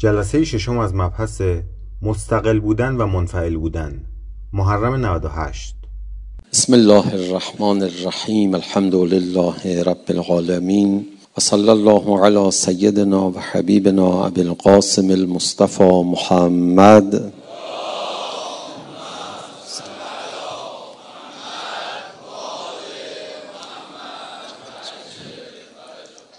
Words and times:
جلسه 0.00 0.44
ششم 0.44 0.78
از 0.78 0.94
مبحث 0.94 1.42
مستقل 2.02 2.60
بودن 2.60 2.96
و 2.96 3.06
منفعل 3.06 3.56
بودن 3.56 4.04
محرم 4.52 5.06
98 5.06 5.74
بسم 6.52 6.72
الله 6.74 7.14
الرحمن 7.14 7.82
الرحیم 7.82 8.54
الحمد 8.54 8.94
لله 8.94 9.82
رب 9.82 10.04
العالمین 10.08 11.06
و 11.36 11.40
صلی 11.40 11.68
الله 11.68 12.24
علی 12.24 12.50
سیدنا 12.50 13.30
و 13.30 13.38
حبیبنا 13.38 14.26
ابی 14.26 14.40
القاسم 14.40 15.10
المصطفى 15.10 16.02
محمد 16.04 17.32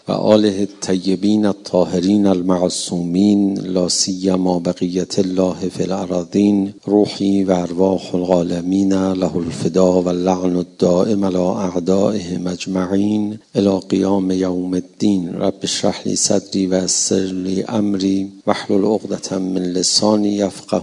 و 0.08 0.11
آله 0.22 0.60
الطیبین 0.60 1.46
الطاهرین 1.46 2.26
المعصومین 2.28 3.60
لا 3.60 3.90
سیما 3.90 4.60
بقیت 4.60 5.20
الله 5.20 5.70
فی 5.70 5.84
الاراضین 5.84 6.74
روحی 6.86 7.44
و 7.44 7.52
ارواح 7.52 8.16
العالمین 8.16 8.94
له 8.94 9.36
الفدا 9.36 10.02
و 10.02 10.08
اللعن 10.08 10.56
الدائم 10.56 11.26
على 11.26 11.38
اعدائهم 11.38 12.48
اجمعین 12.48 13.40
الى 13.56 13.80
قیام 13.90 14.32
یوم 14.32 14.74
الدین. 14.74 15.30
رب 15.30 15.54
اشرح 15.64 16.02
لی 16.06 16.16
صدری 16.16 16.68
و 16.68 16.84
یسر 16.84 17.16
لی 17.16 17.64
امری 17.68 18.32
واحلل 18.48 18.86
عقدة 18.86 19.38
من 19.38 19.64
لسانی 19.64 20.30
یفقه 20.30 20.82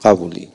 قولی. 0.00 0.48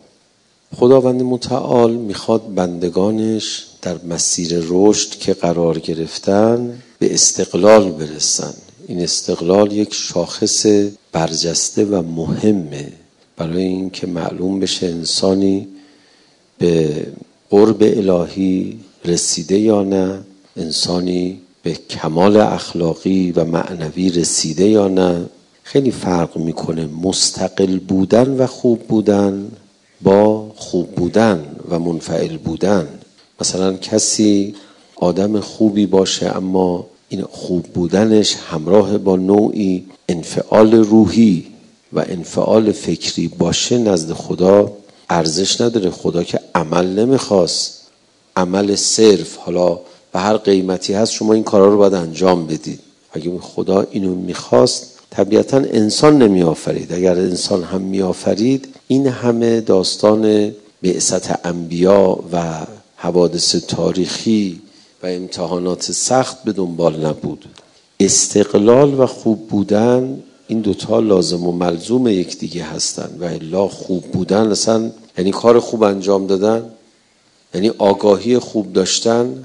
خداوند 0.75 1.21
متعال 1.21 1.91
می‌خواد 1.91 2.53
بندگانش 2.55 3.65
در 3.81 3.95
مسیر 4.09 4.63
رشد 4.69 5.09
که 5.09 5.33
قرار 5.33 5.79
گرفتن 5.79 6.73
به 7.03 7.13
استقلال 7.13 7.91
برسن. 7.91 8.53
این 8.87 9.01
استقلال 9.01 9.71
یک 9.71 9.93
شاخص 9.93 10.65
برجسته 11.11 11.85
و 11.85 12.01
مهمه 12.01 12.93
برای 13.37 13.63
اینکه 13.63 14.07
معلوم 14.07 14.59
بشه 14.59 14.87
انسانی 14.87 15.67
به 16.57 17.07
قرب 17.49 17.77
الهی 17.81 18.79
رسیده 19.05 19.59
یا 19.59 19.83
نه 19.83 20.19
انسانی 20.57 21.39
به 21.63 21.73
کمال 21.73 22.37
اخلاقی 22.37 23.31
و 23.31 23.45
معنوی 23.45 24.09
رسیده 24.09 24.67
یا 24.67 24.87
نه. 24.87 25.25
خیلی 25.63 25.91
فرق 25.91 26.37
می‌کنه 26.37 26.85
مستقل 26.85 27.79
بودن 27.79 28.29
و 28.37 28.47
خوب 28.47 28.79
بودن 28.79 29.51
با 30.01 30.51
خوب 30.55 30.91
بودن 30.91 31.45
و 31.69 31.79
منفعل 31.79 32.37
بودن. 32.37 32.87
مثلا 33.41 33.73
کسی 33.73 34.55
آدم 34.95 35.39
خوبی 35.39 35.85
باشه 35.85 36.37
اما 36.37 36.92
این 37.13 37.25
خوب 37.31 37.63
بودنش 37.63 38.35
همراه 38.35 38.97
با 38.97 39.15
نوعی 39.15 39.85
انفعال 40.09 40.73
روحی 40.73 41.45
و 41.93 41.99
انفعال 41.99 42.71
فکری 42.71 43.27
باشه 43.27 43.77
نزد 43.77 44.13
خدا 44.13 44.71
ارزش 45.09 45.61
نداره. 45.61 45.89
خدا 45.89 46.23
که 46.23 46.39
عمل 46.55 46.99
نمی‌خواست. 46.99 47.81
عمل 48.35 48.75
صرف. 48.75 49.37
حالا 49.37 49.79
به 50.13 50.19
هر 50.19 50.37
قیمتی 50.37 50.93
هست 50.93 51.11
شما 51.11 51.33
این 51.33 51.43
کارا 51.43 51.67
رو 51.67 51.77
باید 51.77 51.93
انجام 51.93 52.47
بدید. 52.47 52.79
اگه 53.11 53.39
خدا 53.39 53.87
اینو 53.91 54.15
می‌خواست 54.15 54.99
طبیعتا 55.09 55.57
انسان 55.57 56.21
نمی 56.21 56.43
آفرید 56.43 56.93
اگر 56.93 57.15
انسان 57.15 57.63
هم 57.63 57.81
می 57.81 58.01
آفرید 58.01 58.67
این 58.87 59.07
همه 59.07 59.61
داستان 59.61 60.51
بعثت 60.83 61.45
انبیا 61.45 62.19
و 62.31 62.65
حوادث 62.95 63.55
تاریخی 63.55 64.61
و 65.03 65.07
امتحانات 65.07 65.91
سخت 65.91 66.43
به 66.43 66.51
دنبال 66.51 67.05
نبود. 67.05 67.45
استقلال 67.99 68.99
و 68.99 69.05
خوب 69.05 69.47
بودن 69.47 70.23
این 70.47 70.61
دوتا 70.61 70.99
لازم 70.99 71.47
و 71.47 71.51
ملزوم 71.51 72.07
یکدیگه 72.07 72.63
هستن 72.63 73.17
و 73.19 73.23
الا 73.23 73.67
خوب 73.67 74.03
بودن 74.03 74.51
اصلا 74.51 74.91
یعنی 75.17 75.31
کار 75.31 75.59
خوب 75.59 75.83
انجام 75.83 76.27
دادن 76.27 76.69
یعنی 77.53 77.69
آگاهی 77.69 78.39
خوب 78.39 78.73
داشتن. 78.73 79.43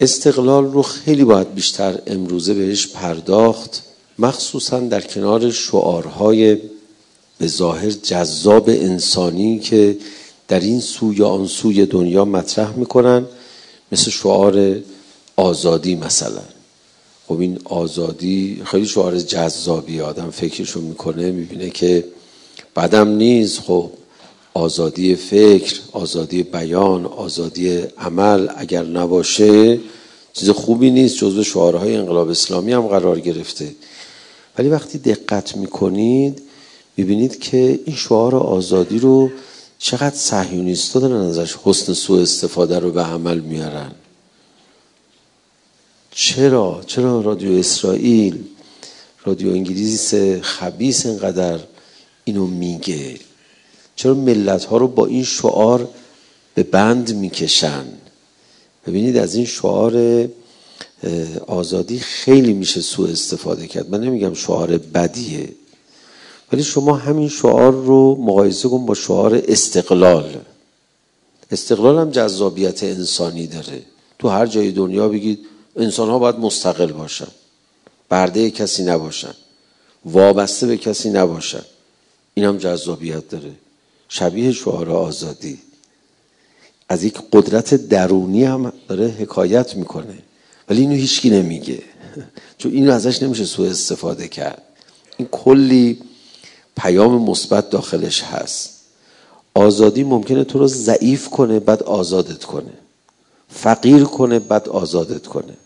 استقلال 0.00 0.64
رو 0.64 0.82
خیلی 0.82 1.24
باید 1.24 1.54
بیشتر 1.54 1.98
امروزه 2.06 2.54
بهش 2.54 2.86
پرداخت 2.86 3.82
مخصوصا 4.18 4.80
در 4.80 5.00
کنار 5.00 5.50
شعارهای 5.50 6.58
به 7.38 7.46
ظاهر 7.46 7.90
جذاب 7.90 8.68
انسانی 8.68 9.58
که 9.58 9.96
در 10.48 10.60
این 10.60 10.80
سو 10.80 11.14
یا 11.14 11.28
آن 11.28 11.46
سوی 11.46 11.86
دنیا 11.86 12.24
مطرح 12.24 12.76
می‌کنن. 12.76 13.26
مثل 13.92 14.10
شعار 14.10 14.76
آزادی 15.36 15.94
مثلا. 15.94 16.42
خب 17.28 17.40
این 17.40 17.58
آزادی 17.64 18.62
خیلی 18.64 18.86
شعار 18.86 19.18
جذابی 19.18 20.00
آدم 20.00 20.30
فکرشو 20.30 20.80
می‌کنه 20.80 21.30
می‌بینه 21.30 21.70
که 21.70 22.04
بعدم 22.74 23.08
نیست. 23.08 23.60
خب 23.60 23.90
آزادی 24.54 25.14
فکر 25.14 25.80
آزادی 25.92 26.42
بیان 26.42 27.06
آزادی 27.06 27.68
عمل 27.98 28.48
اگر 28.56 28.82
نباشه 28.82 29.80
چیز 30.32 30.50
خوبی 30.50 30.90
نیست. 30.90 31.16
جزو 31.16 31.44
شعارهای 31.44 31.96
انقلاب 31.96 32.28
اسلامی 32.28 32.72
هم 32.72 32.86
قرار 32.86 33.20
گرفته. 33.20 33.74
ولی 34.58 34.68
وقتی 34.68 34.98
دقت 34.98 35.56
می‌کنید 35.56 36.42
می‌بینید 36.96 37.40
که 37.40 37.80
این 37.84 37.96
شعار 37.96 38.36
آزادی 38.36 38.98
رو 38.98 39.30
چقدر 39.82 40.16
صهیونیستا 40.16 41.00
دارن 41.00 41.20
ازش 41.26 41.56
حسن 41.64 41.92
سوء 41.92 42.22
استفاده 42.22 42.78
رو 42.78 42.90
به 42.90 43.02
عمل 43.02 43.38
میارن. 43.38 43.92
چرا؟ 46.10 46.82
چرا 46.86 47.20
رادیو 47.20 47.58
اسرائیل 47.58 48.44
رادیو 49.24 49.50
انگلیس 49.50 50.14
خبیس 50.42 51.06
اینقدر 51.06 51.60
اینو 52.24 52.46
میگه؟ 52.46 53.20
چرا 53.96 54.14
ملت 54.14 54.64
ها 54.64 54.76
رو 54.76 54.88
با 54.88 55.06
این 55.06 55.24
شعار 55.24 55.88
به 56.54 56.62
بند 56.62 57.14
می‌کشن؟ 57.14 57.84
ببینید 58.86 59.16
از 59.16 59.34
این 59.34 59.46
شعار 59.46 60.28
آزادی 61.46 61.98
خیلی 61.98 62.52
میشه 62.52 62.80
سوء 62.80 63.08
استفاده 63.10 63.66
کرد. 63.66 63.90
من 63.90 64.00
نمیگم 64.00 64.34
شعار 64.34 64.78
بدیه. 64.78 65.48
ولی 66.52 66.62
شما 66.62 66.96
همین 66.96 67.28
شعار 67.28 67.72
رو 67.72 68.16
مقایسه 68.20 68.68
کن 68.68 68.86
با 68.86 68.94
شعار 68.94 69.42
استقلال. 69.48 70.36
استقلال 71.50 71.98
هم 71.98 72.10
جذابیت 72.10 72.84
انسانی 72.84 73.46
داره. 73.46 73.82
تو 74.18 74.28
هر 74.28 74.46
جای 74.46 74.72
دنیا 74.72 75.08
بگید 75.08 75.38
انسان 75.76 76.08
ها 76.08 76.18
باید 76.18 76.36
مستقل 76.36 76.92
باشن. 76.92 77.28
برده 78.08 78.50
کسی 78.50 78.84
نباشن. 78.84 79.34
وابسته 80.04 80.66
به 80.66 80.76
کسی 80.76 81.10
نباشن. 81.10 81.62
این 82.34 82.46
هم 82.46 82.58
جذابیت 82.58 83.28
داره. 83.28 83.52
شبیه 84.08 84.52
شعار 84.52 84.90
آزادی. 84.90 85.58
از 86.88 87.04
یک 87.04 87.18
قدرت 87.32 87.74
درونی 87.74 88.44
هم 88.44 88.72
داره 88.88 89.06
حکایت 89.06 89.76
می‌کنه. 89.76 90.18
ولی 90.68 90.80
اینو 90.80 90.94
هیچکی 90.94 91.30
نمیگه. 91.30 91.82
چون 92.58 92.72
اینو 92.72 92.92
ازش 92.92 93.22
نمیشه 93.22 93.44
سوء 93.44 93.70
استفاده 93.70 94.28
کرد. 94.28 94.62
این 95.16 95.28
کلی 95.28 95.98
پیام 96.82 97.22
مثبت 97.30 97.70
داخلش 97.70 98.22
هست. 98.22 98.70
آزادی 99.54 100.04
ممکنه 100.04 100.44
تو 100.44 100.58
رو 100.58 100.66
ضعیف 100.66 101.28
کنه 101.28 101.60
بعد 101.60 101.82
آزادت 101.82 102.44
کنه. 102.44 102.72
فقیر 103.48 104.04
کنه 104.04 104.38
بعد 104.38 104.68
آزادت 104.68 105.26
کنه. 105.26 105.56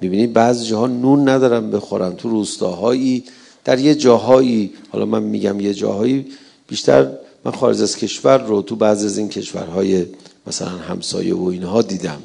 می‌بینید 0.00 0.32
بعضی 0.32 0.66
جاها 0.66 0.86
نون 0.86 1.28
ندارن 1.28 1.70
بخورن 1.70 2.16
تو 2.16 2.28
روستاهایی 2.28 3.24
در 3.64 3.78
یه 3.78 3.94
جاهایی 3.94 4.72
حالا 4.90 5.04
من 5.04 5.22
میگم 5.22 5.60
یه 5.60 5.74
جاهایی 5.74 6.26
بیشتر 6.68 7.10
من 7.44 7.52
خارج 7.52 7.82
از 7.82 7.96
کشور 7.96 8.38
رو 8.38 8.62
تو 8.62 8.76
بعضی 8.76 9.06
از 9.06 9.18
این 9.18 9.28
کشورهای 9.28 10.06
مثلا 10.46 10.68
همسایه 10.68 11.34
و 11.34 11.44
اینها 11.44 11.82
دیدم. 11.82 12.22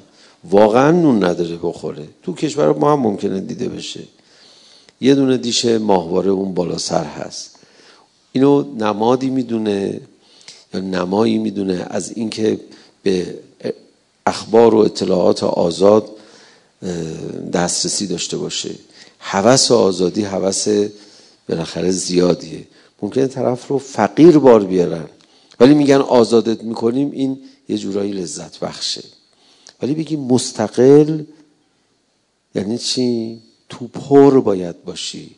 واقعا 0.49 0.91
نون 0.91 1.23
نداره 1.23 1.57
بخوره. 1.63 2.07
تو 2.23 2.33
کشور 2.33 2.73
ما 2.73 2.93
هم 2.93 2.99
ممکنه 2.99 3.39
دیده 3.39 3.69
بشه. 3.69 4.03
یه 5.01 5.15
دونه 5.15 5.37
دیش 5.37 5.65
ماهواره 5.65 6.31
اون 6.31 6.53
بالا 6.53 6.77
سر 6.77 7.03
هست. 7.03 7.55
اینو 8.31 8.75
نمادی 8.75 9.29
می‌دونه 9.29 10.01
یا 10.73 10.79
نمایی 10.79 11.37
می‌دونه 11.37 11.87
از 11.89 12.11
اینکه 12.11 12.59
به 13.03 13.39
اخبار 14.25 14.75
و 14.75 14.77
اطلاعات 14.77 15.43
آزاد 15.43 16.09
دسترسی 17.53 18.07
داشته 18.07 18.37
باشه. 18.37 18.75
هوس 19.19 19.71
آزادی 19.71 20.23
هوس 20.23 20.67
بالاخره 21.49 21.91
زیادیه. 21.91 22.67
ممکنه 23.01 23.27
طرف 23.27 23.67
رو 23.67 23.77
فقیر 23.77 24.37
بار 24.37 24.63
بیارن. 24.63 25.05
ولی 25.59 25.73
میگن 25.73 25.95
آزادت 25.95 26.63
می‌کنیم 26.63 27.11
این 27.11 27.39
یه 27.69 27.77
جورایی 27.77 28.11
لذت 28.11 28.59
بخشه. 28.59 29.03
ولی 29.81 29.93
بگی 29.93 30.15
مستقل 30.15 31.23
یعنی 32.55 32.77
چی؟ 32.77 33.39
تو 33.69 33.87
پر 33.87 34.39
باید 34.39 34.83
باشی. 34.83 35.35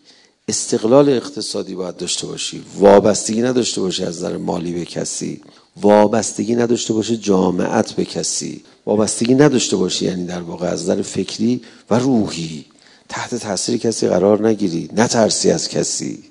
استقلال 0.47 1.09
اقتصادی 1.09 1.75
باید 1.75 1.97
داشته 1.97 2.27
باشی. 2.27 2.63
وابستگی 2.75 3.41
نداشته 3.41 3.81
باشی 3.81 4.03
از 4.03 4.17
نظر 4.17 4.37
مالی 4.37 4.73
به 4.73 4.85
کسی. 4.85 5.41
وابستگی 5.81 6.55
نداشته 6.55 6.93
باشه 6.93 7.17
جامعت 7.17 7.91
به 7.91 8.05
کسی. 8.05 8.63
وابستگی 8.85 9.35
نداشته 9.35 9.75
باشی 9.75 10.05
یعنی 10.05 10.25
در 10.25 10.41
واقع 10.41 10.67
از 10.67 10.81
نظر 10.81 11.01
فکری 11.01 11.61
و 11.89 11.99
روحی. 11.99 12.65
تحت 13.09 13.35
تاثیر 13.35 13.77
کسی 13.77 14.07
قرار 14.07 14.47
نگیری 14.47 14.89
نترسی 14.95 15.51
از 15.51 15.69
کسی. 15.69 16.23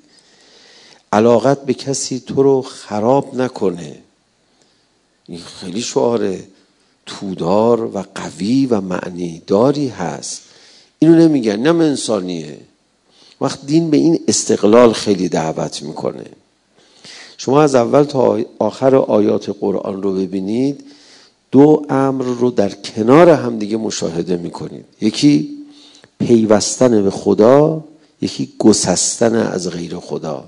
علاقت 1.12 1.62
به 1.64 1.74
کسی 1.74 2.20
تو 2.20 2.42
رو 2.42 2.62
خراب 2.62 3.34
نکنه. 3.34 3.98
این 5.26 5.40
خیلی 5.40 5.82
شعار 5.82 6.36
تودار 7.06 7.84
و 7.84 8.04
قوی 8.14 8.66
و 8.66 8.80
معنی 8.80 9.42
داری 9.46 9.88
هست. 9.88 10.42
اینو 10.98 11.14
نمیگن. 11.14 11.56
نه 11.56 11.84
انسانیه. 11.84 12.58
وقت 13.40 13.66
دین 13.66 13.90
به 13.90 13.96
این 13.96 14.20
استقلال 14.28 14.92
خیلی 14.92 15.28
دعوت 15.28 15.82
می‌کنه. 15.82 16.24
شما 17.38 17.62
از 17.62 17.74
اول 17.74 18.02
تا 18.02 18.38
آخر 18.58 18.96
آیات 18.96 19.56
قرآن 19.60 20.02
رو 20.02 20.14
ببینید 20.14 20.84
دو 21.50 21.86
امر 21.88 22.24
رو 22.24 22.50
در 22.50 22.68
کنار 22.68 23.28
هم 23.28 23.58
دیگه 23.58 23.76
مشاهده 23.76 24.36
می‌کنید. 24.36 24.84
یکی 25.00 25.58
پیوستن 26.18 27.02
به 27.02 27.10
خدا 27.10 27.84
یکی 28.22 28.52
گسستن 28.58 29.34
از 29.34 29.70
غیر 29.70 29.96
خدا. 29.96 30.44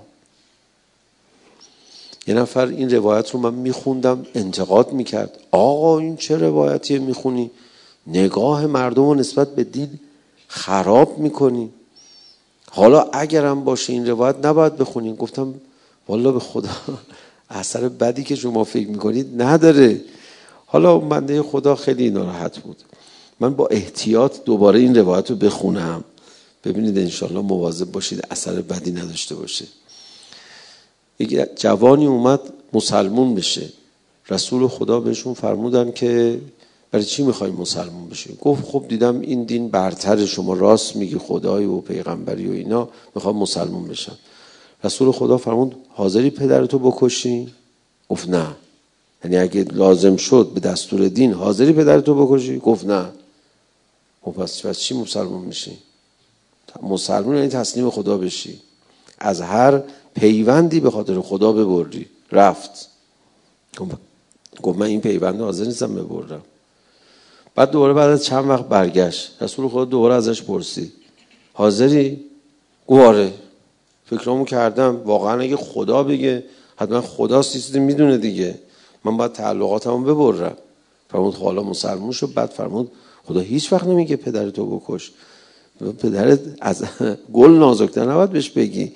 یه 2.27 2.35
نفر 2.35 2.67
این 2.67 2.91
روایت 2.91 3.31
رو 3.31 3.41
من 3.41 3.55
میخوندم 3.55 4.27
انتقاد 4.35 4.93
می‌کرد. 4.93 5.39
آقا 5.51 5.99
این 5.99 6.17
چه 6.17 6.37
روایتیه 6.37 6.99
می‌خونی؟ 6.99 7.51
نگاه 8.07 8.67
مردم 8.67 9.03
رو 9.03 9.15
نسبت 9.15 9.55
به 9.55 9.65
دین 9.65 10.01
خراب 10.53 11.19
می‌کنی. 11.19 11.71
حالا 12.71 13.01
اگرم 13.13 13.65
باشه 13.65 13.93
این 13.93 14.07
روایت 14.07 14.37
نباید 14.47 14.77
بخونین. 14.77 15.15
گفتم 15.15 15.55
والا 16.09 16.33
به 16.33 16.41
خدا 16.41 16.69
اثر 17.51 17.89
بدی 17.89 18.25
که 18.25 18.35
شما 18.37 18.65
فکر 18.65 18.89
می‌کنید 18.89 19.43
نداره. 19.43 20.01
حالا 20.67 20.99
بنده 20.99 21.43
خدا 21.43 21.75
خیلی 21.75 22.11
ناراحت 22.11 22.59
بود. 22.59 22.77
من 23.41 23.55
با 23.55 23.67
احتیاط 23.67 24.37
دوباره 24.45 24.79
این 24.81 24.97
روایت 24.99 25.31
رو 25.31 25.37
بخونم. 25.37 26.05
ببینید 26.65 26.99
انشالله 26.99 27.41
مواظب 27.41 27.93
باشید 27.93 28.27
اثر 28.31 28.53
بدی 28.53 28.93
نداشته 28.93 29.35
باشه. 29.35 29.65
یک 31.19 31.61
جوانی 31.61 32.07
اومد 32.07 32.41
مسلمون 32.73 33.35
بشه. 33.35 33.69
رسول 34.29 34.69
خدا 34.69 35.01
بهشون 35.01 35.35
فرمودن 35.35 35.93
که 35.93 36.41
برای 36.91 37.05
چی 37.05 37.23
می‌خوای 37.23 37.51
مسلمون 37.51 38.09
بشی 38.09 38.39
گفت 38.41 38.65
خب 38.65 38.85
دیدم 38.89 39.21
این 39.21 39.45
دین 39.45 39.69
برتر 39.69 40.27
شما 40.27 40.55
راست 40.55 40.97
میگی 40.97 41.19
خدای 41.19 41.65
و 41.65 41.81
پیغمبری 41.81 42.49
و 42.49 42.53
اینا 42.53 42.89
می‌خوام 43.15 43.37
مسلمون 43.37 43.89
بشم. 43.89 44.19
رسول 44.85 45.13
خدا 45.13 45.39
فرمود 45.39 45.77
حاضری 45.89 46.31
پدرتو 46.31 46.79
بکشی؟ 46.79 47.53
گفت 48.09 48.29
نه. 48.29 48.47
یعنی 49.25 49.37
اگه 49.37 49.65
لازم 49.65 50.17
شد 50.17 50.51
به 50.55 50.61
دستور 50.61 51.09
دین 51.09 51.33
حاضری 51.33 51.73
پدرتو 51.73 52.27
بکشی؟ 52.27 52.59
گفت 52.59 52.87
نه. 52.87 53.07
خب 54.23 54.31
پس 54.31 54.79
چی 54.79 54.95
مسلمون 54.95 55.45
میشی؟ 55.45 55.79
مسلمون 56.83 57.37
یعنی 57.37 57.49
تسلیم 57.49 57.91
خدا 57.91 58.19
بشی. 58.19 58.61
از 59.19 59.41
هر 59.41 59.83
پیوندی 60.15 60.81
به 60.81 60.91
خاطر 60.91 61.21
خدا 61.21 61.53
ببری 61.53 62.07
رفت. 62.33 62.89
گفت 64.63 64.79
من 64.79 64.87
این 64.87 65.01
پیوند 65.01 65.41
حاضر 65.41 65.65
نیستم 65.65 65.95
ببرم. 65.95 66.43
بعد 67.55 67.71
دوباره 67.71 67.93
بعد 67.93 68.11
از 68.11 68.25
چند 68.25 68.49
وقت 68.49 68.65
برگشت. 68.65 69.37
رسول 69.41 69.69
خدا 69.69 69.85
دوباره 69.85 70.15
ازش 70.15 70.43
پرسید. 70.43 70.93
حاضری؟ 71.53 72.21
گواره. 72.87 73.33
فکرامو 74.07 74.45
کردم. 74.45 75.03
واقعا 75.05 75.41
اگه 75.41 75.57
خدا 75.57 76.03
بگه 76.03 76.45
حتما 76.77 77.01
خدا 77.01 77.43
سیستی 77.43 77.79
می‌دونه 77.79 78.17
دیگه. 78.19 78.59
من 79.05 79.17
باید 79.17 79.33
تعلقاتمو 79.33 80.15
ببرم. 80.15 80.57
فرمود 81.11 81.35
خب 81.35 81.45
حالا 81.45 81.63
مسلمون 81.63 82.13
شد 82.13 82.35
بعد 82.35 82.51
فرمود 82.51 82.93
خدا 83.25 83.41
هیچ 83.41 83.73
وقت 83.73 83.87
نمیگه 83.87 84.17
پدرتو 84.17 84.67
بکش. 84.67 85.13
پدرت 85.99 86.41
از 86.61 86.85
گل 87.33 87.51
نازکتر 87.51 88.05
نباید 88.05 88.31
بهش 88.31 88.51
بگی. 88.51 88.93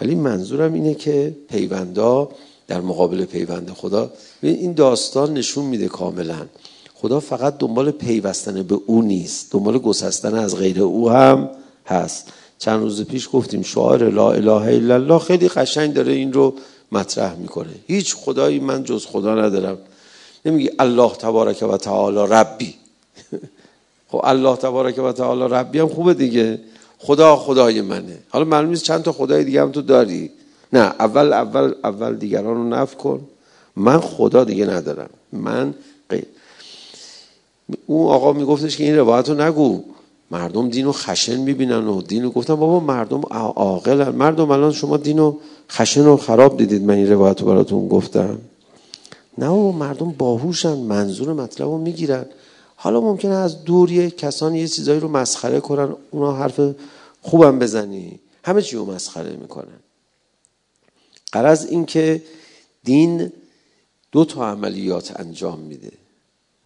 ولی 0.00 0.14
منظورم 0.14 0.72
اینه 0.72 0.94
که 0.94 1.36
پیوندا 1.48 2.28
در 2.66 2.80
مقابل 2.80 3.24
پیوند 3.24 3.70
خدا 3.70 4.12
این 4.42 4.72
داستان 4.72 5.34
نشون 5.34 5.64
میده 5.64 5.88
کاملا. 5.88 6.46
خدا 7.00 7.20
فقط 7.20 7.58
دنبال 7.58 7.90
پیوستن 7.90 8.62
به 8.62 8.78
او 8.86 9.02
نیست. 9.02 9.52
دنبال 9.52 9.78
گسستن 9.78 10.34
از 10.34 10.56
غیر 10.56 10.82
او 10.82 11.10
هم 11.10 11.50
هست. 11.86 12.32
چند 12.58 12.82
روز 12.82 13.04
پیش 13.04 13.28
گفتیم 13.32 13.62
شعار 13.62 14.08
لا 14.08 14.32
اله 14.32 14.52
الا 14.52 14.94
الله 14.94 15.18
خیلی 15.18 15.48
قشنگ 15.48 15.94
داره 15.94 16.12
این 16.12 16.32
رو 16.32 16.54
مطرح 16.92 17.34
می‌کنه. 17.34 17.74
هیچ 17.86 18.14
خدایی 18.14 18.60
من 18.60 18.84
جز 18.84 19.06
خدا 19.06 19.34
ندارم. 19.34 19.78
نمیگه 20.46 20.72
الله 20.78 21.10
تبارک 21.10 21.64
و 21.70 21.76
تعالی 21.76 22.32
ربی. 22.32 22.74
خب 24.10 24.20
الله 24.24 24.56
تبارک 24.56 24.98
و 24.98 25.12
تعالی 25.12 25.54
ربی 25.54 25.78
هم 25.78 25.88
خوبه 25.88 26.14
دیگه. 26.14 26.60
خدا 26.98 27.36
خدای 27.36 27.80
منه. 27.80 28.18
حالا 28.28 28.44
معلوم 28.44 28.70
نیست 28.70 28.84
چند 28.84 29.02
تا 29.02 29.12
خدای 29.12 29.44
دیگه 29.44 29.62
هم 29.62 29.72
تو 29.72 29.82
داری. 29.82 30.30
نه 30.72 30.78
اول 30.78 31.32
اول 31.32 31.74
اول 31.84 32.14
دیگران 32.14 32.56
رو 32.56 32.68
نف 32.68 32.94
کن. 32.94 33.20
من 33.76 34.00
خدا 34.00 34.44
دیگه 34.44 34.66
ندارم. 34.66 35.10
من 35.32 35.74
اون 37.86 38.06
آقا 38.08 38.32
میگفتش 38.32 38.76
که 38.76 38.84
این 38.84 38.96
روایت 38.96 39.28
رو 39.28 39.40
نگو. 39.40 39.82
مردم 40.30 40.68
دینو 40.68 40.92
خشن 40.92 41.36
می‌بینن 41.36 41.86
و 41.86 42.02
دینو 42.02 42.30
گفتم 42.30 42.54
بابا 42.54 42.80
مردم 42.80 43.20
عاقلن. 43.30 44.08
مردم 44.08 44.50
الان 44.50 44.72
شما 44.72 44.96
دینو 44.96 45.36
خشن 45.70 46.06
و 46.06 46.16
خراب 46.16 46.56
دیدید 46.56 46.82
من 46.82 46.94
این 46.94 47.12
روایت 47.12 47.40
رو 47.40 47.46
براتون 47.46 47.88
گفتم. 47.88 48.38
نه 49.38 49.48
بابا 49.48 49.72
مردم 49.72 50.10
باهوشن 50.10 50.76
منظور 50.76 51.32
مطلب 51.32 51.68
رو 51.68 51.78
می‌گیرن. 51.78 52.26
حالا 52.76 53.00
ممکنه 53.00 53.34
از 53.34 53.64
دور 53.64 53.92
یه 53.92 54.10
کسان 54.10 54.54
یه 54.54 54.68
چیزایی 54.68 55.00
رو 55.00 55.08
مسخره 55.08 55.60
کنن 55.60 55.96
اونا 56.10 56.32
حرف 56.32 56.60
خوبم 57.22 57.58
بزنی. 57.58 58.20
همه 58.44 58.62
چی 58.62 58.76
رو 58.76 58.84
مسخره 58.84 59.36
می‌کنن. 59.36 59.78
قرض 61.32 61.66
این 61.66 61.86
که 61.86 62.22
دین 62.84 63.32
دو 64.12 64.24
تا 64.24 64.50
عملیات 64.50 65.20
انجام 65.20 65.58
میده. 65.58 65.92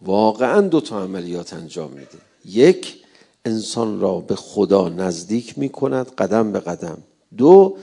واقعا 0.05 0.61
دو 0.61 0.81
تا 0.81 1.03
عملیات 1.03 1.53
انجام 1.53 1.91
میده. 1.91 2.17
یک 2.45 2.97
انسان 3.45 3.99
را 3.99 4.19
به 4.19 4.35
خدا 4.35 4.89
نزدیک 4.89 5.57
می‌کند 5.57 6.07
قدم 6.15 6.51
به 6.51 6.59
قدم. 6.59 6.97
دو 7.37 7.75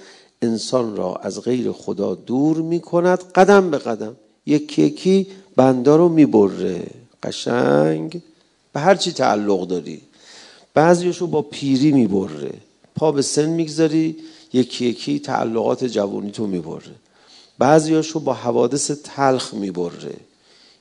انسان 0.43 0.97
را 0.97 1.15
از 1.15 1.41
غیر 1.43 1.73
خدا 1.73 2.15
دور 2.15 2.56
می‌کند 2.56 3.19
قدم 3.32 3.70
به 3.70 3.79
قدم. 3.79 4.17
یکی 4.47 4.82
یکی 4.82 5.26
بندا 5.56 5.97
رو 5.97 6.09
می‌بره. 6.09 6.87
قشنگ. 7.23 8.23
به 8.73 8.81
هر 8.81 8.94
چی 8.94 9.12
تعلق 9.12 9.67
داری. 9.67 10.00
بعضیشو 10.75 11.26
با 11.26 11.43
پیری 11.43 11.93
می‌بره. 11.93 12.55
پا 12.97 13.12
به 13.12 13.23
سن 13.23 13.47
می‌گذاری 13.49 14.17
یکی 14.53 14.87
یکی 14.87 15.19
تعلقات 15.19 15.85
جوانی 15.85 16.31
تو 16.31 16.47
می‌بره. 16.47 16.94
بعضیاشو 17.58 18.20
با 18.20 18.32
حوادث 18.32 18.91
تلخ 18.91 19.55
می‌بره. 19.55 20.15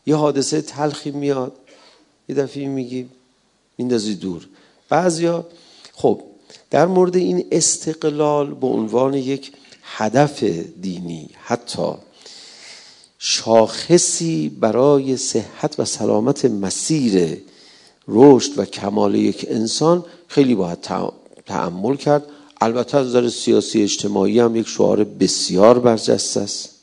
یه 0.08 0.16
حادثه 0.16 0.62
تلخی 0.62 1.12
میاد 1.12 1.54
یه 2.30 2.36
دفعه 2.36 2.68
میگی 2.68 3.10
میندازی 3.78 4.16
دور. 4.16 4.48
بعضیا 4.90 5.46
خب 5.94 6.22
در 6.70 6.86
مورد 6.86 7.16
این 7.16 7.46
استقلال 7.52 8.54
به 8.54 8.68
عنوان 8.68 9.14
یک 9.14 9.52
هدف 9.84 10.44
دینی 10.82 11.30
حتی 11.44 11.92
شاخصی 13.20 14.50
برای 14.50 15.18
صحت 15.18 15.80
و 15.80 15.86
سلامت 15.86 16.46
مسیر 16.46 17.38
رشد 18.08 18.60
و 18.60 18.66
کمال 18.66 19.16
یک 19.16 19.46
انسان 19.50 20.06
خیلی 20.28 20.56
باید 20.56 20.80
تعمل 21.46 21.96
کرد. 21.96 22.24
البته 22.62 22.98
از 22.98 23.08
نظر 23.08 23.30
سیاسی 23.30 23.84
اجتماعی 23.84 24.40
هم 24.40 24.56
یک 24.56 24.68
شعار 24.68 25.04
بسیار 25.04 25.80
برجسته 25.80 26.40
است. 26.40 26.77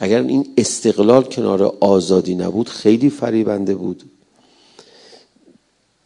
اگر 0.00 0.22
این 0.22 0.54
استقلال 0.56 1.24
کنار 1.24 1.76
آزادی 1.80 2.34
نبود 2.34 2.68
خیلی 2.68 3.10
فریبنده 3.10 3.74
بود. 3.74 4.02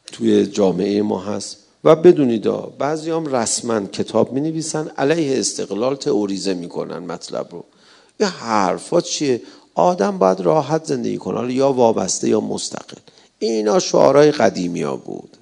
توی 0.07 0.47
جامعه 0.47 1.03
ما 1.03 1.21
هست. 1.21 1.57
و 1.85 1.97
بدونید 1.97 2.49
بعضی 2.79 3.11
هم 3.11 3.27
رسما 3.27 3.81
کتاب 3.81 4.33
می 4.33 4.41
نویسن 4.41 4.89
علیه 4.89 5.39
استقلال 5.39 5.97
تئوریزه 5.97 6.55
می‌کنن 6.55 6.99
مطلب 6.99 7.47
رو. 7.51 7.65
یه 8.21 8.27
حرفات 8.27 9.05
چیه؟ 9.05 9.43
آدم 9.75 10.19
باید 10.19 10.41
راحت 10.41 10.85
زندگی 10.85 11.19
کنه 11.19 11.55
یا 11.55 11.73
وابسته 11.73 12.29
یا 12.29 12.41
مستقل. 12.41 12.97
اینا 13.39 13.79
شعارهای 13.79 14.31
قدیمی 14.31 14.83
ها 14.83 14.97
بود. 14.97 15.37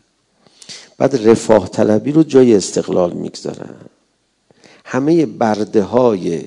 بعد 0.98 1.28
رفاه 1.28 1.68
طلبی 1.68 2.12
رو 2.12 2.22
جای 2.22 2.54
استقلال 2.54 3.12
می‌گذارن. 3.12 3.74
همه 4.84 5.26
برده 5.26 5.82
های 5.82 6.42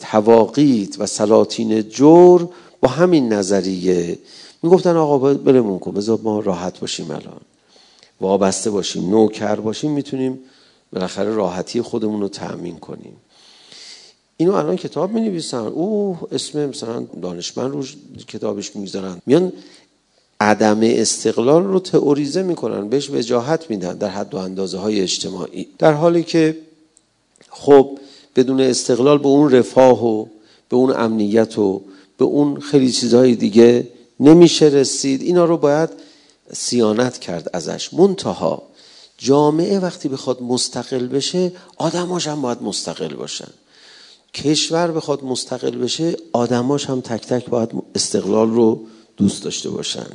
تواقیت 0.00 1.00
و 1.00 1.06
سلاطین 1.06 1.82
جور 1.82 2.48
با 2.80 2.88
همین 2.88 3.32
نظریه. 3.32 4.18
می‌گفتن 4.62 4.96
آقا 4.96 5.34
برمون 5.34 5.78
کن 5.78 5.92
بذار 5.92 6.18
ما 6.22 6.40
راحت 6.40 6.80
باشیم 6.80 7.10
الان. 7.10 7.40
وابسته 8.20 8.70
باشیم 8.70 9.10
نوکر 9.10 9.56
باشیم 9.56 9.90
می‌تونیم 9.90 10.38
بالاخره 10.92 11.30
راحتی 11.30 11.82
خودمون 11.82 12.20
رو 12.20 12.28
تأمین 12.28 12.76
کنیم. 12.76 13.16
اینو 14.36 14.54
الان 14.54 14.76
کتاب 14.76 15.12
می 15.12 15.20
نویسن 15.20 15.66
او 15.66 16.18
اسم 16.32 16.66
مثلا 16.66 17.06
دانشمند 17.22 17.72
رو 17.72 17.84
کتابش 18.28 18.76
می‌گذارن. 18.76 19.22
میان 19.26 19.52
عدم 20.40 20.78
استقلال 20.82 21.64
رو 21.64 21.80
تئوریزه 21.80 22.42
می‌کنن 22.42 22.88
بهش 22.88 23.10
وجاهت 23.10 23.70
میدن 23.70 23.98
در 23.98 24.08
حد 24.08 24.34
و 24.34 24.36
اندازه 24.36 24.78
های 24.78 25.00
اجتماعی. 25.00 25.66
در 25.78 25.92
حالی 25.92 26.22
که 26.22 26.56
خب 27.50 27.98
بدون 28.36 28.60
استقلال 28.60 29.18
به 29.18 29.28
اون 29.28 29.50
رفاه 29.50 30.06
و 30.06 30.26
به 30.68 30.76
اون 30.76 30.96
امنیت 30.96 31.58
و 31.58 31.82
به 32.18 32.24
اون 32.24 32.60
خیلی 32.60 32.92
چیزهای 32.92 33.34
دیگه 33.34 33.88
نمیشه 34.20 34.66
رسید. 34.66 35.22
اینا 35.22 35.44
رو 35.44 35.56
باید 35.56 35.90
سیانت 36.52 37.18
کرد 37.18 37.50
ازش. 37.52 37.94
منتها 37.94 38.62
جامعه 39.18 39.78
وقتی 39.78 40.08
بخواد 40.08 40.42
مستقل 40.42 41.06
بشه 41.06 41.52
آدماش 41.76 42.28
هم 42.28 42.42
باید 42.42 42.62
مستقل 42.62 43.14
باشن. 43.14 43.48
کشور 44.34 44.90
بخواد 44.90 45.24
مستقل 45.24 45.70
بشه 45.70 46.16
آدماش 46.32 46.90
هم 46.90 47.00
تک 47.00 47.26
تک 47.26 47.46
باید 47.46 47.70
استقلال 47.94 48.50
رو 48.50 48.80
دوست 49.16 49.44
داشته 49.44 49.70
باشن. 49.70 50.10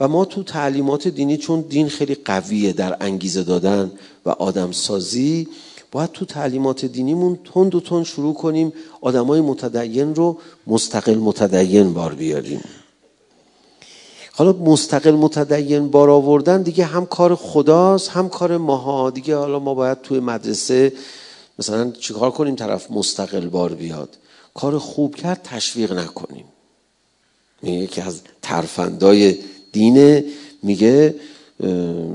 و 0.00 0.08
ما 0.08 0.24
تو 0.24 0.42
تعلیمات 0.42 1.08
دینی 1.08 1.36
چون 1.36 1.60
دین 1.60 1.88
خیلی 1.88 2.14
قویه 2.14 2.72
در 2.72 2.96
انگیزه 3.00 3.42
دادن 3.42 3.92
و 4.26 4.30
آدم 4.30 4.72
سازی 4.72 5.48
باید 5.92 6.12
تو 6.12 6.24
تعلیمات 6.24 6.84
دینیمون 6.84 7.38
تند 7.54 7.74
و 7.74 7.80
تند 7.80 8.04
شروع 8.04 8.34
کنیم 8.34 8.72
آدمای 9.00 9.40
متدین 9.40 10.14
رو 10.14 10.38
مستقل 10.66 11.14
متدین 11.14 11.94
بار 11.94 12.14
بیاریم. 12.14 12.64
حالا 14.32 14.52
مستقل 14.52 15.10
متدین 15.10 15.88
بار 15.88 16.10
آوردن 16.10 16.62
دیگه 16.62 16.84
هم 16.84 17.06
کار 17.06 17.34
خداست 17.34 18.08
هم 18.08 18.28
کار 18.28 18.56
ماها. 18.56 19.10
دیگه 19.10 19.36
حالا 19.36 19.58
ما 19.58 19.74
باید 19.74 20.02
توی 20.02 20.20
مدرسه 20.20 20.92
مثلا 21.58 21.90
چیکار 21.90 22.30
کنیم 22.30 22.54
طرف 22.54 22.90
مستقل 22.90 23.48
بار 23.48 23.74
بیاد؟ 23.74 24.16
کار 24.54 24.78
خوب 24.78 25.14
کرد 25.14 25.40
تشویق 25.44 25.92
نکنیم. 25.92 26.44
یکی 27.62 28.00
از 28.00 28.20
ترفندای 28.42 29.38
دینه 29.72 30.24
میگه 30.62 31.14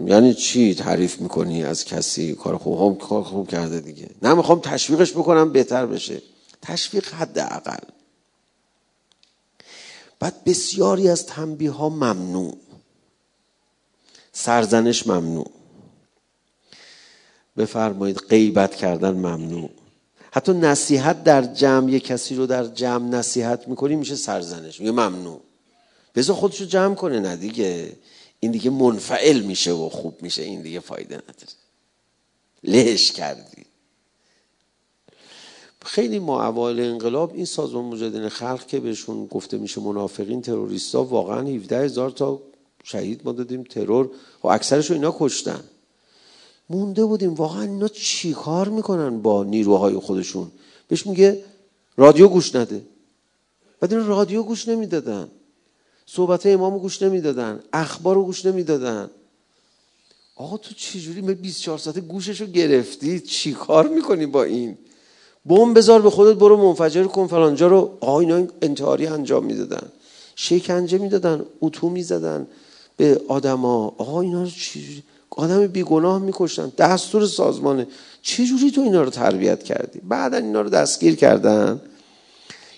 یعنی 0.07 0.33
چی 0.33 0.75
تعریف 0.75 1.21
می‌کنی 1.21 1.63
از 1.63 1.85
کسی؟ 1.85 2.35
کار 2.35 2.57
خوب 2.57 2.97
کار 2.97 3.23
خوب 3.23 3.47
کرده 3.47 3.79
دیگه. 3.79 4.09
نه 4.21 4.33
می‌خوام 4.33 4.59
تشویقش 4.59 5.11
بکنم 5.11 5.51
بهتر 5.51 5.85
بشه. 5.85 6.21
تشویق 6.61 7.13
حد 7.13 7.39
اقل 7.39 7.83
بعد 10.19 10.43
بسیاری 10.43 11.09
از 11.09 11.25
تنبیه 11.25 11.71
ها 11.71 11.89
ممنوع. 11.89 12.57
سرزنش 14.33 15.07
ممنوع. 15.07 15.51
بفرمایید 17.57 18.17
غیبت 18.17 18.75
کردن 18.75 19.11
ممنوع. 19.11 19.69
حتی 20.31 20.53
نصیحت 20.53 21.23
در 21.23 21.41
جمع 21.41 21.91
یه 21.91 21.99
کسی 21.99 22.35
رو 22.35 22.45
در 22.45 22.65
جمع 22.65 23.09
نصیحت 23.09 23.67
می‌کنی 23.67 23.95
میشه 23.95 24.15
سرزنش. 24.15 24.79
میگه 24.79 24.91
ممنوع. 24.91 25.41
بذار 26.15 26.35
خودش 26.35 26.61
جمع 26.61 26.95
کنه 26.95 27.19
نه 27.19 27.35
دیگه. 27.35 27.97
این 28.45 28.51
دیگه 28.51 28.69
منفعل 28.69 29.41
میشه 29.41 29.71
و 29.71 29.89
خوب 29.89 30.21
میشه 30.21 30.43
این 30.43 30.61
دیگه 30.61 30.79
فایده 30.79 31.15
نداره. 31.15 31.53
لهش 32.63 33.11
کردی. 33.11 33.65
خیلی 35.85 36.19
ما 36.19 36.43
اول 36.43 36.79
انقلاب 36.79 37.33
این 37.33 37.45
سازمان 37.45 37.85
مجاهدین 37.85 38.29
خلق 38.29 38.67
که 38.67 38.79
بهشون 38.79 39.25
گفته 39.25 39.57
میشه 39.57 39.81
منافقین 39.81 40.41
تروریستا 40.41 41.03
واقعا 41.03 41.47
17 41.47 41.77
هزار 41.77 42.09
تا 42.09 42.41
شهید 42.83 43.21
ما 43.25 43.31
دادیم 43.31 43.63
ترور 43.63 44.09
و 44.43 44.47
اکثرش 44.47 44.91
اینا 44.91 45.15
کشتن. 45.19 45.63
مونده 46.69 47.05
بودیم 47.05 47.33
واقعا 47.33 47.61
اینا 47.61 47.87
چی 47.87 48.33
کار 48.33 48.69
می‌کنن 48.69 49.21
با 49.21 49.43
نیروهای 49.43 49.95
خودشون؟ 49.95 50.51
بهش 50.87 51.07
میگه 51.07 51.43
رادیو 51.97 52.27
گوش 52.27 52.55
نده. 52.55 52.85
بعد 53.79 53.93
این 53.93 54.05
رادیو 54.05 54.43
گوش 54.43 54.67
نمی‌دادن. 54.67 55.31
صحبت 56.07 56.45
امام 56.45 56.77
گوش 56.77 57.01
نمی‌دادن 57.01 57.59
اخبار 57.74 58.15
رو 58.15 58.24
گوش 58.24 58.45
نمی‌دادن. 58.45 59.09
آقا 60.35 60.57
تو 60.57 60.74
چجوری 60.74 61.21
به 61.21 61.33
24 61.33 61.77
ساعته 61.77 62.01
گوشش 62.01 62.41
رو 62.41 62.47
گرفتی؟ 62.47 63.19
چی 63.19 63.53
کار 63.53 63.88
می‌کنی 63.88 64.25
با 64.25 64.43
این؟ 64.43 64.77
بم 65.45 65.74
بذار 65.74 66.01
به 66.01 66.09
خودت 66.09 66.38
برو 66.38 66.57
منفجر 66.57 67.03
کن 67.03 67.27
فلانجا 67.27 67.67
رو. 67.67 67.97
آقا 68.00 68.19
اینا 68.19 68.47
انتحاری 68.62 69.07
انجام 69.07 69.45
می‌دادن. 69.45 69.88
شکنجه 70.35 70.97
می‌دادن 70.97 71.45
اتو 71.62 71.89
می‌زدن 71.89 72.47
به 72.97 73.21
آدما. 73.27 73.95
آقا 73.97 74.21
اینا 74.21 74.43
رو 74.43 74.50
چجوری 74.50 75.03
آدم 75.29 75.67
بیگناه 75.67 76.19
میکشتن. 76.21 76.71
دستور 76.77 77.25
سازمانه. 77.25 77.88
چجوری 78.21 78.71
تو 78.71 78.81
اینا 78.81 79.01
رو 79.01 79.09
تربیت 79.09 79.63
کردی؟ 79.63 80.00
بعدا 80.00 80.38
اینا 80.38 80.62
رو 80.62 80.69
دستگیر 80.69 81.15
کردن. 81.15 81.81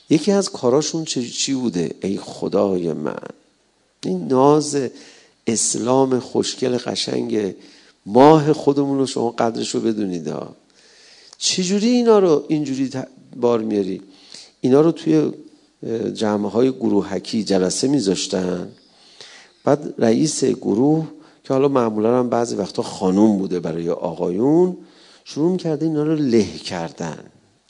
یکی 0.09 0.31
از 0.31 0.49
کاراشون 0.49 1.05
چی 1.05 1.53
بوده؟ 1.53 1.95
ای 2.03 2.17
خدای 2.17 2.93
من. 2.93 3.19
این 4.03 4.27
ناز 4.27 4.77
اسلام 5.47 6.19
خوشگل 6.19 6.77
قشنگ 6.77 7.55
ماه 8.05 8.53
خودمون 8.53 8.97
رو 8.97 9.05
شما 9.05 9.29
قدرش 9.29 9.75
رو 9.75 9.81
بدونید 9.81 10.33
چجوری 11.37 11.87
اینا 11.87 12.19
رو 12.19 12.43
اینجوری 12.47 12.89
بار 13.35 13.59
میاری؟ 13.59 14.01
اینا 14.61 14.81
رو 14.81 14.91
توی 14.91 15.31
جمعه 16.13 16.49
های 16.49 16.71
گروهکی 16.71 17.43
جلسه 17.43 17.87
میذاشتن. 17.87 18.71
بعد 19.63 19.93
رئیس 19.97 20.43
گروه 20.43 21.07
که 21.43 21.53
حالا 21.53 21.67
معمولا 21.67 22.19
هم 22.19 22.29
بعضی 22.29 22.55
وقتا 22.55 22.81
خانوم 22.81 23.37
بوده 23.37 23.59
برای 23.59 23.89
آقایون 23.89 24.77
شروع 25.23 25.57
کرده 25.57 25.85
اینا 25.85 26.03
رو 26.03 26.15
له 26.15 26.57
کردن. 26.57 27.19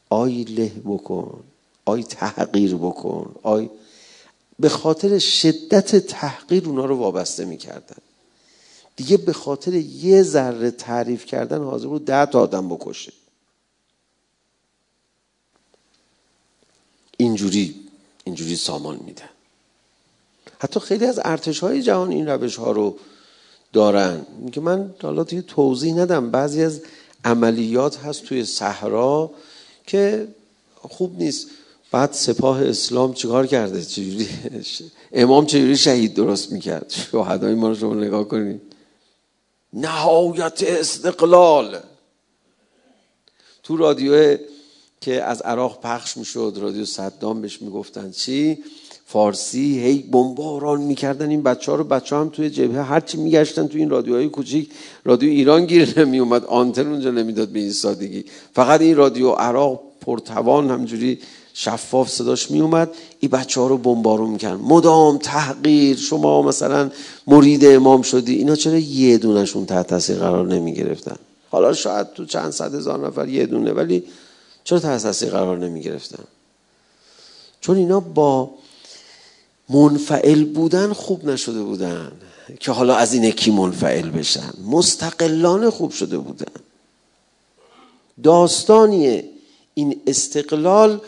آی 0.10 0.44
له 0.44 0.72
بکن. 0.86 1.40
آی 1.88 2.04
تحقیر 2.04 2.76
بکن. 2.76 3.36
آی 3.44 3.70
به 4.60 4.70
خاطر 4.70 5.20
شدت 5.20 5.96
تحقیر 5.96 6.66
اونا 6.66 6.86
رو 6.86 6.98
وابسته 6.98 7.46
می‌کردن. 7.46 7.98
دیگه 8.96 9.18
به 9.18 9.34
خاطر 9.34 9.74
یه 9.74 10.24
ذره 10.24 10.72
تعریف 10.72 11.26
کردن 11.26 11.64
حاضر 11.64 11.88
بود 11.88 12.06
ده 12.06 12.26
تا 12.26 12.42
آدم 12.42 12.70
بکشه. 12.70 13.14
اینجوری 17.18 17.76
اینجوری 18.24 18.56
سامان 18.56 19.00
میدن. 19.06 19.30
حتی 20.60 20.80
خیلی 20.80 21.06
از 21.06 21.20
ارتش 21.24 21.60
های 21.60 21.82
جهان 21.82 22.12
این 22.12 22.28
روش 22.28 22.56
ها 22.56 22.72
رو 22.72 22.98
دارن. 23.74 24.26
که 24.52 24.62
من 24.62 24.96
حالا 25.02 25.24
توی 25.24 25.42
توضیح 25.42 25.94
ندم. 25.94 26.32
بعضی 26.32 26.64
از 26.64 26.82
عملیات 27.26 27.98
هست 27.98 28.24
توی 28.24 28.46
صحرا 28.46 29.32
که 29.88 30.28
خوب 30.82 31.18
نیست. 31.18 31.48
بعد 31.98 32.14
سپاه 32.14 32.64
اسلام 32.64 33.14
چیکار 33.14 33.48
کرده؟ 33.48 33.86
چجوری؟ 33.86 34.28
امام 35.14 35.46
چجوری 35.46 35.78
شهید 35.78 36.14
درست 36.14 36.52
می‌کرد؟ 36.52 36.94
شهدای 37.12 37.56
ما 37.56 37.70
رو 37.70 37.76
شما 37.76 37.94
نگاه 37.94 38.28
کنید. 38.28 38.62
نهایت 39.74 40.64
استقلال. 40.64 41.80
تو 43.64 43.78
رادیو 43.78 44.38
که 45.02 45.24
از 45.24 45.42
عراق 45.42 45.82
پخش 45.82 46.18
می‌شد 46.18 46.58
رادیو 46.62 46.86
صدام 46.86 47.42
بهش 47.42 47.62
می‌گفتن 47.62 48.12
چی؟ 48.12 48.58
فارسی 49.06 49.80
هی 49.80 49.98
بمباران 50.00 50.82
می‌کردن 50.82 51.30
این 51.30 51.44
بچه 51.44 51.72
ها 51.72 51.78
رو. 51.78 51.84
بچه 51.84 52.16
هم 52.16 52.30
توی 52.30 52.50
جبهه 52.50 52.82
هرچی 52.82 53.18
میگشتن 53.18 53.68
توی 53.68 53.82
این 53.82 53.90
رادیوهای 53.90 54.30
کوچیک 54.30 54.70
رادیو 55.06 55.30
ایران 55.30 55.66
گیر 55.66 56.00
نمیومد 56.00 56.46
آنتن 56.46 56.88
اونجا 56.88 57.12
نمی‌داد 57.12 57.48
به 57.48 57.60
این 57.60 57.72
سادگی. 57.72 58.26
فقط 58.54 58.82
این 58.82 58.96
رادیو 58.96 59.30
عراق 59.30 59.82
پرتوان 60.02 60.72
همجوری 60.72 61.20
شفاف 61.60 62.10
صداش 62.10 62.52
میومد. 62.52 62.90
این 63.20 63.32
بچه 63.32 63.62
ها 63.62 63.68
رو 63.68 63.78
بمبارون 63.78 64.30
میکن 64.30 64.48
مدام 64.48 65.18
تحقیر 65.18 65.98
شما 65.98 66.42
مثلا 66.42 66.92
مرید 67.28 67.66
امام 67.66 68.02
شدی. 68.02 68.36
اینا 68.36 68.56
چرا 68.56 68.78
یه 68.78 69.18
دونشون 69.18 69.66
تحت 69.66 69.88
تاثیر 69.88 70.18
قرار 70.18 70.48
نمی‌گرفتن؟ 70.48 71.16
حالا 71.50 71.74
شاید 71.74 72.14
تو 72.14 72.26
چند 72.26 72.52
صد 72.52 72.76
هزار 72.76 73.08
نفر 73.08 73.28
یه 73.28 73.46
دونه 73.46 73.72
ولی 73.72 74.04
چرا 74.64 74.80
تحت 74.80 75.04
تاثیر 75.04 75.30
قرار 75.30 75.58
نمی‌گرفتن؟ 75.58 76.24
چون 77.62 77.78
اینا 77.78 78.00
با 78.00 78.50
منفعل 79.70 80.44
بودن 80.44 80.94
خوب 80.94 81.26
نشده 81.26 81.62
بودن 81.62 82.12
که 82.60 82.72
حالا 82.72 82.96
از 82.96 83.14
این 83.14 83.32
کی 83.32 83.52
منفعل 83.52 84.10
بشن. 84.10 84.54
مستقلانه 84.66 85.70
خوب 85.70 85.92
شده 85.92 86.18
بودن. 86.18 86.62
داستانی 88.24 89.24
این 89.74 90.02
استقلال 90.08 91.00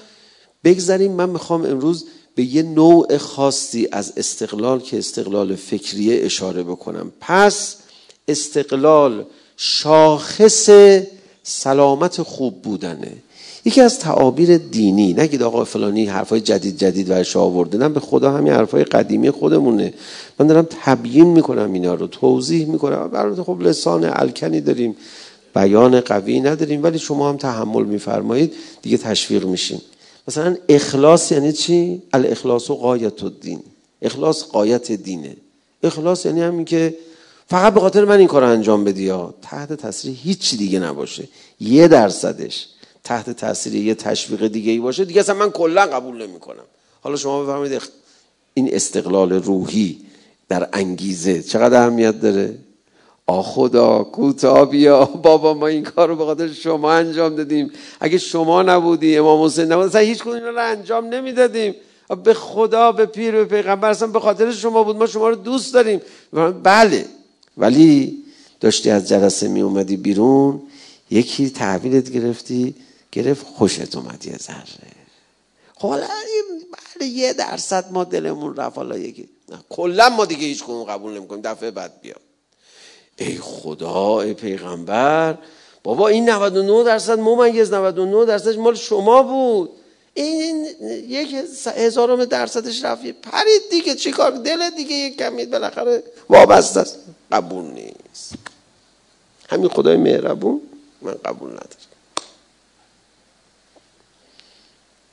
بگذاریم 0.63 1.11
من 1.11 1.29
می‌خوام 1.29 1.65
امروز 1.65 2.05
به 2.35 2.43
یه 2.43 2.63
نوع 2.63 3.17
خاصی 3.17 3.87
از 3.91 4.13
استقلال 4.17 4.79
که 4.79 4.97
استقلال 4.97 5.55
فکریه 5.55 6.25
اشاره 6.25 6.63
بکنم. 6.63 7.11
پس 7.21 7.75
استقلال 8.27 9.25
شاخص 9.57 10.69
سلامت 11.43 12.21
خوب 12.21 12.61
بودنه. 12.61 13.13
یکی 13.65 13.81
از 13.81 13.99
تعابیر 13.99 14.57
دینی 14.57 15.13
نگید 15.13 15.43
آقا 15.43 15.63
فلانی 15.63 16.05
حرفای 16.05 16.41
جدید 16.41 16.77
جدید 16.77 17.09
ورش 17.09 17.37
آورده 17.37 17.77
نه 17.77 17.89
به 17.89 17.99
خدا 17.99 18.31
همین 18.31 18.53
حرفای 18.53 18.83
قدیمی 18.83 19.31
خودمونه. 19.31 19.93
من 20.39 20.47
دارم 20.47 20.67
تبیین 20.69 21.27
می‌کنم 21.27 21.73
اینا 21.73 21.93
رو 21.93 22.07
توضیح 22.07 22.67
می‌کنم. 22.67 23.07
برای 23.07 23.35
خب 23.35 23.61
لسان 23.61 24.03
الکنی 24.03 24.61
داریم 24.61 24.95
بیان 25.55 25.99
قوی 25.99 26.39
نداریم 26.39 26.83
ولی 26.83 26.99
شما 26.99 27.29
هم 27.29 27.37
تحمل 27.37 27.85
میفرمایید 27.85 28.53
دیگه 28.81 28.97
تشویق 28.97 29.45
میشیم. 29.45 29.81
مثلا 30.29 30.57
اخلاص 30.69 31.31
یعنی 31.31 31.53
چی؟ 31.53 32.01
الاخلاص 32.13 32.69
و 32.69 32.75
قایت 32.75 33.23
الدین. 33.23 33.63
اخلاص 34.01 34.43
قایت 34.43 34.91
دینه. 34.91 35.35
اخلاص 35.83 36.25
یعنی 36.25 36.41
همین 36.41 36.65
که 36.65 36.95
فقط 37.47 37.73
به 37.73 37.79
خاطر 37.79 38.05
من 38.05 38.19
این 38.19 38.27
کار 38.27 38.43
انجام 38.43 38.83
بدی 38.83 39.03
یا. 39.03 39.33
تحت 39.41 39.73
تاثیر 39.73 40.15
هیچ 40.23 40.57
دیگه 40.57 40.79
نباشه. 40.79 41.27
یه 41.59 41.87
درصدش 41.87 42.67
تحت 43.03 43.29
تاثیر 43.29 43.75
یه 43.75 43.95
تشویق 43.95 44.47
دیگه 44.47 44.71
ای 44.71 44.79
باشه. 44.79 45.05
دیگه 45.05 45.19
اصلا 45.19 45.35
من 45.35 45.49
کلا 45.49 45.85
قبول 45.85 46.27
نمی‌کنم. 46.27 46.63
حالا 47.01 47.15
شما 47.15 47.43
بفرمایید 47.43 47.81
این 48.53 48.73
استقلال 48.73 49.31
روحی 49.31 49.97
در 50.49 50.69
انگیزه 50.73 51.41
چقدر 51.41 51.81
اهمیت 51.81 52.21
داره؟ 52.21 52.57
آ 53.29 53.41
خدا 53.41 54.03
کوتاه 54.03 54.69
بیا. 54.69 55.05
بابا 55.25 55.53
ما 55.53 55.67
این 55.67 55.83
کار 55.83 56.07
رو 56.07 56.15
به 56.15 56.25
خاطر 56.25 56.53
شما 56.53 56.91
انجام 56.91 57.35
دادیم. 57.35 57.71
اگه 57.99 58.17
شما 58.17 58.63
نبودی 58.63 59.17
امام 59.17 59.45
حسین 59.45 59.71
نبود 59.71 59.85
اصلا 59.85 60.01
هیچ 60.01 60.23
کدوم 60.23 60.43
رو 60.43 60.71
انجام 60.71 61.05
نمی‌دادیم. 61.05 61.75
به 62.23 62.33
خدا 62.33 62.91
به 62.91 63.05
پیر 63.05 63.31
به 63.31 63.45
پیغمبر 63.45 63.89
اصلا 63.89 64.07
به 64.07 64.19
خاطر 64.19 64.51
شما 64.51 64.83
بود. 64.83 64.95
ما 64.95 65.07
شما 65.07 65.29
رو 65.29 65.35
دوست 65.35 65.73
داریم. 65.73 66.01
بله. 66.63 67.05
ولی 67.57 68.23
داشتی 68.59 68.89
از 68.89 69.07
جلسه 69.07 69.47
می 69.47 69.61
اومدی 69.61 69.97
بیرون. 69.97 70.61
یکی 71.11 71.49
تحویلت 71.49 72.09
گرفتی. 72.09 72.75
گرفت 73.11 73.45
خوشت 73.45 73.95
اومد 73.95 74.25
یه 74.25 74.37
ذره. 74.37 74.91
خب 75.75 75.87
حالا 75.89 76.07
بله 76.97 77.07
یه 77.07 77.33
درصد 77.33 77.91
ما 77.91 78.03
دلمون 78.03 78.55
رفت. 78.55 78.77
حالا 78.77 78.97
یکی 78.97 79.29
کلا 79.69 80.09
ما 80.09 80.25
دیگه 80.25 80.41
هیچ 80.41 80.63
قبول 80.89 81.17
نمی‌کنیم. 81.17 81.41
دفعه 81.41 81.71
بعد 81.71 82.01
بیا. 82.01 82.15
ای 83.19 83.37
خدا 83.41 84.21
ای 84.21 84.33
پیغمبر. 84.33 85.37
بابا 85.83 86.07
این 86.07 86.29
99 86.29 86.83
درصد 86.83 87.19
ممیز 87.19 87.73
99 87.73 88.25
درصد 88.25 88.57
مال 88.57 88.75
شما 88.75 89.23
بود. 89.23 89.69
این 90.13 90.65
یک 91.07 91.35
هزارم 91.75 92.25
درصدش 92.25 92.83
رفت. 92.83 93.01
پرید 93.01 93.61
دیگه 93.71 93.95
چیکار 93.95 94.31
دل 94.31 94.69
دیگه 94.69 94.95
یک 94.95 95.17
کمی 95.17 95.45
بالاخره 95.45 96.03
وابسته 96.29 96.79
است. 96.79 96.97
قبول 97.31 97.65
نیست. 97.65 98.33
همین 99.49 99.69
خدای 99.69 99.97
مهربون 99.97 100.61
من 101.01 101.15
قبول 101.25 101.49
ندارم. 101.49 101.69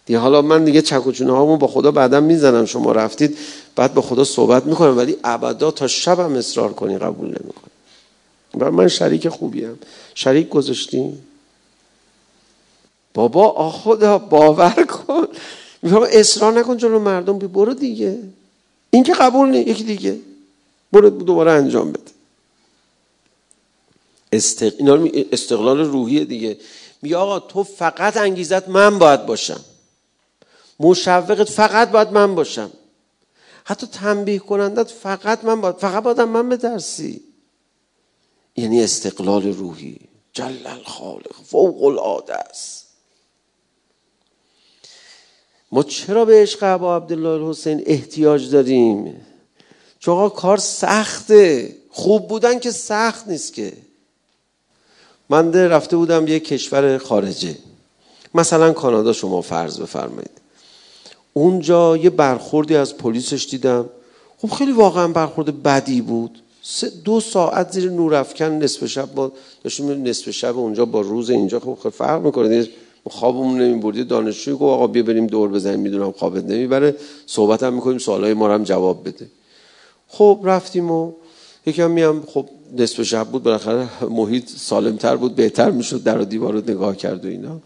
دیگه 0.06 0.18
حالا 0.18 0.42
من 0.42 0.64
دیگه 0.64 0.82
چکوچونه 0.82 1.32
هامون 1.32 1.58
با 1.58 1.66
خدا 1.66 1.90
بعدا 1.90 2.20
می‌زنم. 2.20 2.64
شما 2.64 2.92
رفتید 2.92 3.38
بعد 3.76 3.94
با 3.94 4.02
خدا 4.02 4.24
صحبت 4.24 4.66
می‌کنم 4.66 4.98
ولی 4.98 5.16
ابدا 5.24 5.70
تا 5.70 5.86
شبم 5.86 6.36
اصرار 6.36 6.72
کنی 6.72 6.98
قبول 6.98 7.26
نمی‌کنم 7.26 7.70
و 8.54 8.70
من 8.70 8.88
شریک 8.88 9.28
خوبیم. 9.28 9.78
شریک 10.14 10.48
گذاشتیم. 10.48 11.26
بابا 13.14 13.48
آخدا 13.48 14.18
باور 14.18 14.84
کن. 14.84 15.28
میگم 15.82 16.02
اصرار 16.02 16.52
نکن 16.52 16.76
جلو 16.76 16.98
مردم 16.98 17.38
بی 17.38 17.46
برو 17.46 17.74
دیگه. 17.74 18.18
این 18.90 19.02
که 19.02 19.14
قبول 19.14 19.48
نیست 19.48 19.68
یکی 19.68 19.84
دیگه. 19.84 20.18
برو 20.92 21.10
دوباره 21.10 21.52
انجام 21.52 21.92
بده. 21.92 22.12
استقلال 25.32 25.78
روحی 25.78 26.24
دیگه. 26.24 26.58
میگه 27.02 27.16
آقا 27.16 27.40
تو 27.40 27.64
فقط 27.64 28.16
انگیزت 28.16 28.68
من 28.68 28.98
باید 28.98 29.26
باشم. 29.26 29.60
مشوقت 30.80 31.50
فقط 31.50 31.90
باید 31.90 32.12
من 32.12 32.34
باشم. 32.34 32.70
حتی 33.64 33.86
تنبیه 33.86 34.38
کنندت 34.38 34.90
فقط 34.90 35.44
من 35.44 35.60
باید 35.60 35.76
فقط 35.76 36.02
باید 36.02 36.20
من 36.20 36.48
بدرسی 36.48 37.25
یعنی 38.56 38.84
استقلال 38.84 39.52
روحی. 39.52 39.98
جل 40.32 40.66
الخالق 40.66 41.32
فوق 41.44 41.84
العاده 41.84 42.34
است. 42.34 42.86
ما 45.72 45.82
چرا 45.82 46.24
به 46.24 46.42
عشق 46.42 46.58
ابا 46.62 46.96
عبدالله 46.96 47.28
الحسین 47.28 47.82
احتیاج 47.86 48.50
داریم؟ 48.50 49.26
چون 49.98 50.28
کار 50.28 50.58
سخته. 50.58 51.76
خوب 51.90 52.28
بودن 52.28 52.58
که 52.58 52.70
سخت 52.70 53.28
نیست 53.28 53.54
که. 53.54 53.72
من 55.28 55.52
رفته 55.54 55.96
بودم 55.96 56.28
یه 56.28 56.40
کشور 56.40 56.98
خارجه. 56.98 57.58
مثلا 58.34 58.72
کانادا 58.72 59.12
شما 59.12 59.42
فرض 59.42 59.80
بفرمایید. 59.80 60.30
اونجا 61.32 61.96
یه 61.96 62.10
برخوردی 62.10 62.76
از 62.76 62.96
پلیسش 62.96 63.46
دیدم. 63.50 63.90
خب 64.38 64.50
خیلی 64.50 64.72
واقعا 64.72 65.08
برخورد 65.08 65.62
بدی 65.62 66.00
بود. 66.00 66.42
دو 67.04 67.20
ساعت 67.20 67.72
زیر 67.72 67.90
نورافکن 67.90 68.44
نصف 68.44 68.86
شب 68.86 69.14
با 69.14 69.32
داشتیم 69.64 69.90
نصف 70.08 70.30
شب 70.30 70.58
اونجا 70.58 70.84
با 70.84 71.00
روز 71.00 71.30
اینجا 71.30 71.60
خب 71.60 71.88
فرق 71.88 72.22
می‌کنه. 72.22 72.68
خوابمون 73.10 73.60
نمیبردی 73.60 74.04
دانشجوی 74.04 74.54
گفت 74.54 74.62
آقا 74.62 74.86
بیا 74.86 75.02
بریم 75.02 75.26
دور 75.26 75.48
بزنیم 75.48 75.80
می‌دونم 75.80 76.12
خوابت 76.12 76.44
نمی‌بره. 76.44 76.96
صحبت 77.26 77.62
هم 77.62 77.74
می‌کنیم 77.74 77.98
سوالای 77.98 78.34
ما 78.34 78.54
هم 78.54 78.64
جواب 78.64 79.08
بده. 79.08 79.26
خب 80.08 80.40
رفتیم 80.44 80.90
و 80.90 81.12
یکم 81.66 81.90
میام 81.90 82.22
خب 82.26 82.48
نصف 82.78 83.02
شب 83.02 83.28
بود 83.28 83.42
بالاخره 83.42 84.04
محیط 84.04 84.48
سالمتر 84.48 85.16
بود 85.16 85.34
بهتر 85.34 85.70
می‌شد 85.70 86.02
در 86.02 86.20
و 86.20 86.24
دیوار 86.24 86.56
نگاه 86.56 86.96
کرد 86.96 87.24
و 87.24 87.28
اینا. 87.28 87.60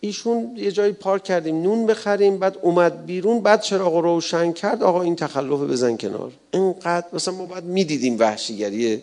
ایشون 0.00 0.56
یه 0.56 0.72
جایی 0.72 0.92
پارک 0.92 1.24
کردیم 1.24 1.62
نون 1.62 1.86
بخریم 1.86 2.38
بعد 2.38 2.58
اومد 2.62 3.06
بیرون 3.06 3.40
بعد 3.40 3.60
چراغ 3.60 3.96
روشن 3.96 4.52
کرد 4.52 4.82
آقا 4.82 5.02
این 5.02 5.16
تخلف 5.16 5.60
بزن 5.60 5.96
کنار. 5.96 6.32
اینقدر 6.50 7.06
مثلا 7.12 7.34
ما 7.34 7.46
بعد 7.46 7.64
می‌دیدیم 7.64 8.18
وحشیگری 8.18 9.02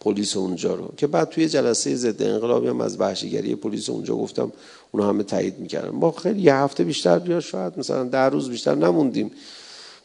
پلیس 0.00 0.36
اونجا 0.36 0.74
رو 0.74 0.88
که 0.96 1.06
بعد 1.06 1.28
توی 1.28 1.48
جلسه 1.48 1.96
ضد 1.96 2.22
انقلابی 2.22 2.68
هم 2.68 2.80
از 2.80 3.00
وحشیگری 3.00 3.54
پلیس 3.54 3.88
اونجا 3.88 4.16
گفتم 4.16 4.52
اونا 4.92 5.08
همه 5.08 5.22
تایید 5.22 5.58
می‌کردن. 5.58 5.88
ما 5.88 6.10
خیلی 6.10 6.42
یه 6.42 6.54
هفته 6.54 6.84
بیشتر 6.84 7.22
یا 7.26 7.40
شاید 7.40 7.78
مثلا 7.78 8.04
ده 8.04 8.18
روز 8.18 8.50
بیشتر 8.50 8.74
نموندیم. 8.74 9.30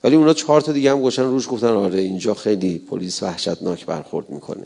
ولی 0.03 0.15
اونا 0.15 0.33
چهار 0.33 0.61
تا 0.61 0.71
دیگه 0.71 0.91
هم 0.91 1.01
گوشن 1.01 1.23
روش 1.23 1.49
گفتن 1.49 1.67
آره 1.67 1.99
اینجا 1.99 2.33
خیلی 2.33 2.77
پلیس 2.77 3.23
وحشتناک 3.23 3.85
برخورد 3.85 4.29
می‌کنه. 4.29 4.65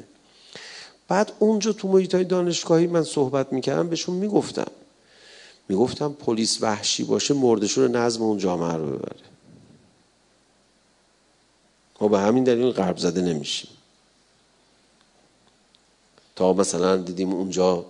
بعد 1.07 1.31
اونجا 1.39 1.71
تو 1.71 1.87
محیط 1.87 2.15
دانشگاهی 2.15 2.87
من 2.87 3.03
صحبت 3.03 3.53
می‌کردم 3.53 3.89
بهشون 3.89 4.15
می‌گفتم 4.15 4.71
می‌گفتم 5.69 6.13
پلیس 6.13 6.57
وحشی 6.61 7.03
باشه 7.03 7.33
مردشون 7.33 7.95
نظم 7.95 8.21
اون 8.21 8.37
جامعه 8.37 8.73
رو 8.73 8.85
ببره. 8.85 9.15
ما 12.01 12.07
به 12.07 12.19
همین 12.19 12.43
دلیل 12.43 12.71
غرب 12.71 12.97
زده 12.97 13.21
نمیشیم. 13.21 13.69
تا 16.35 16.53
مثلا 16.53 16.97
دیدیم 16.97 17.33
اونجا 17.33 17.85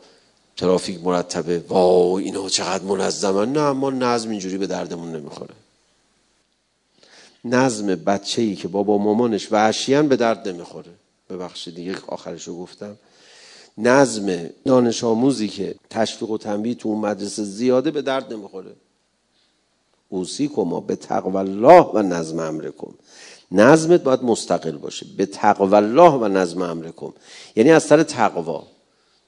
ترافیک 0.57 1.03
مرتبه 1.03 1.59
وای 1.59 2.23
اینا 2.23 2.49
چقدر 2.49 2.83
منظمن. 2.83 3.53
نه 3.53 3.71
ما 3.71 3.89
نظم 3.89 4.29
اینجوری 4.29 4.57
به 4.57 4.67
دردمون 4.67 5.15
نمی‌خوره. 5.15 5.53
نظم 7.45 7.95
بچه 7.95 8.41
ای 8.41 8.55
که 8.55 8.67
بابا 8.67 8.97
مامانش 8.97 9.51
وحشیان 9.51 10.07
به 10.07 10.15
درد 10.15 10.47
نمی‌خوره. 10.47 10.91
ببخشید 11.29 11.75
دیگه 11.75 11.97
آخرش 12.07 12.47
رو 12.47 12.57
گفتم. 12.57 12.95
نظم 13.77 14.49
دانش 14.65 15.03
آموزی 15.03 15.47
که 15.47 15.75
تشویق 15.89 16.31
و 16.31 16.37
تنبیه 16.37 16.75
تو 16.75 16.89
اون 16.89 16.99
مدرسه 16.99 17.43
زیاده 17.43 17.91
به 17.91 18.01
درد 18.01 18.33
نمی‌خوره. 18.33 18.71
اوسی 20.09 20.47
کما 20.47 20.79
به 20.79 20.95
تقوی 20.95 21.37
الله 21.37 21.89
و 21.93 22.01
نظم 22.01 22.39
امرکم 22.39 22.93
نظمت 23.51 24.03
باید 24.03 24.23
مستقل 24.23 24.77
باشه. 24.77 25.05
به 25.17 25.25
تقوی 25.25 25.75
الله 25.75 26.11
و 26.11 26.27
نظم 26.27 26.61
امرکم 26.61 27.13
یعنی 27.55 27.71
از 27.71 27.83
سر 27.83 28.03
تقوا. 28.03 28.67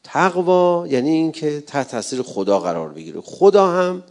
تقوا 0.03 0.87
یعنی 0.87 1.09
اینکه 1.09 1.63
تحت 1.67 1.91
تاثیر 1.91 2.21
خدا 2.21 2.59
قرار 2.59 2.89
بگیره. 2.89 3.21
خدا 3.21 3.67
هم 3.67 4.03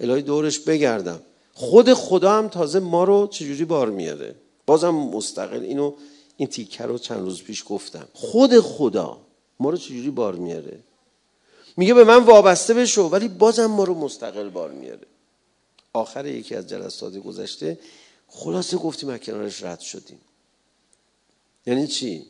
الهی 0.00 0.22
دورش 0.22 0.58
بگردم. 0.58 1.20
خود 1.54 1.94
خدا 1.94 2.32
هم 2.32 2.48
تازه 2.48 2.80
ما 2.80 3.04
رو 3.04 3.26
چجوری 3.26 3.64
بار 3.64 3.90
میاره؟ 3.90 4.34
بازم 4.66 4.90
مستقل 4.90 5.62
اینو 5.62 5.92
این 6.36 6.48
تیکه 6.48 6.84
رو 6.84 6.98
چند 6.98 7.20
روز 7.20 7.42
پیش 7.42 7.64
گفتم. 7.68 8.08
خود 8.12 8.60
خدا 8.60 9.18
ما 9.60 9.70
رو 9.70 9.76
چجوری 9.76 10.10
بار 10.10 10.34
میاره؟ 10.34 10.78
میگه 11.76 11.94
به 11.94 12.04
من 12.04 12.24
وابسته 12.24 12.74
بشو 12.74 13.02
ولی 13.02 13.28
بازم 13.28 13.66
ما 13.66 13.84
رو 13.84 13.94
مستقل 13.94 14.48
بار 14.48 14.70
میاره. 14.70 15.06
آخر 15.92 16.26
یکی 16.26 16.54
از 16.54 16.66
جلسات 16.66 17.16
گذشته 17.16 17.78
خلاصه 18.28 18.76
گفتیم 18.76 19.08
از 19.08 19.20
کنارش 19.20 19.62
رد 19.62 19.80
شدیم. 19.80 20.20
یعنی 21.66 21.86
چی؟ 21.86 22.26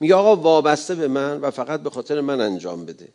میگه 0.00 0.14
آقا 0.14 0.36
وابسته 0.36 0.94
به 0.94 1.08
من 1.08 1.40
و 1.40 1.50
فقط 1.50 1.80
به 1.80 1.90
خاطر 1.90 2.20
من 2.20 2.40
انجام 2.40 2.84
بده. 2.84 3.08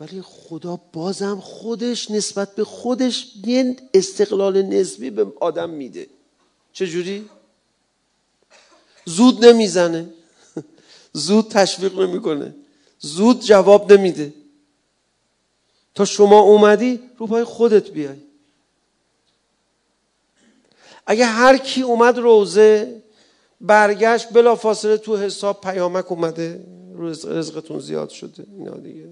ولی 0.00 0.22
خدا 0.22 0.80
بازم 0.92 1.40
خودش 1.40 2.10
نسبت 2.10 2.54
به 2.54 2.64
خودش 2.64 3.32
یه 3.46 3.76
استقلال 3.94 4.62
نسبی 4.62 5.10
به 5.10 5.26
آدم 5.40 5.70
میده. 5.70 6.06
چجوری؟ 6.72 7.30
زود 9.04 9.44
نمی‌زنه. 9.44 10.08
زود 11.16 11.48
تشویق 11.48 11.98
نمی‌کنه. 11.98 12.54
زود 12.98 13.40
جواب 13.40 13.92
نمیده. 13.92 14.34
تا 15.94 16.04
شما 16.04 16.40
اومدی 16.40 17.00
رو 17.18 17.26
پای 17.26 17.44
خودت 17.44 17.90
بیای. 17.90 18.16
اگه 21.06 21.24
هر 21.24 21.56
کی 21.56 21.82
اومد 21.82 22.18
روزه 22.18 23.02
برگشت 23.60 24.32
بلا 24.32 24.54
فاصله 24.56 24.96
تو 24.96 25.16
حساب 25.16 25.60
پیامک 25.60 26.12
اومده. 26.12 26.66
رزقتون 27.24 27.80
زیاد 27.80 28.08
شده. 28.08 28.46
اینا 28.58 28.76
دیگه. 28.76 29.08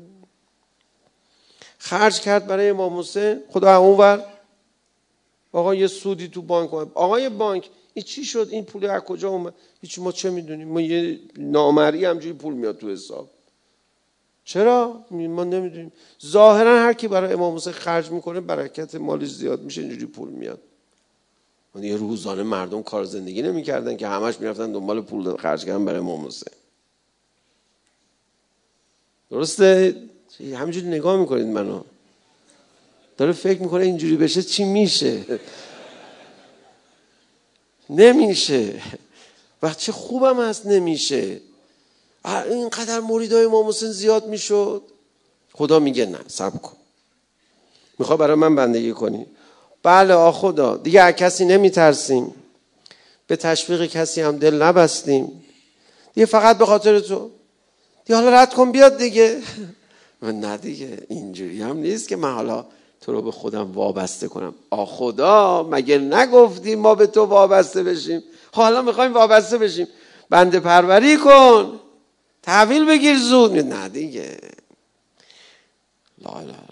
خرج 1.78 2.20
کرد 2.20 2.46
برای 2.46 2.68
امام 2.68 2.98
حسین. 2.98 3.40
خدا 3.50 3.76
اونور. 3.76 4.24
آقا 5.52 5.74
یه 5.74 5.86
سودی 5.86 6.28
تو 6.28 6.42
بانک 6.42 6.74
اومد. 6.74 6.88
آقای 6.94 7.28
بانک. 7.28 7.70
این 7.94 8.04
چی 8.04 8.24
شد؟ 8.24 8.48
این 8.50 8.64
پول 8.64 8.85
از 8.85 9.02
کجا 9.02 9.28
اومد؟ 9.28 9.54
هیچ 9.80 9.98
ما 9.98 10.12
چه 10.12 10.30
می‌دونیم؟ 10.30 10.68
ما 10.68 10.80
یه 10.80 11.18
نامری 11.37 12.04
همجوری 12.04 12.35
پول 12.35 12.54
میاد 12.54 12.78
تو 12.78 12.90
حساب. 12.90 13.30
چرا؟ 14.44 15.04
ما 15.11 15.44
نمی‌دونیم. 15.44 15.92
ظاهرا 16.26 16.78
هر 16.78 16.92
کی 16.92 17.09
برای 17.09 17.33
امام 17.33 17.57
حسین 17.57 17.72
خرج 17.72 18.11
می‌کنه 18.11 18.40
برکت 18.40 18.94
مالی 18.94 19.26
زیاد 19.26 19.62
میشه 19.62 19.80
اینجوری 19.80 20.07
پول 20.07 20.28
میاد. 20.28 20.61
یه 21.80 21.96
روزانه 21.96 22.42
مردم 22.42 22.83
کار 22.83 23.04
زندگی 23.04 23.42
نمی‌کردن 23.42 23.96
که 23.96 24.09
همش 24.09 24.40
می‌رفتن 24.40 24.72
دنبال 24.72 25.00
پول 25.00 25.37
خرج 25.37 25.64
کردن 25.64 25.85
برای 25.85 25.98
امام 25.98 26.26
حسین. 26.26 26.52
درسته؟ 29.30 29.96
همینجوری 30.40 30.87
نگاه 30.87 31.20
می‌کنید 31.20 31.46
منو. 31.46 31.83
داره 33.16 33.33
فکر 33.33 33.62
می‌کنه 33.62 33.85
اینجوری 33.85 34.16
بشه 34.16 34.42
چی 34.42 34.64
میشه؟ 34.64 35.40
نمیشه. 37.90 38.83
وقت 39.62 39.79
چه 39.79 39.92
خوبم 39.92 40.40
هست 40.40 40.66
نمیشه. 40.66 41.40
اینقدر 42.25 43.01
مریدای 43.01 43.44
امام 43.44 43.68
حسین 43.68 43.90
زیاد 43.90 44.27
می‌شد. 44.27 44.83
خدا 45.53 45.79
میگه 45.79 46.07
نه 46.07 46.18
سب 46.27 46.62
کن. 46.62 46.77
می‌خوای 47.99 48.18
برای 48.18 48.37
من 48.37 48.55
بندگی 48.55 48.92
کنی؟ 48.92 49.27
بله 49.83 50.14
آ 50.14 50.33
خدا. 50.33 50.77
دیگه 50.77 51.01
از 51.01 51.14
کسی 51.14 51.44
نمیترسیم. 51.44 52.35
به 53.27 53.37
تشویق 53.37 53.87
کسی 53.87 54.20
هم 54.20 54.37
دل 54.37 54.62
نبستیم. 54.62 55.44
دیگه 56.14 56.27
فقط 56.27 56.59
به 56.59 56.66
خاطر 56.66 57.01
تو. 57.01 57.31
دیگه 58.05 58.16
حالا 58.16 58.31
رد 58.42 58.55
کن 58.55 58.73
بیاد 58.73 58.99
دیگه. 58.99 59.42
نه 60.23 60.57
دیگه 60.57 60.99
اینجوری 61.09 61.62
هم 61.62 61.77
نیست 61.77 62.09
که 62.09 62.16
من 62.16 62.35
حالا 62.35 62.66
تو 63.00 63.12
رو 63.12 63.22
به 63.22 63.30
خودم 63.30 63.72
وابسته 63.72 64.28
کنم. 64.28 64.54
آ 64.70 64.85
خدا 64.85 65.68
مگه 65.70 65.98
نگفتیم 65.98 66.78
ما 66.78 66.94
به 66.94 67.07
تو 67.07 67.24
وابسته 67.24 67.83
بشیم؟ 67.83 68.22
حالا 68.52 68.83
می‌خوایم 68.83 69.14
وابسته 69.14 69.59
بشیم. 69.59 69.88
بنده 70.30 70.61
پروری 70.61 71.16
کن. 71.16 71.80
تحویل 72.42 72.85
بگیر 72.85 73.18
زود. 73.18 73.59
نه 73.59 73.88
دیگه. 73.88 74.38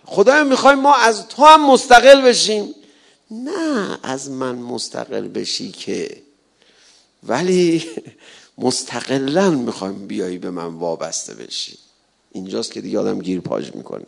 خدایا 0.04 0.44
می‌خوایم 0.44 0.78
ما 0.78 0.94
از 0.94 1.28
تو 1.28 1.44
هم 1.44 1.70
مستقل 1.70 2.22
بشیم. 2.22 2.74
نه 3.30 3.98
از 4.02 4.30
من 4.30 4.54
مستقل 4.54 5.28
بشی 5.28 5.70
که. 5.72 6.22
ولی 7.22 7.84
مستقلا 8.58 9.50
می‌خوایم 9.50 10.06
بیایی 10.06 10.38
به 10.38 10.50
من 10.50 10.66
وابسته 10.66 11.34
بشی. 11.34 11.78
اینجاست 12.32 12.72
که 12.72 12.80
دیگه 12.80 12.98
آدم 12.98 13.18
گیر 13.18 13.40
پاج 13.40 13.74
می‌کنه. 13.74 14.04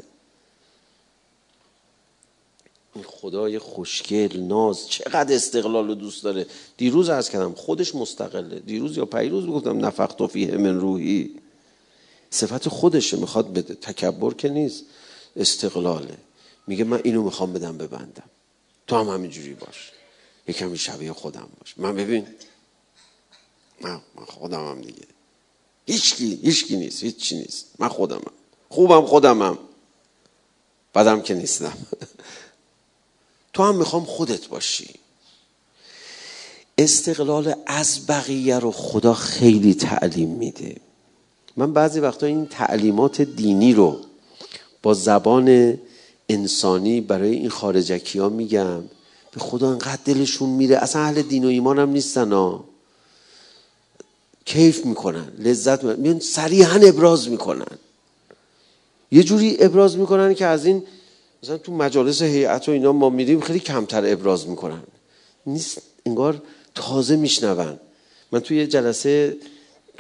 این 2.95 3.05
خدای 3.05 3.59
خوشگل 3.59 4.41
ناز 4.41 4.89
چقدر 4.89 5.35
استقلال 5.35 5.89
رو 5.89 5.95
دوست 5.95 6.23
داره. 6.25 6.47
دیروز 6.77 7.09
از 7.09 7.31
کردم 7.31 7.53
خودش 7.53 7.95
مستقله. 7.95 8.59
دیروز 8.59 8.97
یا 8.97 9.05
پیروز 9.07 9.47
گفتم 9.47 9.87
نفخت 9.87 10.27
فیه 10.27 10.57
من 10.57 10.81
روحی. 10.81 11.35
صفت 12.31 12.69
خودشه 12.69 13.17
می‌خواد 13.17 13.53
بده. 13.53 13.75
تکبر 13.75 14.35
که 14.35 14.49
نیست 14.49 14.85
استقلاله. 15.37 16.17
میگه 16.67 16.85
من 16.85 17.01
اینو 17.05 17.23
می‌خوام 17.23 17.53
بدم 17.53 17.79
ببندم 17.79 18.31
تو 18.87 18.97
هم 18.97 19.09
همینجوری 19.09 19.55
باش. 19.55 19.93
یکمی 20.49 20.79
شبیه 20.79 21.13
خودم 21.13 21.49
باش. 21.61 21.75
من 21.77 21.97
ببین. 21.97 22.27
من 23.81 24.01
خودم 24.27 24.69
هم 24.69 24.81
دیگه. 24.81 25.05
هیچکی 25.87 26.41
هیچکی 26.43 26.77
نیست. 26.77 27.03
هیچی 27.03 27.37
نیست. 27.37 27.67
من 27.79 27.89
خودمم. 27.89 28.33
خوبم 28.69 29.07
خودمم. 29.07 29.59
بدم 30.95 31.23
که 31.23 31.35
نیستم. 31.35 31.73
تو 33.55 33.63
هم 33.63 33.77
می‌خوام 33.77 34.05
خودت 34.05 34.49
باشی. 34.49 34.91
استقلال 36.79 37.55
از 37.67 38.07
بقیه 38.07 38.59
رو 38.59 38.71
خدا 38.71 39.15
خیلی 39.15 39.75
تعلیم 39.75 40.29
میده. 40.29 40.77
من 41.57 41.73
بعضی 41.73 42.01
وقتا 42.01 42.27
این 42.27 42.47
تعلیمات 42.47 43.21
دینی 43.21 43.73
رو 43.73 44.01
با 44.83 44.95
زبان 44.95 45.79
انسانی 46.29 47.01
برای 47.01 47.31
این 47.31 47.49
خارجکی 47.49 48.19
ها 48.19 48.29
میگم 48.29 48.83
به 49.33 49.41
خدا 49.41 49.71
انقدر 49.71 50.03
دلشون 50.05 50.49
میره. 50.49 50.77
اصلا 50.77 51.03
اهل 51.03 51.23
دین 51.23 51.45
و 51.45 51.49
ایمان 51.49 51.79
هم 51.79 51.91
نیستن 51.91 52.33
ها. 52.33 52.65
کیف 54.45 54.87
می‌کنن 54.87 55.33
لذت 55.39 55.85
میان 55.85 56.21
صریحا 56.21 56.81
ابراز 56.83 57.29
می‌کنن. 57.29 57.79
یه 59.13 59.23
جوری 59.23 59.57
ابراز 59.61 59.97
می‌کنن 59.97 60.35
که 60.35 60.47
از 60.47 60.67
این 60.67 60.83
مثلا 61.45 61.59
تو 61.59 61.73
مجالس 61.73 62.23
هیئت 62.23 62.69
و 62.69 62.73
اینا 62.73 62.93
ما 62.93 63.11
میریم 63.11 63.41
خیلی 63.41 63.61
کمتر 63.61 64.13
ابراز 64.13 64.49
می‌کنن. 64.49 64.83
نیست 65.47 65.83
انگار 66.07 66.43
تازه 66.75 67.17
میشنون. 67.17 67.79
من 68.33 68.41
توی 68.41 68.57
یه 68.57 68.67
جلسه 68.67 69.37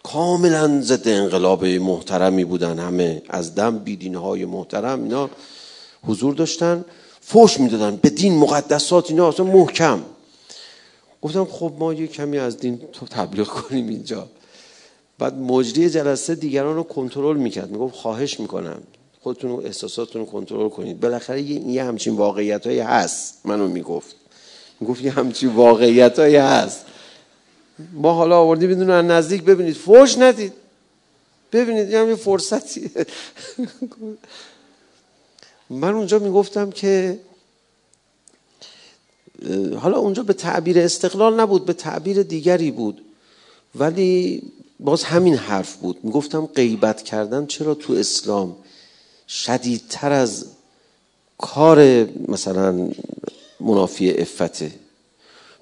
کاملا 0.02 0.80
ضد 0.80 1.08
انقلاب 1.08 1.64
محترمی 1.64 2.44
بودن 2.44 2.78
همه. 2.78 3.22
از 3.28 3.54
دم 3.54 3.78
بیدین 3.78 4.14
های 4.14 4.44
محترم 4.44 5.02
اینا 5.02 5.30
حضور 6.02 6.34
داشتن 6.34 6.84
فوش 7.20 7.60
می‌دادن. 7.60 7.96
به 7.96 8.10
دین 8.10 8.38
مقدسات 8.38 9.10
اینا 9.10 9.28
اصلا 9.28 9.46
محکم. 9.46 10.00
گفتم 11.22 11.44
خب 11.44 11.72
ما 11.78 11.94
یه 11.94 12.06
کمی 12.06 12.38
از 12.38 12.58
دین 12.58 12.80
تو 12.92 13.06
تبلیغ 13.06 13.46
کنیم 13.46 13.88
اینجا. 13.88 14.28
بعد 15.18 15.34
مجری 15.34 15.90
جلسه 15.90 16.34
دیگران 16.34 16.76
رو 16.76 16.82
کنترل 16.82 17.36
می‌کرد. 17.36 17.70
می‌گفت 17.70 17.94
خواهش 17.94 18.40
می‌کنم. 18.40 18.82
خودتون 19.24 19.50
رو 19.50 19.56
احساساتتون 19.56 20.22
رو 20.22 20.26
کنترل 20.26 20.68
کنید. 20.68 21.00
بالاخره 21.00 21.42
یه, 21.42 21.60
یه 21.60 21.84
همچین 21.84 22.16
واقعیت 22.16 22.66
هست 22.66 23.38
منو 23.44 23.68
می‌گفت. 23.68 24.16
می‌گفت 24.80 25.02
یه 25.02 25.10
همچین 25.10 25.48
واقعیت 25.48 26.18
هست. 26.18 26.84
ما 27.92 28.12
حالا 28.12 28.38
آوردی 28.38 28.66
بدون 28.66 28.90
از 28.90 29.04
نزدیک 29.04 29.42
ببینید. 29.42 29.74
فوش 29.74 30.18
ندید. 30.18 30.52
ببینید 31.52 31.90
یه 31.90 32.14
فرصتی. 32.14 32.90
من 35.70 35.94
اونجا 35.94 36.18
می‌گفتم 36.18 36.70
که 36.70 37.18
حالا 39.80 39.98
اونجا 39.98 40.22
به 40.22 40.32
تعبیر 40.32 40.78
استقلال 40.78 41.40
نبود 41.40 41.64
به 41.64 41.72
تعبیر 41.72 42.22
دیگری 42.22 42.70
بود. 42.70 43.00
ولی 43.74 44.42
باز 44.80 45.04
همین 45.04 45.34
حرف 45.34 45.76
بود. 45.76 45.98
می‌گفتم 46.02 46.46
غیبت 46.46 47.02
کردن 47.02 47.46
چرا 47.46 47.74
تو 47.74 47.92
اسلام؟ 47.92 48.56
شدیدتر 49.34 50.12
از 50.12 50.46
کار 51.38 52.08
مثلا 52.28 52.90
منافی 53.60 54.10
افته 54.10 54.72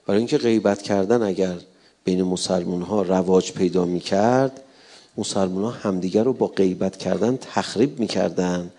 برای 0.06 0.18
اینکه 0.18 0.38
غیبت 0.38 0.82
کردن 0.82 1.22
اگر 1.22 1.58
بین 2.04 2.22
مسلمان 2.22 2.82
ها 2.82 3.02
رواج 3.02 3.52
پیدا 3.52 3.84
می 3.84 4.00
کرد 4.00 4.60
مسلمان 5.16 5.64
ها 5.64 5.70
همدیگر 5.70 6.24
رو 6.24 6.32
با 6.32 6.46
غیبت 6.46 6.96
کردن 6.96 7.36
تخریب 7.36 8.00
می‌کردن. 8.00 8.72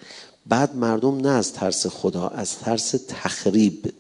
بعد 0.46 0.76
مردم 0.76 1.18
نه 1.18 1.30
از 1.30 1.54
ترس 1.54 1.88
خدا 1.88 2.28
از 2.28 2.60
ترس 2.60 2.96
تخریب 3.08 3.94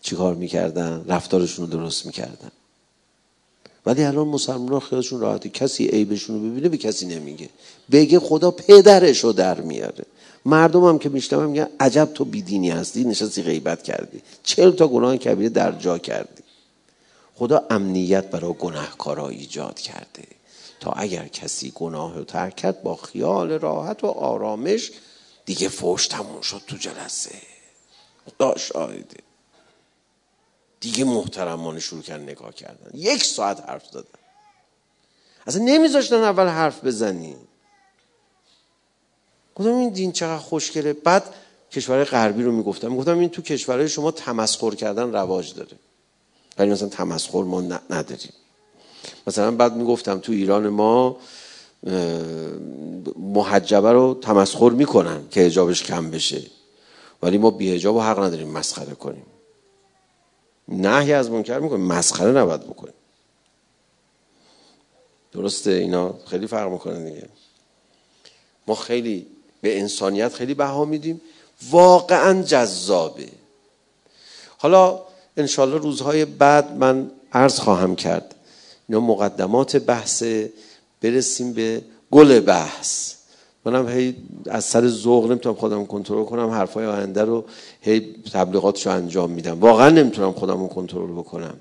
چیکار 0.00 0.34
می‌کردن؟ 0.34 1.04
رفتارشون 1.08 1.70
رو 1.70 1.78
درست 1.78 2.06
می‌کردن. 2.06 2.50
ولی 3.86 4.04
الان 4.04 4.28
مسلمان 4.28 4.80
خیالشون 4.80 5.20
راحتی 5.20 5.48
کسی 5.48 5.86
عیبشون 5.86 6.36
رو 6.36 6.50
ببینه 6.50 6.68
به 6.68 6.76
کسی 6.76 7.06
نمیگه. 7.06 7.48
بگه 7.90 8.18
خدا 8.20 8.50
پدرش 8.50 9.24
رو 9.24 9.32
در 9.32 9.60
میاره. 9.60 10.04
مردم 10.44 10.84
هم 10.84 10.98
که 10.98 11.08
میشنم 11.08 11.50
میگن 11.50 11.68
عجب 11.80 12.10
تو 12.14 12.24
بیدینی 12.24 12.70
هستی 12.70 13.04
نشستی 13.04 13.42
غیبت 13.42 13.82
کردی. 13.82 14.22
چل 14.42 14.70
تا 14.70 14.88
گناه 14.88 15.16
کبیره 15.16 15.48
در 15.48 15.72
جا 15.72 15.98
کردی. 15.98 16.42
خدا 17.34 17.64
امنیت 17.70 18.30
برای 18.30 18.52
گناهکارا 18.52 19.28
ایجاد 19.28 19.80
کرده. 19.80 20.24
تا 20.80 20.90
اگر 20.90 21.26
کسی 21.28 21.72
گناه 21.74 22.14
رو 22.14 22.24
ترک 22.24 22.56
کرد 22.56 22.82
با 22.82 22.96
خیال 22.96 23.50
راحت 23.50 24.04
و 24.04 24.06
آرامش 24.06 24.90
دیگه 25.44 25.68
فوش 25.68 26.06
تموم 26.06 26.40
شد 26.40 26.62
تو 26.66 26.76
جلسه. 26.76 27.34
خدا 28.26 28.56
شاهده. 28.56 29.25
دیگه 30.80 31.04
محترمانه 31.04 31.80
شروع 31.80 32.02
کرد 32.02 32.20
نگاه 32.20 32.54
کردن. 32.54 32.90
یک 32.94 33.24
ساعت 33.24 33.70
حرف 33.70 33.90
دادن 33.90 34.08
اصلا 35.46 35.62
نمیذاشتن 35.64 36.16
اول 36.16 36.46
حرف 36.46 36.84
بزنی. 36.84 37.36
گفتم 39.54 39.74
این 39.74 39.88
دین 39.88 40.12
چقدر 40.12 40.38
خوشگله. 40.38 40.92
بعد 40.92 41.34
کشورهای 41.72 42.04
غربی 42.04 42.42
رو 42.42 42.52
می‌گفتم. 42.52 42.90
می‌گفتم 42.90 43.18
این 43.18 43.28
تو 43.28 43.42
کشورهای 43.42 43.88
شما 43.88 44.10
تمسخر 44.10 44.74
کردن 44.74 45.12
رواج 45.12 45.54
داره. 45.54 45.76
ولی 46.58 46.70
مثلا 46.70 46.88
تمسخر 46.88 47.42
ما 47.42 47.60
نداریم. 47.90 48.32
مثلا 49.26 49.50
بعد 49.50 49.76
می‌گفتم 49.76 50.18
تو 50.18 50.32
ایران 50.32 50.68
ما 50.68 51.16
محجبه 53.16 53.92
رو 53.92 54.18
تمسخر 54.22 54.70
می‌کنن 54.70 55.28
که 55.30 55.40
هجابش 55.40 55.82
کم 55.82 56.10
بشه. 56.10 56.42
ولی 57.22 57.38
ما 57.38 57.50
بی 57.50 57.72
هجاب 57.72 57.98
حق 57.98 58.18
نداریم 58.18 58.48
مسخره 58.48 58.94
کنیم. 58.94 59.26
نهی 60.68 61.12
از 61.12 61.30
منکر 61.30 61.58
می‌کنیم 61.58 61.86
مسخره 61.86 62.32
نباید 62.32 62.60
بکنیم 62.60 62.94
درسته؟ 65.32 65.70
اینا 65.70 66.14
خیلی 66.26 66.46
فرق 66.46 66.72
می‌کنه 66.72 67.10
دیگه. 67.10 67.28
ما 68.66 68.74
خیلی 68.74 69.26
به 69.60 69.80
انسانیت 69.80 70.34
خیلی 70.34 70.54
بها 70.54 70.84
میدیم. 70.84 71.20
واقعا 71.70 72.42
جذابه. 72.42 73.28
حالا 74.58 75.02
انشالله 75.36 75.78
روزهای 75.78 76.24
بعد 76.24 76.72
من 76.72 77.10
عرض 77.32 77.58
خواهم 77.58 77.96
کرد. 77.96 78.34
اینا 78.88 79.00
مقدمات 79.00 79.76
بحث 79.76 80.22
برسیم 81.00 81.52
به 81.52 81.82
گل 82.10 82.40
بحث. 82.40 83.15
منم 83.66 83.88
هی 83.88 84.16
از 84.46 84.64
سر 84.64 84.88
ذوق 84.88 85.30
نمی‌تونم 85.30 85.54
خودم 85.54 85.86
کنترل 85.86 86.24
کنم 86.24 86.50
حرفای 86.50 86.86
آینده 86.86 87.24
رو 87.24 87.44
هی 87.80 88.00
تبلیغاتشو 88.32 88.90
انجام 88.90 89.30
میدم. 89.30 89.60
واقعا 89.60 89.90
نمی‌تونم 89.90 90.32
خودم 90.32 90.60
رو 90.60 90.68
کنترل 90.68 91.12
بکنم. 91.12 91.54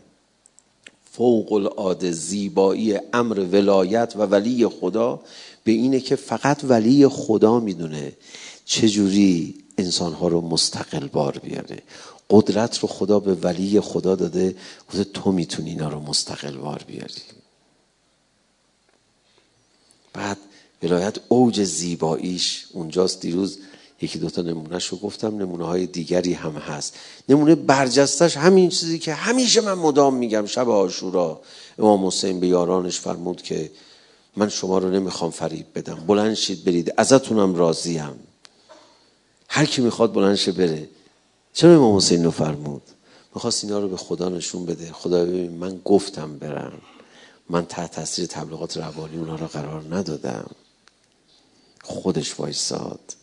فوق 1.11 1.53
العاده 1.53 2.11
زیبایی 2.11 2.99
امر 3.13 3.39
ولایت 3.39 4.13
و 4.15 4.21
ولی 4.21 4.67
خدا 4.67 5.19
به 5.63 5.71
اینه 5.71 5.99
که 5.99 6.15
فقط 6.15 6.59
ولی 6.63 7.07
خدا 7.07 7.59
می‌دونه 7.59 8.11
چجوری 8.65 9.55
انسانها 9.77 10.27
رو 10.27 10.41
مستقل 10.41 11.07
بار 11.07 11.37
بیاره. 11.37 11.81
قدرت 12.29 12.79
رو 12.79 12.87
خدا 12.87 13.19
به 13.19 13.33
ولی 13.33 13.79
خدا 13.79 14.15
داده 14.15 14.55
خود 14.87 15.03
تو 15.03 15.31
می‌تونی 15.31 15.69
اینا 15.69 15.89
رو 15.89 15.99
مستقل 15.99 16.57
بار 16.57 16.83
بیاری. 16.87 17.21
بعد 20.13 20.37
ولایت 20.83 21.17
اوج 21.29 21.63
زیباییش 21.63 22.65
اونجاست. 22.73 23.21
دیروز 23.21 23.57
یکی 24.01 24.19
دوتا 24.19 24.41
نمونهش 24.41 24.85
رو 24.85 24.97
گفتم. 24.97 25.38
نمونه 25.38 25.65
های 25.65 25.88
دیگری 25.88 26.33
هم 26.33 26.51
هست. 26.51 26.95
نمونه 27.29 27.55
برجستش 27.55 28.38
همین 28.38 28.69
چیزی 28.69 28.99
که 28.99 29.13
همیشه 29.13 29.61
من 29.61 29.73
مدام 29.73 30.15
میگم. 30.15 30.45
شب 30.45 30.69
آشورا 30.69 31.41
امام 31.79 32.05
حسین 32.05 32.39
به 32.39 32.47
یارانش 32.47 32.99
فرمود 32.99 33.41
که 33.41 33.71
من 34.38 34.49
شما 34.49 34.77
رو 34.77 34.89
نمی‌خوام 34.89 35.31
فریب 35.31 35.65
بدم. 35.75 35.95
بلند 36.07 36.33
شید 36.33 36.63
برید. 36.63 36.93
ازتونم 36.97 37.55
راضیم. 37.55 38.19
هر 39.47 39.65
کی 39.65 39.81
می‌خواد 39.81 40.13
بلند 40.13 40.35
شه 40.35 40.51
بره. 40.51 40.89
چرا 41.53 41.75
امام 41.75 41.95
حسین 41.97 42.23
رو 42.23 42.31
فرمود؟ 42.31 42.81
می‌خواست 43.35 43.63
اینا 43.63 43.79
رو 43.79 43.88
به 43.88 43.97
خدا 43.97 44.29
نشون 44.29 44.65
بده. 44.65 44.91
خدا 44.91 45.25
ببین 45.25 45.51
من 45.51 45.81
گفتم 45.85 46.38
برم. 46.38 46.81
من 47.49 47.65
تحت 47.65 47.91
تاثیر 47.91 48.25
تبلیغات 48.25 48.77
روانی 48.77 49.17
اونا 49.17 49.35
رو 49.35 49.47
قرار 49.47 49.83
ندادم. 49.95 50.49
خودش 51.85 52.39
وایساد. 52.39 53.15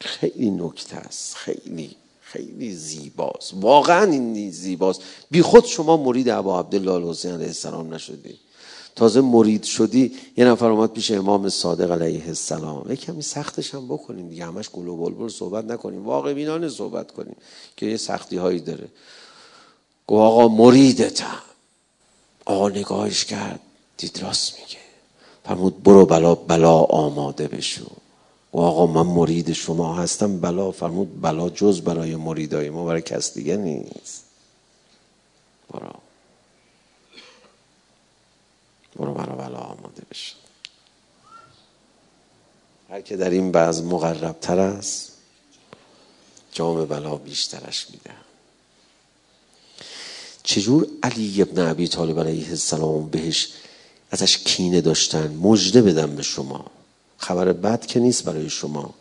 خیلی 0.00 0.50
نکته 0.50 0.96
است. 0.96 1.34
خیلی 1.34 1.96
خیلی 2.20 2.74
زیباست. 2.74 3.52
واقعا 3.54 4.10
این 4.12 4.50
زیباست. 4.50 5.02
بی 5.30 5.42
خود 5.42 5.64
شما 5.64 5.96
مرید 5.96 6.28
ابا 6.28 6.60
عبدالله 6.60 6.92
الحسین 6.92 7.32
علیه 7.32 7.46
السلام 7.46 7.94
نشدی. 7.94 8.38
تازه 8.96 9.20
مرید 9.20 9.64
شدی 9.64 10.16
یه 10.36 10.44
نفر 10.44 10.66
اومد 10.66 10.92
پیش 10.92 11.10
امام 11.10 11.48
صادق 11.48 11.90
علیه 11.90 12.26
السلام. 12.26 12.90
یه 12.90 12.96
کمی 12.96 13.22
سختش 13.22 13.74
هم 13.74 13.86
بکنیم 13.88 14.28
دیگه. 14.28 14.44
همش 14.44 14.70
گل 14.70 14.88
و 14.88 14.96
بلبل 14.96 15.28
صحبت 15.28 15.64
نکنیم. 15.64 16.04
واقع 16.04 16.34
بینانه 16.34 16.68
صحبت 16.68 17.10
کنیم 17.10 17.36
که 17.76 17.86
یه 17.86 17.96
سختی 17.96 18.36
هایی 18.36 18.60
داره. 18.60 18.88
گو 20.06 20.18
آقا 20.18 20.48
مریدتم. 20.48 21.42
آقا 22.44 22.68
نگاهش 22.68 23.24
کرد. 23.24 23.60
دید 23.96 24.18
راست 24.22 24.54
میگه. 24.60 24.83
فرمود 25.44 25.82
برو 25.82 26.06
بلا 26.06 26.34
بلا 26.34 26.72
آماده 26.72 27.48
بشو. 27.48 27.90
و 28.52 28.58
آقا 28.58 28.86
من 28.86 29.12
مرید 29.12 29.52
شما 29.52 29.94
هستم. 29.94 30.40
بلا 30.40 30.70
فرمود 30.70 31.20
بلا 31.20 31.50
جز 31.50 31.80
برای 31.80 32.16
مریدای 32.16 32.70
ما 32.70 32.84
برای 32.84 33.02
کس 33.02 33.34
دیگه 33.34 33.56
نیست. 33.56 34.24
برو. 35.70 35.92
برو 38.96 39.14
برا 39.14 39.34
بلا 39.34 39.58
آماده 39.58 40.02
بشو. 40.10 40.36
هر 42.90 43.00
که 43.00 43.16
در 43.16 43.30
این 43.30 43.52
بعض 43.52 43.82
مقرب 43.82 44.40
تر 44.40 44.58
است 44.58 45.12
جام 46.52 46.84
بلا 46.84 47.16
بیشترش 47.16 47.90
میده. 47.90 48.10
چجور 50.42 50.86
علی 51.02 51.42
ابن 51.42 51.66
عبی 51.66 51.88
طالب 51.88 52.20
علیه 52.20 52.48
السلام 52.48 53.08
بهش 53.08 53.48
ازش 54.14 54.38
کینه 54.38 54.80
داشتن 54.80 55.34
مجده 55.42 55.82
بدم 55.82 56.16
به 56.16 56.22
شما. 56.22 56.64
خبر 57.18 57.52
بد 57.52 57.86
که 57.86 58.00
نیست 58.00 58.24
برای 58.24 58.50
شما. 58.50 58.94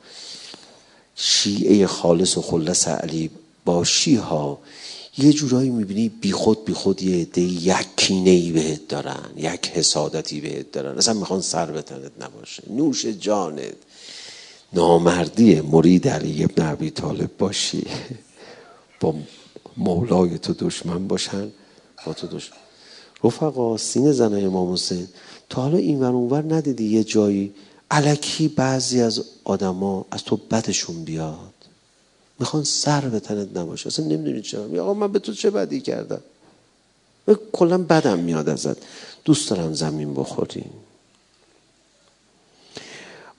شیعه 1.16 1.88
خالص 1.88 2.38
و 2.38 2.42
خلص 2.42 2.88
علی 2.88 3.30
باشی 3.66 4.16
ها 4.16 4.60
یه 5.18 5.34
جورایی 5.34 5.70
می‌بینی 5.70 6.10
بی 6.10 6.32
خود 6.32 6.66
بی 6.66 6.74
خود 6.74 7.02
یه 7.02 7.22
عده 7.22 7.42
یک 7.42 7.88
کینه 7.98 8.30
ای 8.30 8.52
بهت 8.52 8.88
دارن 8.88 9.30
یک 9.38 9.68
حسادتی 9.68 10.42
بهت 10.42 10.72
دارن. 10.72 10.98
اصلا 10.98 11.14
می‌خوان 11.14 11.42
سر 11.42 11.72
بتنت 11.72 12.12
نباشه. 12.20 12.64
نوش 12.70 13.06
جانت. 13.06 13.76
نامردی 14.74 15.62
مرید 15.62 16.08
علی 16.08 16.44
ابن 16.44 16.64
عبی 16.64 16.90
طالب 16.90 17.38
باشی. 17.38 17.86
با 19.00 19.16
مولای 19.78 20.38
تو 20.38 20.54
دشمن 20.54 21.08
باشن 21.08 21.52
با 22.06 22.14
تو 22.14 22.28
دشمن. 22.28 22.63
رفقا 23.24 23.78
سینه 23.78 24.12
زنه 24.12 24.40
امام 24.44 24.74
حسین. 24.74 25.08
تا 25.50 25.62
حالا 25.62 25.78
این 25.78 26.00
ور 26.00 26.12
اونور 26.12 26.56
ندیدی 26.56 26.86
یه 26.86 27.04
جایی 27.04 27.54
علکی 27.92 28.48
بعضی 28.48 29.02
از 29.02 29.24
آدما 29.44 30.06
از 30.12 30.24
تو 30.24 30.40
بدشون 30.52 31.04
بیاد؟ 31.04 31.54
می‌خوان 32.40 32.64
سر 32.64 33.02
به 33.02 33.20
تنت 33.20 33.58
نباشه. 33.58 33.88
اصلا 33.88 34.06
نمی‌دونی 34.06 34.42
چرا. 34.42 34.84
آقا 34.84 34.94
من 34.94 35.12
به 35.12 35.20
تو 35.20 35.34
چه 35.34 35.50
بدی 35.50 35.82
کردم؟ 35.82 36.22
کلا 37.52 37.78
بدم 37.78 38.20
میاد 38.20 38.50
ازت. 38.50 38.78
دوست 39.26 39.50
دارم 39.50 39.74
زمین 39.74 40.14
بخوریم 40.14 40.70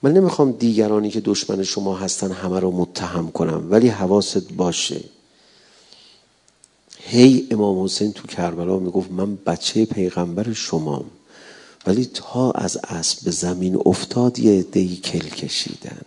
من 0.03 0.13
نمی‌خوام 0.13 0.51
دیگرانی 0.51 1.09
که 1.09 1.21
دشمن 1.21 1.63
شما 1.63 1.95
هستن 1.95 2.31
همه 2.31 2.59
رو 2.59 2.71
متهم 2.71 3.31
کنم 3.31 3.67
ولی 3.71 3.87
حواست 3.87 4.53
باشه. 4.53 5.03
هی 7.07 7.47
امام 7.51 7.83
حسین 7.83 8.13
تو 8.13 8.27
کربلا 8.27 8.79
می‌گفت 8.79 9.11
من 9.11 9.35
بچه 9.35 9.85
پیغمبر 9.85 10.53
شمام. 10.53 11.05
ولی 11.85 12.05
تا 12.05 12.51
از 12.51 12.77
اسب 12.83 13.25
به 13.25 13.31
زمین 13.31 13.81
افتاد 13.85 14.39
یه 14.39 14.59
عدهای 14.59 14.95
کل 14.95 15.29
کشیدن. 15.29 16.01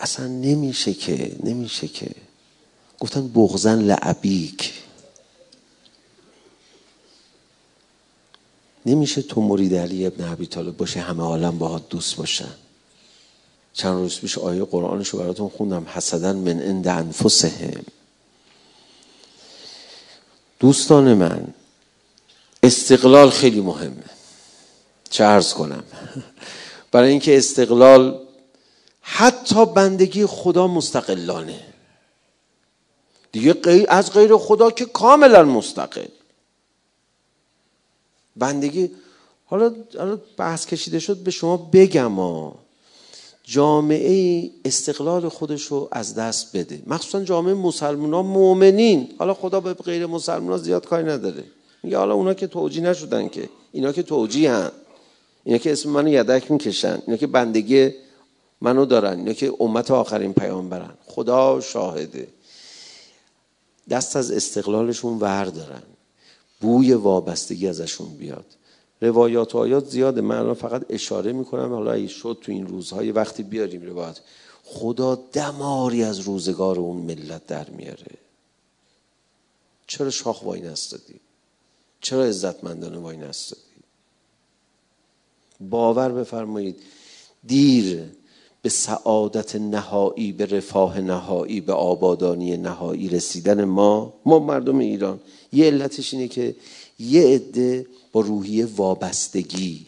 اصلا 0.00 0.26
نمیشه 0.26 0.94
که 0.94 1.36
نمیشه 1.44 1.88
که. 1.88 2.10
گفتن 3.00 3.28
بغزن 3.28 3.78
لعبیک. 3.82 4.72
نمیشه 8.86 9.22
تو 9.22 9.40
مرید 9.40 9.74
علی 9.74 10.06
ابن 10.06 10.24
عبی 10.24 10.46
طالب 10.46 10.76
باشه 10.76 11.00
همه 11.00 11.22
عالم 11.22 11.58
باهات 11.58 11.88
دوست 11.88 12.16
باشن. 12.16 12.54
چند 13.72 13.94
روز 13.94 14.20
پیش 14.20 14.38
آیه 14.38 14.64
قرآنش 14.64 15.08
رو 15.08 15.18
براتون 15.18 15.48
خوندم 15.48 15.86
حسدن 15.88 16.36
من 16.36 16.60
عند 16.60 16.88
انفسهم. 16.88 17.84
دوستان 20.60 21.14
من 21.14 21.54
استقلال 22.62 23.30
خیلی 23.30 23.60
مهمه. 23.60 24.04
چه 25.10 25.24
ارز 25.24 25.54
کنم؟ 25.54 25.84
برای 26.92 27.10
اینکه 27.10 27.36
استقلال 27.38 28.26
حتی 29.00 29.66
بندگی 29.66 30.26
خدا 30.26 30.66
مستقلانه. 30.66 31.60
دیگه 33.32 33.86
از 33.88 34.12
غیر 34.12 34.36
خدا 34.36 34.70
که 34.70 34.84
کاملا 34.84 35.44
مستقل. 35.44 36.06
بندگی 38.36 38.90
حالا 39.44 39.74
بحث 40.36 40.66
کشیده 40.66 40.98
شد 40.98 41.16
به 41.16 41.30
شما 41.30 41.56
بگم 41.56 42.14
ها. 42.14 42.65
جامعه 43.48 44.50
استقلال 44.64 45.28
خودش 45.28 45.62
رو 45.62 45.88
از 45.92 46.14
دست 46.14 46.56
بده. 46.56 46.82
مخصوصا 46.86 47.24
جامعه 47.24 47.54
مسلمان 47.54 48.14
ها 48.14 48.22
مؤمنین. 48.22 49.08
حالا 49.18 49.34
خدا 49.34 49.60
به 49.60 49.74
غیر 49.74 50.06
مسلمان 50.06 50.50
ها 50.50 50.58
زیاد 50.58 50.86
کاری 50.86 51.04
نداره. 51.04 51.44
میگه 51.82 51.98
حالا 51.98 52.14
اونا 52.14 52.34
که 52.34 52.46
توجی 52.46 52.80
نشدن 52.80 53.28
که 53.28 53.48
اینا 53.72 53.92
که 53.92 54.02
توجی 54.02 54.46
هن. 54.46 54.70
اینا 55.44 55.58
که 55.58 55.72
اسم 55.72 55.90
منو 55.90 56.08
یدک 56.08 56.50
می‌کشن. 56.50 57.02
اینا 57.06 57.16
که 57.16 57.26
بندگی 57.26 57.90
منو 58.60 58.84
دارن. 58.84 59.18
اینا 59.18 59.32
که 59.32 59.52
امت 59.60 59.90
آخرین 59.90 60.32
پیامبرن. 60.32 60.94
خدا 61.06 61.60
شاهده. 61.60 62.28
دست 63.90 64.16
از 64.16 64.30
استقلالشون 64.30 65.18
ور 65.18 65.44
دارن 65.44 65.82
بوی 66.60 66.92
وابستگی 66.92 67.68
ازشون 67.68 68.08
بیاد. 68.08 68.44
روایات 69.00 69.54
و 69.54 69.58
آیات 69.58 69.84
زیاده. 69.84 70.20
من 70.20 70.54
فقط 70.54 70.82
اشاره 70.88 71.32
می‌کنم. 71.32 71.72
حالا 71.72 71.92
اگه 71.92 72.06
شد 72.06 72.38
تو 72.40 72.52
این 72.52 72.66
روزهای 72.66 73.10
وقتی 73.10 73.42
بیاریم 73.42 73.82
روایات 73.82 74.20
خدا 74.64 75.14
دماری 75.32 76.02
از 76.02 76.18
روزگار 76.18 76.78
اون 76.78 76.96
ملت 76.96 77.46
در 77.46 77.70
میاره. 77.70 78.16
چرا 79.86 80.10
شاخ 80.10 80.42
وای 80.42 80.60
نستادی؟ 80.60 81.20
چرا 82.00 82.24
عزتمندانه 82.24 82.98
وای 82.98 83.16
نستادی؟ 83.16 83.62
باور 85.60 86.08
بفرمایید 86.08 86.76
دیر 87.46 88.02
به 88.62 88.68
سعادت 88.68 89.56
نهایی 89.56 90.32
به 90.32 90.46
رفاه 90.46 91.00
نهایی 91.00 91.60
به 91.60 91.72
آبادانی 91.72 92.56
نهایی 92.56 93.08
رسیدن 93.08 93.64
ما 93.64 94.14
ما 94.24 94.38
مردم 94.38 94.78
ایران. 94.78 95.20
یه 95.52 95.66
علتش 95.66 96.14
اینه 96.14 96.28
که 96.28 96.56
یه 96.98 97.26
عده 97.26 97.86
با 98.16 98.22
روحیه 98.22 98.66
وابستگی 98.66 99.86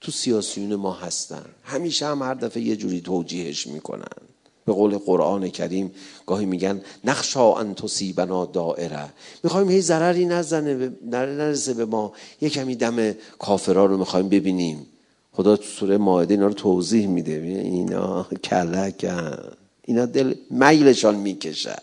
تو 0.00 0.12
سیاسیون 0.12 0.74
ما 0.74 0.92
هستن. 0.92 1.44
همیشه 1.64 2.06
هم 2.06 2.22
هر 2.22 2.34
دفعه 2.34 2.62
یه 2.62 2.76
جوری 2.76 3.00
توجیهش 3.00 3.66
می‌کنن. 3.66 4.16
به 4.64 4.72
قول 4.72 4.98
قرآن 4.98 5.48
کریم 5.48 5.90
گاهی 6.26 6.46
میگن 6.46 6.82
نخشا 7.04 7.54
ان 7.54 7.74
تصیبنا 7.74 8.44
دائره. 8.46 9.12
می‌خوایم 9.44 9.70
هی 9.70 9.80
ضرری 9.80 10.26
نزنه 10.26 10.92
نرسه 11.10 11.74
به 11.74 11.84
ما. 11.84 12.12
یه 12.40 12.50
کمی 12.50 12.76
دم 12.76 13.12
کافرا 13.38 13.86
رو 13.86 13.98
می‌خوایم 13.98 14.28
ببینیم. 14.28 14.86
خدا 15.32 15.56
تو 15.56 15.62
سوره 15.62 15.96
ماعده 15.96 16.34
اینا 16.34 16.46
رو 16.46 16.54
توضیح 16.54 17.06
میده. 17.06 17.32
اینا 17.32 18.22
کلکن 18.44 19.54
اینا 19.82 20.06
دل 20.06 20.34
میلشان 20.50 21.14
می‌کشد. 21.14 21.82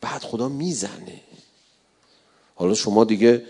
بعد 0.00 0.22
خدا 0.22 0.48
می‌زنه. 0.48 1.20
حالا 2.54 2.74
شما 2.74 3.04
دیگه 3.04 3.42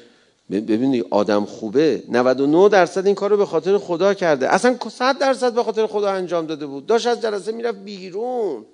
ببینید 0.50 1.06
آدم 1.10 1.44
خوبه 1.44 2.02
99 2.08 2.68
درصد 2.68 3.06
این 3.06 3.14
کارو 3.14 3.36
به 3.36 3.46
خاطر 3.46 3.78
خدا 3.78 4.14
کرده. 4.14 4.48
اصلا 4.48 4.76
100 4.98 5.18
درصد 5.18 5.52
به 5.54 5.62
خاطر 5.62 5.86
خدا 5.86 6.10
انجام 6.10 6.46
داده 6.46 6.66
بود. 6.66 6.86
داشت 6.86 7.06
از 7.06 7.20
جلسه 7.20 7.52
می‌رفت 7.52 7.78
بیرون. 7.78 8.64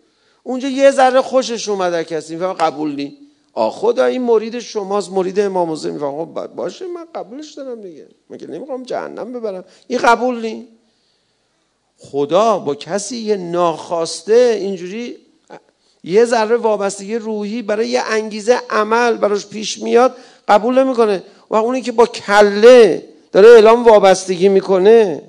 اونجا 0.42 0.68
یه 0.68 0.90
ذره 0.90 1.20
خوشش 1.20 1.68
اومده 1.68 2.04
کسی. 2.04 2.34
میفهم 2.34 2.52
قبول 2.52 2.94
نی 2.94 3.16
آ 3.52 3.70
خدا 3.70 4.04
این 4.04 4.22
مرید 4.22 4.58
شماست 4.58 5.10
مرید 5.10 5.40
امام 5.40 5.72
حسین. 5.72 5.90
میفهم 5.90 6.24
خب 6.24 6.46
باشه 6.54 6.86
من 6.86 7.04
قبولش 7.14 7.54
دارم 7.54 7.80
دیگه. 7.80 8.08
من 8.30 8.38
که 8.38 8.46
نمی‌خوام 8.46 8.82
جهنم 8.82 9.32
ببرم؟ 9.32 9.64
این 9.86 9.98
قبول 9.98 10.40
نی. 10.40 10.68
خدا 11.98 12.58
با 12.58 12.74
کسی 12.74 13.16
یه 13.16 13.36
ناخواسته 13.36 14.58
اینجوری 14.60 15.16
یه 16.04 16.24
ذره 16.24 16.56
وابستگی 16.56 17.16
روحی 17.16 17.62
برای 17.62 17.88
یه 17.88 18.02
انگیزه 18.02 18.60
عمل 18.70 19.16
براش 19.16 19.46
پیش 19.46 19.78
میاد 19.78 20.16
قبول 20.48 20.78
نمی‌کنه. 20.84 21.22
و 21.50 21.56
اونی 21.56 21.82
که 21.82 21.92
با 21.92 22.06
کله 22.06 23.08
داره 23.32 23.48
اعلام 23.48 23.84
وابستگی 23.84 24.48
می‌کنه 24.48 25.22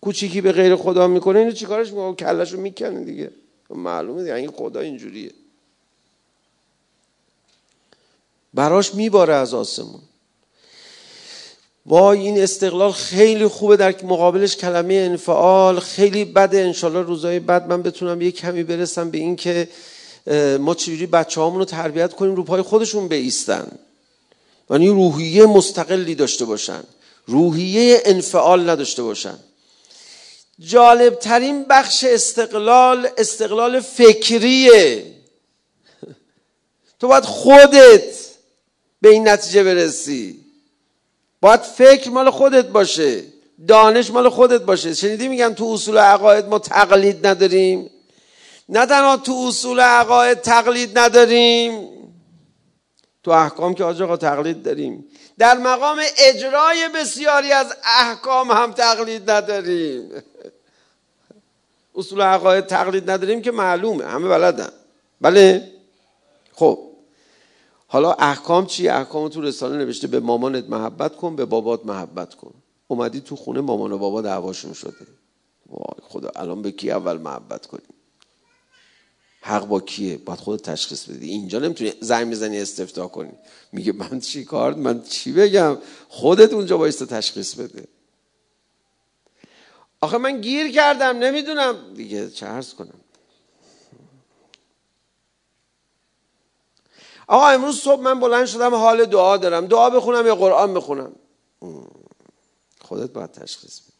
کوچیکی 0.00 0.40
به 0.40 0.52
غیر 0.52 0.76
خدا 0.76 1.06
می‌کنه 1.06 1.38
اینو 1.38 1.52
چیکارش 1.52 1.88
می‌کنه؟ 1.88 2.14
کلش 2.14 2.52
رو 2.52 2.60
می‌کنه 2.60 3.04
دیگه. 3.04 3.30
معلومه 3.70 4.22
دیگه 4.22 4.34
این 4.34 4.50
خدا 4.50 4.80
اینجوریه. 4.80 5.30
براش 8.54 8.94
میباره 8.94 9.34
از 9.34 9.54
آسمون. 9.54 10.00
وای 11.86 12.18
این 12.18 12.42
استقلال 12.42 12.92
خیلی 12.92 13.46
خوبه 13.46 13.76
در 13.76 13.94
مقابلش 14.02 14.56
کلمه 14.56 14.94
انفعال 14.94 15.80
خیلی 15.80 16.24
بده. 16.24 16.58
انشالله 16.58 17.02
روزای 17.02 17.40
بعد 17.40 17.68
من 17.68 17.82
بتونم 17.82 18.22
یه 18.22 18.30
کمی 18.30 18.62
برسم 18.62 19.10
به 19.10 19.18
این 19.18 19.36
که 19.36 19.68
ما 20.60 20.74
چجوری 20.74 21.06
بچه 21.06 21.40
رو 21.40 21.64
تربیت 21.64 22.12
کنیم 22.12 22.34
رو 22.34 22.44
پای 22.44 22.62
خودشون 22.62 23.08
بیستن. 23.08 23.78
یعنی 24.70 24.88
روحیه 24.88 25.46
مستقلی 25.46 26.14
داشته 26.14 26.44
باشن. 26.44 26.82
روحیه 27.26 28.02
انفعال 28.04 28.70
نداشته 28.70 29.02
باشن. 29.02 29.38
جالب 30.60 31.14
ترین 31.14 31.64
بخش 31.64 32.04
استقلال 32.04 33.08
استقلال 33.18 33.80
فکریه. 33.80 35.04
تو 37.00 37.08
باید 37.08 37.24
خودت 37.24 38.14
به 39.00 39.08
این 39.08 39.28
نتیجه 39.28 39.62
برسی. 39.62 40.43
باید 41.44 41.60
فکر 41.60 42.10
مال 42.10 42.30
خودت 42.30 42.68
باشه. 42.68 43.22
دانش 43.68 44.10
مال 44.10 44.28
خودت 44.28 44.62
باشه. 44.62 44.94
شنیدی 44.94 45.28
میگن 45.28 45.54
تو 45.54 45.64
اصول 45.64 45.98
عقاید 45.98 46.46
ما 46.46 46.58
تقلید 46.58 47.26
نداریم؟ 47.26 47.90
نه 48.68 48.86
تنها 48.86 49.16
تو 49.16 49.32
اصول 49.48 49.80
عقاید 49.80 50.40
تقلید 50.40 50.98
نداریم 50.98 51.88
تو 53.22 53.30
احکام 53.30 53.74
که 53.74 53.84
آجاقا 53.84 54.16
تقلید 54.16 54.62
داریم. 54.62 55.04
در 55.38 55.58
مقام 55.58 56.00
اجرای 56.18 56.88
بسیاری 56.94 57.52
از 57.52 57.74
احکام 58.00 58.50
هم 58.50 58.72
تقلید 58.72 59.30
نداریم. 59.30 60.10
اصول 61.96 62.20
عقاید 62.20 62.66
تقلید 62.66 63.10
نداریم 63.10 63.42
که 63.42 63.50
معلومه 63.50 64.04
همه 64.04 64.28
بلدن. 64.28 64.70
بله؟ 65.20 65.72
خب. 66.52 66.93
حالا 67.86 68.12
احکام 68.12 68.66
چی 68.66 68.88
احکام 68.88 69.28
تو 69.28 69.40
رساله 69.40 69.76
نوشته 69.76 70.06
به 70.06 70.20
مامانت 70.20 70.68
محبت 70.68 71.16
کن 71.16 71.36
به 71.36 71.44
بابات 71.44 71.86
محبت 71.86 72.34
کن. 72.34 72.54
اومدی 72.88 73.20
تو 73.20 73.36
خونه 73.36 73.60
مامان 73.60 73.92
و 73.92 73.98
بابا 73.98 74.22
دعواشون 74.22 74.72
شده. 74.72 75.06
وای 75.66 76.00
خدا 76.02 76.30
الان 76.36 76.62
به 76.62 76.70
کی 76.70 76.90
اول 76.90 77.18
محبت 77.18 77.66
کنیم 77.66 77.86
حق 79.40 79.66
با 79.66 79.80
کیه؟ 79.80 80.16
باید 80.16 80.38
خود 80.38 80.60
تشخیص 80.60 81.08
بدی. 81.08 81.28
اینجا 81.28 81.58
نمی‌تونی 81.58 81.92
زنگ 82.00 82.26
می‌زنی 82.26 82.60
استفتا 82.60 83.08
کنی. 83.08 83.32
میگه 83.72 83.92
من 83.92 84.20
چی 84.20 84.44
کار؟ 84.44 84.74
من 84.74 85.02
چی 85.02 85.32
بگم؟ 85.32 85.78
خودت 86.08 86.52
اونجا 86.52 86.78
بایست 86.78 87.04
تشخیص 87.04 87.54
بده. 87.54 87.88
آخه 90.00 90.18
من 90.18 90.40
گیر 90.40 90.72
کردم 90.72 91.18
نمی‌دونم. 91.18 91.94
دیگه 91.94 92.30
چه 92.30 92.46
عرض 92.46 92.74
کنم؟ 92.74 93.00
آقا 97.28 97.48
امروز 97.48 97.80
صبح 97.80 98.00
من 98.00 98.20
بلند 98.20 98.46
شدم 98.46 98.74
حال 98.74 99.04
دعا 99.04 99.36
دارم. 99.36 99.66
دعا 99.66 99.90
بخونم 99.90 100.26
یا 100.26 100.36
قرآن 100.36 100.74
بخونم؟ 100.74 101.12
خودت 102.80 103.12
باید 103.12 103.32
تشخیص 103.32 103.80
بده 103.80 103.92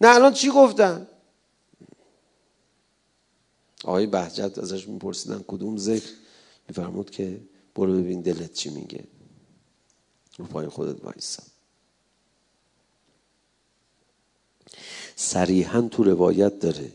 نه 0.00 0.14
الان 0.14 0.32
چی 0.32 0.50
گفتن؟ 0.50 1.08
آقای 3.84 4.06
بهجت 4.06 4.58
ازش 4.58 4.88
میپرسیدن 4.88 5.44
کدوم 5.48 5.76
ذکر؟ 5.76 6.10
میفرمود 6.68 7.10
که 7.10 7.40
برو 7.74 7.92
ببین 7.92 8.20
دلت 8.20 8.52
چی 8.52 8.70
میگه. 8.70 9.04
رو 10.38 10.44
پای 10.44 10.68
خودت 10.68 11.04
وایسا. 11.04 11.42
صریحا 15.16 15.88
تو 15.90 16.04
روایت 16.04 16.58
داره. 16.58 16.92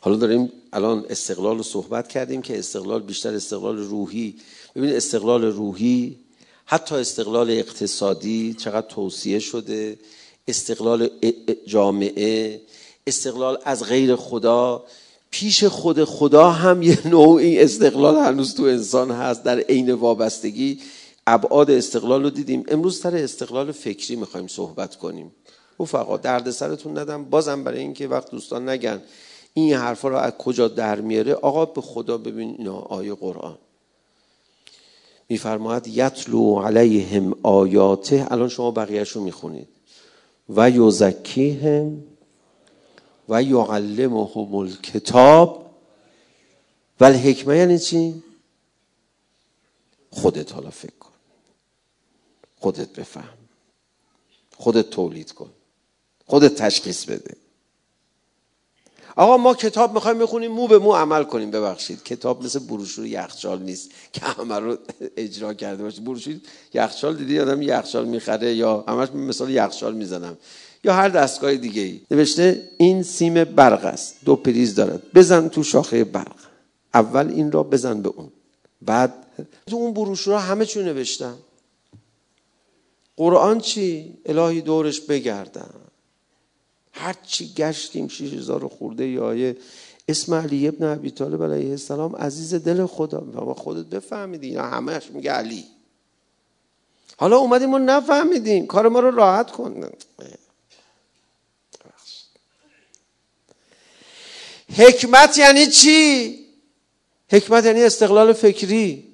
حالا 0.00 0.16
داریم 0.16 0.52
الان 0.72 1.06
استقلال 1.10 1.56
رو 1.56 1.62
صحبت 1.62 2.08
کردیم 2.08 2.42
که 2.42 2.58
استقلال 2.58 3.02
بیشتر 3.02 3.34
استقلال 3.34 3.78
روحی 3.78 4.40
ببین 4.76 4.90
استقلال 4.90 5.44
روحی 5.44 6.16
حتی 6.64 6.94
استقلال 6.94 7.50
اقتصادی 7.50 8.54
چقدر 8.54 8.86
توصیه 8.86 9.38
شده 9.38 9.98
استقلال 10.48 11.10
جامعه 11.66 12.60
استقلال 13.06 13.58
از 13.64 13.84
غیر 13.84 14.16
خدا. 14.16 14.84
پیش 15.30 15.64
خود 15.64 16.04
خدا 16.04 16.50
هم 16.50 16.82
یه 16.82 17.08
نوعی 17.08 17.58
استقلال 17.58 18.16
هنوز 18.16 18.54
تو 18.54 18.62
انسان 18.62 19.10
هست 19.10 19.42
در 19.42 19.58
عین 19.58 19.92
وابستگی. 19.92 20.80
ابعاد 21.26 21.70
استقلال 21.70 22.22
رو 22.22 22.30
دیدیم. 22.30 22.64
امروز 22.68 23.00
سر 23.00 23.16
استقلال 23.16 23.72
فکری 23.72 24.16
می‌خوایم 24.16 24.46
صحبت 24.46 24.96
کنیم. 24.96 25.32
رفقا 25.80 26.16
درد 26.16 26.50
سرتون 26.50 26.98
ندم. 26.98 27.24
بازم 27.24 27.64
برای 27.64 27.78
اینکه 27.78 28.08
وقت 28.08 28.30
دوستان 28.30 28.68
نگن. 28.68 29.02
این 29.54 29.74
حرفا 29.74 30.08
رو 30.08 30.16
از 30.16 30.32
کجا 30.32 30.68
در 30.68 31.00
میاره؟ 31.00 31.34
آقا 31.34 31.64
به 31.64 31.80
خدا 31.80 32.18
ببین 32.18 32.54
اینا 32.58 32.76
آیه 32.76 33.14
قرآن. 33.14 33.58
میفرماید 35.32 35.86
یتلو 35.86 36.60
علیهم 36.60 37.34
آیاته. 37.42 38.26
الان 38.30 38.48
شما 38.48 38.70
بقیهش 38.70 39.10
رو 39.10 39.24
می‌خونید. 39.24 39.68
و 40.48 40.70
یزکیهم 40.70 42.02
و 43.28 43.42
یعلمهم 43.42 44.54
الکتاب. 44.54 45.70
و 47.00 47.04
الحکمه 47.04 47.58
یعنی 47.58 47.78
چی؟ 47.78 48.22
خودت 50.10 50.52
حالا 50.52 50.70
فکر 50.70 50.98
کن. 51.00 51.10
خودت 52.60 52.88
بفهم. 52.88 53.38
خودت 54.56 54.90
تولید 54.90 55.32
کن. 55.32 55.50
خودت 56.26 56.54
تشخیص 56.54 57.04
بده. 57.04 57.41
آقا 59.16 59.36
ما 59.36 59.54
کتاب 59.54 59.94
می‌خوایم 59.94 60.18
بخونیم 60.18 60.52
مو 60.52 60.66
به 60.66 60.78
مو 60.78 60.92
عمل 60.92 61.24
کنیم. 61.24 61.50
ببخشید 61.50 62.02
کتاب 62.02 62.44
مثل 62.44 62.58
بروشور 62.58 63.06
یخچال 63.06 63.62
نیست. 63.62 63.90
که 64.12 64.20
همه 64.20 64.58
رو 64.58 64.76
اجرا 65.16 65.54
کرده 65.54 65.82
باشه. 65.82 66.00
بروشور 66.00 66.34
یخچال 66.74 67.16
دیدی؟ 67.16 67.40
آدم 67.40 67.62
یخچال 67.62 68.04
می‌خره 68.04 68.54
یا 68.54 68.84
همش 68.88 69.08
مثال 69.08 69.50
یخچال 69.50 69.94
می‌زنم. 69.94 70.38
یا 70.84 70.92
هر 70.92 71.08
دستگاه 71.08 71.54
دیگه 71.54 71.82
ای 71.82 72.00
نوشته 72.10 72.70
این 72.78 73.02
سیم 73.02 73.44
برق 73.44 73.84
است. 73.84 74.16
دو 74.24 74.36
پریز 74.36 74.74
دارد. 74.74 75.02
بزن 75.14 75.48
تو 75.48 75.62
شاخه 75.62 76.04
برق. 76.04 76.36
اول 76.94 77.28
این 77.28 77.52
را 77.52 77.62
بزن 77.62 78.02
به 78.02 78.08
اون. 78.08 78.28
بعد 78.82 79.14
تو 79.66 79.76
اون 79.76 79.94
بروشورها 79.94 80.40
همه 80.40 80.66
چون 80.66 80.84
نوشتم. 80.84 81.38
قرآن 83.16 83.60
چی؟ 83.60 84.18
الهی 84.26 84.60
دورش 84.60 85.00
بگردم. 85.00 85.74
هر 86.92 87.16
چی 87.26 87.54
گشتیم 87.54 88.08
شیش 88.08 88.32
هزار 88.32 88.68
خورده 88.68 89.06
یا 89.08 89.24
آیه 89.24 89.56
اسم 90.08 90.34
علی 90.34 90.68
ابن 90.68 90.84
ابی 90.84 91.10
طالب 91.10 91.42
علیه 91.42 91.70
السلام 91.70 92.16
عزیز 92.16 92.54
دل 92.54 92.86
خدا. 92.86 93.50
و 93.50 93.54
خودت 93.54 93.86
بفهمیدی 93.86 94.48
اینا 94.48 94.62
همهش 94.62 95.10
میگه 95.10 95.30
علی. 95.30 95.64
حالا 97.16 97.36
اومدیم 97.36 97.70
ما 97.70 97.78
نفهمیدیم. 97.78 98.66
کار 98.66 98.88
ما 98.88 99.00
رو 99.00 99.10
راحت 99.10 99.50
کن. 99.50 99.90
حکمت 104.76 105.38
یعنی 105.38 105.66
چی؟ 105.66 106.38
حکمت 107.30 107.64
یعنی 107.64 107.82
استقلال 107.82 108.32
فکری. 108.32 109.08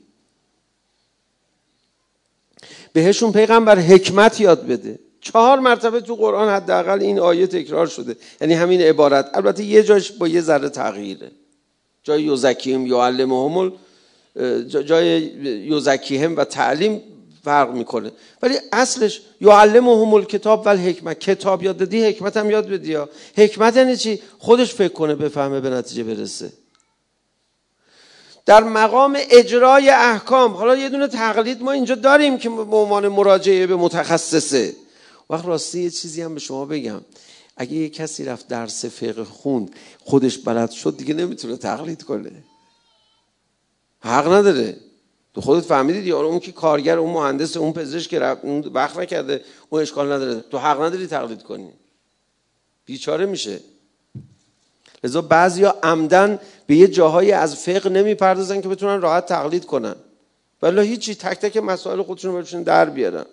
بهشون 2.92 3.32
پیغمبر 3.32 3.78
حکمت 3.78 4.40
یاد 4.40 4.66
بده. 4.66 4.98
چهار 5.20 5.58
مرتبه 5.58 6.00
تو 6.00 6.14
قرآن 6.14 6.48
حداقل 6.48 7.00
این 7.00 7.18
آیه 7.18 7.46
تکرار 7.46 7.86
شده. 7.86 8.16
یعنی 8.40 8.54
همین 8.54 8.80
عبارت. 8.80 9.30
البته 9.34 9.64
یه 9.64 9.82
جاش 9.82 10.12
با 10.12 10.28
یه 10.28 10.40
ذره 10.40 10.68
تغییره. 10.68 11.30
جای 12.02 12.22
یوزکیم 12.22 12.86
یعلمهم 12.86 13.72
جای 14.68 15.20
یوزکیهم 15.66 16.36
و 16.36 16.44
تعلیم 16.44 17.02
فرق 17.44 17.72
می‌کنه. 17.72 18.12
ولی 18.42 18.54
اصلش 18.72 19.20
یعلمهم 19.40 20.14
الکتاب 20.14 20.66
و 20.66 20.68
الحکمت 20.68 21.18
کتاب 21.18 21.62
یاد 21.62 21.76
دادی 21.76 22.04
حکمت 22.04 22.36
هم 22.36 22.50
یاد 22.50 22.68
بدی 22.68 22.94
ها. 22.94 23.08
حکمت 23.36 23.76
یعنی 23.76 23.96
چی؟ 23.96 24.20
خودش 24.38 24.74
فکر 24.74 24.92
کنه 24.92 25.14
بفهمه 25.14 25.60
به 25.60 25.70
نتیجه 25.70 26.04
برسه. 26.04 26.52
در 28.46 28.64
مقام 28.64 29.18
اجرای 29.30 29.90
احکام 29.90 30.52
حالا 30.52 30.76
یه 30.76 30.88
دونه 30.88 31.08
تقلید 31.08 31.62
ما 31.62 31.72
اینجا 31.72 31.94
داریم 31.94 32.38
که 32.38 32.48
به 32.48 32.76
عنوان 32.76 33.08
مراجعه 33.08 33.66
به 33.66 33.76
متخصصه. 33.76 34.74
وقت 35.30 35.46
راستی 35.46 35.82
یه 35.82 35.90
چیزی 35.90 36.22
هم 36.22 36.34
به 36.34 36.40
شما 36.40 36.64
بگم. 36.64 37.00
اگه 37.56 37.72
یه 37.72 37.88
کسی 37.88 38.24
رفت 38.24 38.48
درس 38.48 38.84
فقه 38.84 39.24
خوند 39.24 39.70
خودش 40.04 40.38
بلد 40.38 40.70
شد 40.70 40.96
دیگه 40.96 41.14
نمی‌تونه 41.14 41.56
تقلید 41.56 42.02
کنه. 42.02 42.44
حق 44.00 44.32
نداره. 44.32 44.76
تو 45.34 45.40
خودت 45.40 45.64
فهمیدید 45.64 46.06
یا 46.06 46.20
اون 46.20 46.40
که 46.40 46.52
کارگر 46.52 46.98
اون 46.98 47.12
مهندس 47.12 47.56
اون 47.56 47.72
پزشک 47.72 48.10
که 48.10 48.46
اون 48.46 48.60
وقت 48.60 48.96
نکرده 48.96 49.44
اون 49.70 49.82
اشکال 49.82 50.12
نداره. 50.12 50.40
تو 50.40 50.58
حق 50.58 50.82
نداری 50.82 51.06
تقلید 51.06 51.42
کنی. 51.42 51.72
بیچاره 52.84 53.26
میشه. 53.26 53.60
لذا 55.04 55.22
بعضیا 55.22 55.76
عمدن 55.82 56.40
به 56.66 56.76
یه 56.76 56.88
جاهایی 56.88 57.32
از 57.32 57.56
فقه 57.56 57.90
نمی‌پردازن 57.90 58.60
که 58.60 58.68
بتونن 58.68 59.00
راحت 59.00 59.26
تقلید 59.26 59.64
کنن. 59.64 59.96
ولی 60.62 60.88
هیچی 60.88 61.14
تک 61.14 61.38
تک 61.38 61.56
مسائل 61.56 62.02
خودشون 62.02 62.34
برشون 62.34 62.62
در 62.62 62.90
بیارن. 62.90 63.26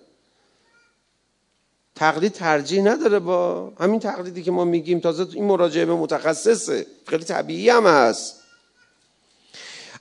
تقلید 1.95 2.33
ترجیح 2.33 2.83
نداره 2.83 3.19
با 3.19 3.71
همین 3.79 3.99
تقلیدی 3.99 4.43
که 4.43 4.51
ما 4.51 4.65
میگیم. 4.65 4.99
تازه 4.99 5.27
این 5.33 5.45
مراجعه 5.45 5.85
به 5.85 5.95
متخصصه. 5.95 6.85
خیلی 7.07 7.23
طبیعی 7.23 7.69
هم 7.69 7.87
هست. 7.87 8.35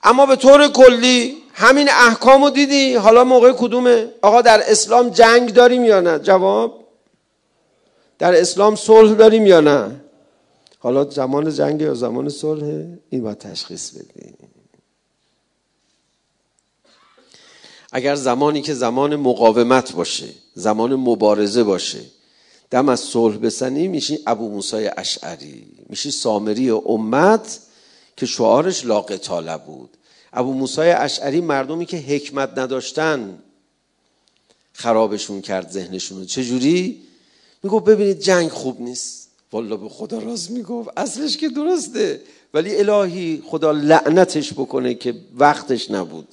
اما 0.04 0.26
به 0.26 0.36
طور 0.36 0.68
کلی 0.68 1.36
همین 1.54 1.88
احکام 1.88 2.44
رو 2.44 2.50
دیدی؟ 2.50 2.94
حالا 2.94 3.24
موقع 3.24 3.52
کدومه؟ 3.52 4.08
آقا 4.22 4.42
در 4.42 4.62
اسلام 4.70 5.08
جنگ 5.08 5.52
داریم 5.52 5.84
یا 5.84 6.00
نه؟ 6.00 6.18
جواب؟ 6.18 6.84
در 8.18 8.40
اسلام 8.40 8.76
صلح 8.76 9.14
داریم 9.14 9.46
یا 9.46 9.60
نه؟ 9.60 10.00
حالا 10.78 11.04
زمان 11.04 11.50
جنگ 11.50 11.80
یا 11.80 11.94
زمان 11.94 12.28
صلح؟ 12.28 12.64
این 13.10 13.22
باید 13.22 13.38
تشخیص 13.38 13.90
بدیم. 13.90 14.36
اگر 17.92 18.14
زمانی 18.14 18.62
که 18.62 18.74
زمان 18.74 19.16
مقاومت 19.16 19.92
باشه 19.92 20.28
زمان 20.54 20.94
مبارزه 20.94 21.62
باشه. 21.64 22.00
دم 22.70 22.88
از 22.88 23.00
صلح 23.00 23.36
بسنی 23.36 23.88
میشی 23.88 24.18
ابو 24.26 24.48
موسای 24.48 24.90
اشعری. 24.96 25.66
میشی 25.88 26.10
سامری 26.10 26.70
امت 26.70 27.60
که 28.16 28.26
شعارش 28.26 28.84
لاقتاله 28.84 29.56
بود. 29.56 29.90
ابو 30.32 30.52
موسای 30.52 30.90
اشعری 30.90 31.40
مردمی 31.40 31.86
که 31.86 31.96
حکمت 31.96 32.58
نداشتن 32.58 33.38
خرابشون 34.72 35.40
کرد 35.40 35.70
ذهنشون 35.70 36.26
چجوری؟ 36.26 37.02
می‌گفت 37.62 37.84
ببینید 37.84 38.18
جنگ 38.18 38.50
خوب 38.50 38.80
نیست. 38.80 39.28
والا 39.52 39.76
به 39.76 39.88
خدا 39.88 40.18
راست 40.18 40.50
می‌گفت. 40.50 40.88
اصلش 40.96 41.36
که 41.36 41.48
درسته. 41.48 42.20
ولی 42.54 42.76
الهی 42.76 43.42
خدا 43.46 43.72
لعنتش 43.72 44.52
بکنه 44.52 44.94
که 44.94 45.14
وقتش 45.34 45.90
نبود. 45.90 46.28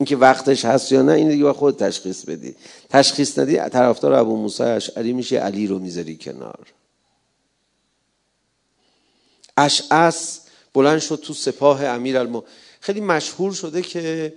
اینکه 0.00 0.16
وقتش 0.16 0.64
هست 0.64 0.92
یا 0.92 1.02
نه 1.02 1.12
این 1.12 1.28
دیگه 1.28 1.52
خود 1.52 1.76
تشخیص 1.76 2.24
بدی. 2.24 2.56
تشخیص 2.88 3.38
ندی 3.38 3.56
طرفدار 3.56 4.12
ابو 4.12 4.36
موسی 4.36 4.62
اشعری 4.62 5.12
میشه 5.12 5.38
علی 5.38 5.66
رو 5.66 5.78
می‌ذاری 5.78 6.16
کنار. 6.16 6.72
اشعس 9.56 10.40
بلند 10.74 10.98
شد 10.98 11.16
تو 11.16 11.34
سپاه 11.34 11.84
امیر 11.84 12.18
الم... 12.18 12.42
خیلی 12.80 13.00
مشهور 13.00 13.52
شده 13.52 13.82
که 13.82 14.34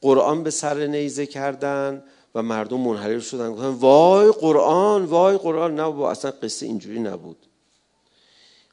قرآن 0.00 0.42
به 0.42 0.50
سر 0.50 0.86
نیزه 0.86 1.26
کردن 1.26 2.02
و 2.34 2.42
مردم 2.42 2.80
منحرف 2.80 3.26
شدن. 3.26 3.50
گفتن 3.50 3.68
وای 3.68 4.32
قرآن 4.32 5.04
وای 5.04 5.36
قرآن. 5.36 5.74
نه 5.74 5.90
با 5.90 6.10
اصلا 6.10 6.30
قصه 6.30 6.66
اینجوری 6.66 7.00
نبود. 7.00 7.46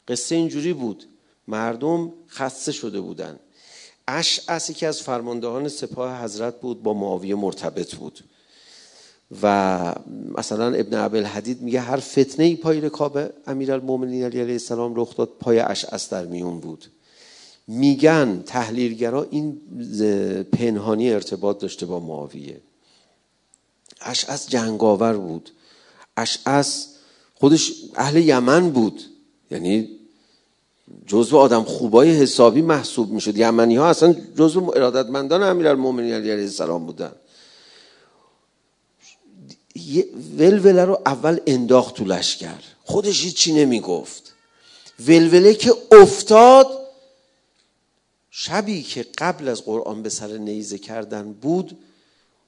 قصه 0.08 0.36
اینجوری 0.36 0.74
بود. 0.74 1.04
مردم 1.48 2.14
خسته 2.30 2.72
شده 2.72 3.02
بودن. 3.02 3.40
اشعثی 4.08 4.74
که 4.74 4.88
از 4.88 5.02
فرماندهان 5.02 5.68
سپاه 5.68 6.24
حضرت 6.24 6.60
بود 6.60 6.84
با 6.84 6.94
معاویه 6.94 7.36
مرتبط 7.36 7.96
بود. 7.96 8.24
و 9.42 9.96
مثلا 10.38 10.74
ابن 10.74 10.98
عبل 10.98 11.26
حدید 11.26 11.62
میگه 11.62 11.80
هر 11.80 11.98
فتنه 11.98 12.46
ای 12.46 12.56
پای 12.56 12.82
رکاب 12.82 13.20
امیر 13.48 13.72
المومنین 13.72 14.24
علیه 14.24 14.42
السلام 14.42 14.96
رخ 14.96 15.16
داد 15.16 15.30
پای 15.40 15.60
اشعث 15.60 16.10
در 16.10 16.26
میون 16.26 16.60
بود. 16.60 16.86
میگن 17.68 18.44
تحلیلگرا 18.46 19.28
این 19.32 19.62
پنهانی 20.52 21.12
ارتباط 21.12 21.60
داشته 21.60 21.86
با 21.86 22.00
معاویه. 22.00 22.62
اشعث 24.02 24.50
جنگاور 24.50 25.18
بود. 25.18 25.52
اشعث 26.18 26.86
خودش 27.36 27.74
اهل 27.96 28.16
یمن 28.16 28.70
بود. 28.70 29.02
یعنی 29.52 29.97
جزو 31.06 31.38
آدم 31.38 31.64
خوبای 31.64 32.12
حسابی 32.12 32.62
محسوب 32.62 33.12
می‌شد. 33.12 33.38
یمنی 33.38 33.76
ها 33.76 33.90
اصلا 33.90 34.16
جزو 34.36 34.72
ارادتمندان 34.76 35.44
امیرالمومنین 35.44 36.14
علیه 36.14 36.34
السلام 36.34 36.86
بودن. 36.86 37.12
ولوله 40.38 40.86
رو 40.86 41.02
اول 41.06 41.40
انداخت 41.48 41.96
تو 41.96 42.06
لشکر. 42.06 42.64
خودش 42.84 43.24
هیچی 43.24 43.54
نمی‌گفت. 43.54 44.34
ولوله 45.08 45.54
که 45.54 45.74
افتاد 45.92 46.68
شبی 48.32 48.84
که 48.84 49.06
قبل 49.18 49.48
از 49.48 49.66
قرآن 49.66 50.04
به 50.04 50.10
سر 50.10 50.38
نیزه 50.38 50.78
کردن 50.78 51.34
بود 51.34 51.78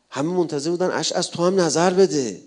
همه 0.09 0.33
منتظر 0.33 0.69
بودن 0.69 0.91
اش 0.91 1.11
از 1.11 1.31
تو 1.31 1.45
هم 1.45 1.59
نظر 1.59 1.93
بده. 1.93 2.41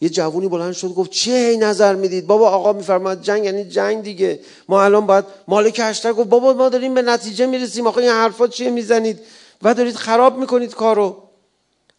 یه 0.00 0.08
جوونی 0.08 0.48
بلند 0.48 0.72
شد 0.72 0.94
گفت 0.94 1.10
چه 1.10 1.30
هی 1.30 1.56
نظر 1.56 1.94
می‌دید؟ 1.94 2.26
بابا 2.26 2.50
آقا 2.50 2.72
میفرماد 2.72 3.22
جنگ 3.22 3.44
یعنی 3.44 3.64
جنگ 3.64 4.02
دیگه. 4.02 4.40
ما 4.68 4.82
الان 4.82 5.06
باید 5.06 5.24
مالک 5.48 5.80
اشتر 5.84 6.12
گفت 6.12 6.28
بابا 6.28 6.52
ما 6.52 6.68
داریم 6.68 6.94
به 6.94 7.02
نتیجه 7.02 7.46
می‌رسیم 7.46 7.86
آقا 7.86 8.00
این 8.00 8.10
حرفا 8.10 8.46
چیه 8.48 8.70
می‌زنید؟ 8.70 9.20
و 9.62 9.74
دارید 9.74 9.94
خراب 9.94 10.38
می‌کنید 10.38 10.74
کارو. 10.74 11.22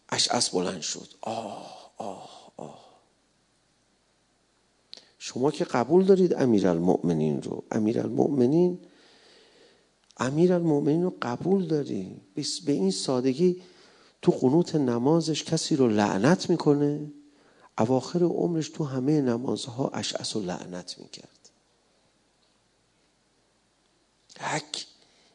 اش 0.08 0.50
بلند 0.50 0.80
شد. 0.80 1.08
آه 1.20 1.92
آه 1.96 2.28
آه. 2.56 2.78
شما 5.18 5.50
که 5.50 5.64
قبول 5.64 6.04
دارید 6.04 6.34
امیرالمؤمنین 6.34 7.42
رو. 7.42 7.62
امیرالمؤمنین 7.70 8.78
امیرالمؤمنین 10.16 11.02
رو 11.02 11.14
قبول 11.22 11.66
داری. 11.66 12.16
به 12.66 12.72
این 12.72 12.90
سادگی 12.90 13.62
تو 14.22 14.32
قنوت 14.32 14.74
نمازش 14.74 15.44
کسی 15.44 15.76
رو 15.76 15.88
لعنت 15.88 16.50
می‌کنه؟ 16.50 17.12
اواخر 17.78 18.22
عمرش 18.22 18.68
تو 18.68 18.84
همه 18.84 19.20
نمازها 19.20 19.88
اشعس 19.88 20.36
و 20.36 20.40
لعنت 20.40 20.98
می‌کرد. 20.98 21.50
یک 24.56 24.86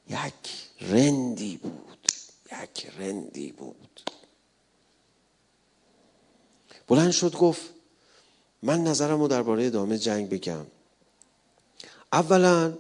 یک 0.10 0.34
رندی 0.82 1.58
بود. 1.58 2.12
یک 2.64 2.88
رندی 2.98 3.52
بود. 3.52 4.02
بلند 6.88 7.12
شد 7.12 7.36
گفت 7.36 7.62
من 8.62 8.84
نظرم 8.84 9.20
رو 9.20 9.28
درباره 9.28 9.66
ادامه 9.66 9.98
جنگ 9.98 10.30
بگم. 10.30 10.66
اولا 12.14 12.78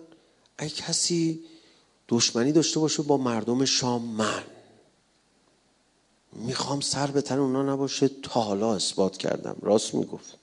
ای 0.60 0.70
کسی 0.70 1.44
دشمنی 2.10 2.52
داشته 2.52 2.80
باشه 2.80 3.04
با 3.04 3.18
مردم 3.18 3.66
شام 3.66 4.02
من 4.06 4.44
می‌خوام 6.36 6.82
سر 6.82 7.08
به 7.08 7.22
تن 7.22 7.40
اونا 7.40 7.74
نباشه. 7.74 8.08
تا 8.08 8.42
حالا 8.42 8.76
اثبات 8.76 9.18
کردم. 9.18 9.56
راست 9.62 9.94
می‌گفت. 9.94 10.38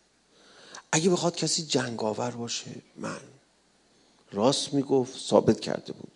اگه 0.93 1.11
بخواد 1.11 1.37
کسی 1.37 1.63
جنگاور 1.63 2.31
باشه 2.31 2.71
من. 2.97 3.21
راست 4.33 4.75
می‌گفت 4.75 5.19
ثابت 5.19 5.61
کرده 5.61 5.93
بود. 5.93 6.13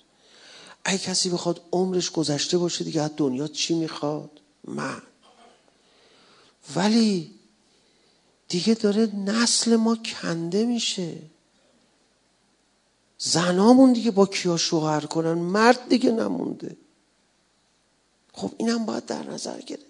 اگه 0.84 0.98
کسی 0.98 1.30
بخواد 1.30 1.60
عمرش 1.72 2.10
گذشته 2.10 2.58
باشه 2.58 2.84
دیگه 2.84 3.02
از 3.02 3.10
دنیا 3.16 3.48
چی 3.48 3.74
می‌خواد؟ 3.74 4.30
من. 4.64 5.02
ولی 6.76 7.34
دیگه 8.48 8.74
داره 8.74 9.06
نسل 9.16 9.76
ما 9.76 9.96
کنده 9.96 10.64
میشه. 10.64 11.16
زنامون 13.18 13.92
دیگه 13.92 14.10
با 14.10 14.26
کیا 14.26 14.56
شوهر 14.56 15.06
کنن؟ 15.06 15.32
مرد 15.32 15.88
دیگه 15.88 16.10
نمونده. 16.10 16.76
خب 18.36 18.50
اینم 18.56 18.86
باید 18.86 19.06
در 19.06 19.22
نظر 19.22 19.60
گرفت. 19.60 19.84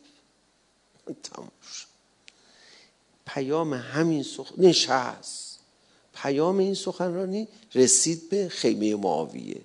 تموم 1.23 1.49
پیام 3.27 3.75
همین 3.75 4.23
سخن 4.23 4.55
نشست. 4.59 5.59
پیام 6.15 6.59
این 6.59 6.75
سخنرانی 6.75 7.49
رسید 7.75 8.29
به 8.29 8.49
خیمه 8.49 8.95
معاویه. 8.95 9.61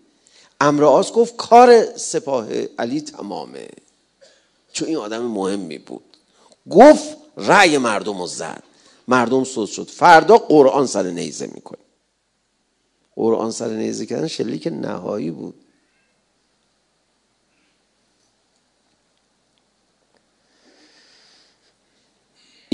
امرآس 0.61 1.11
گفت 1.11 1.36
کار 1.36 1.97
سپاه 1.97 2.47
علی 2.80 3.01
تمامه. 3.01 3.69
چون 4.71 4.88
این 4.88 4.97
آدم 4.97 5.25
مهمی 5.25 5.77
بود. 5.77 6.17
گفت 6.69 7.17
رأی 7.38 7.77
مردم 7.77 8.19
رو 8.19 8.27
زد. 8.27 8.63
مردم 9.07 9.43
سوز 9.43 9.69
شد. 9.69 9.88
فردا 9.88 10.38
قرآن 10.38 10.88
سر 10.88 11.03
نیزه 11.03 11.47
می‌کنه. 11.47 11.80
قرآن 13.15 13.51
سر 13.51 13.67
نیزه 13.67 14.05
کردن 14.05 14.27
شلیک 14.27 14.67
نهایی 14.67 15.32
بود. 15.32 15.55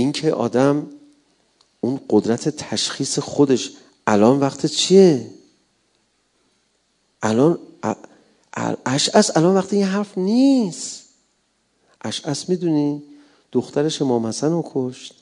اینکه 0.06 0.34
آدم 0.34 0.88
اون 1.82 2.00
قدرت 2.10 2.50
تشخیص 2.50 3.20
خودش 3.20 3.72
الان 4.08 4.40
وقت 4.40 4.66
چیه؟ 4.66 5.30
الان 7.22 7.60
اشعس 8.86 9.38
الان 9.38 9.56
وقت 9.56 9.74
این 9.74 9.84
حرف 9.84 10.18
نیست. 10.18 11.04
اشعس 12.02 12.50
می‌دونی؟ 12.50 13.04
دخترش 13.52 14.02
امام 14.02 14.26
حسن 14.26 14.52
رو 14.52 14.64
کشت 14.74 15.14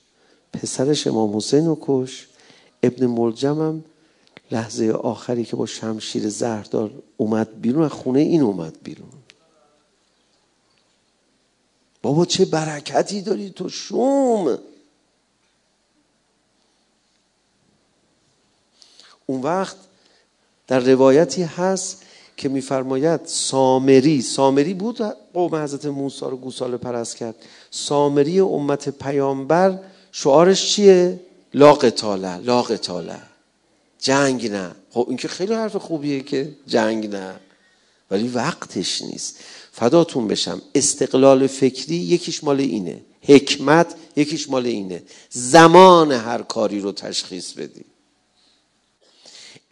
پسرش 0.53 1.07
امام 1.07 1.37
حسین 1.37 1.65
رو 1.65 1.77
کشت 1.81 2.27
ابن 2.83 3.05
ملجم 3.05 3.61
هم 3.61 3.83
لحظه 4.51 4.91
آخری 4.91 5.45
که 5.45 5.55
با 5.55 5.65
شمشیر 5.65 6.29
زهردار 6.29 6.91
اومد 7.17 7.61
بیرون 7.61 7.83
از 7.83 7.91
خونه 7.91 8.19
این 8.19 8.41
اومد 8.41 8.77
بیرون. 8.83 9.09
بابا 12.01 12.25
چه 12.25 12.45
برکتی 12.45 13.21
داری 13.21 13.49
تو 13.49 13.69
شوم؟ 13.69 14.59
اون 19.25 19.41
وقت 19.41 19.75
در 20.67 20.79
روایتی 20.79 21.43
هست 21.43 22.03
که 22.37 22.49
میفرماید 22.49 23.19
سامری 23.25 24.21
سامری 24.21 24.73
بود 24.73 24.97
قوم 25.33 25.55
حضرت 25.55 25.85
موسی 25.85 26.25
رو 26.25 26.37
گوساله 26.37 26.77
پرست 26.77 27.15
کرد. 27.15 27.35
سامری 27.71 28.39
امت 28.39 28.89
پیامبر 28.89 29.79
شعارش 30.11 30.71
چیه؟ 30.71 31.19
لا 31.53 31.73
قتاله 31.73 32.37
لا 32.37 32.61
قتاله. 32.61 33.19
جنگ 33.99 34.51
نه. 34.51 34.71
خب 34.91 35.05
این 35.09 35.17
که 35.17 35.27
خیلی 35.27 35.53
حرف 35.53 35.75
خوبیه 35.75 36.19
که 36.19 36.55
جنگ 36.67 37.09
نه. 37.09 37.35
ولی 38.11 38.27
وقتش 38.27 39.01
نیست. 39.01 39.39
فداتون 39.71 40.27
بشم. 40.27 40.61
استقلال 40.75 41.47
فکری 41.47 41.95
یکیش 41.95 42.43
مال 42.43 42.59
اینه. 42.59 43.01
حکمت 43.21 43.95
یکیش 44.15 44.49
مال 44.49 44.65
اینه. 44.65 45.03
زمان 45.29 46.11
هر 46.11 46.41
کاری 46.41 46.79
رو 46.79 46.91
تشخیص 46.91 47.53
بدی. 47.53 47.85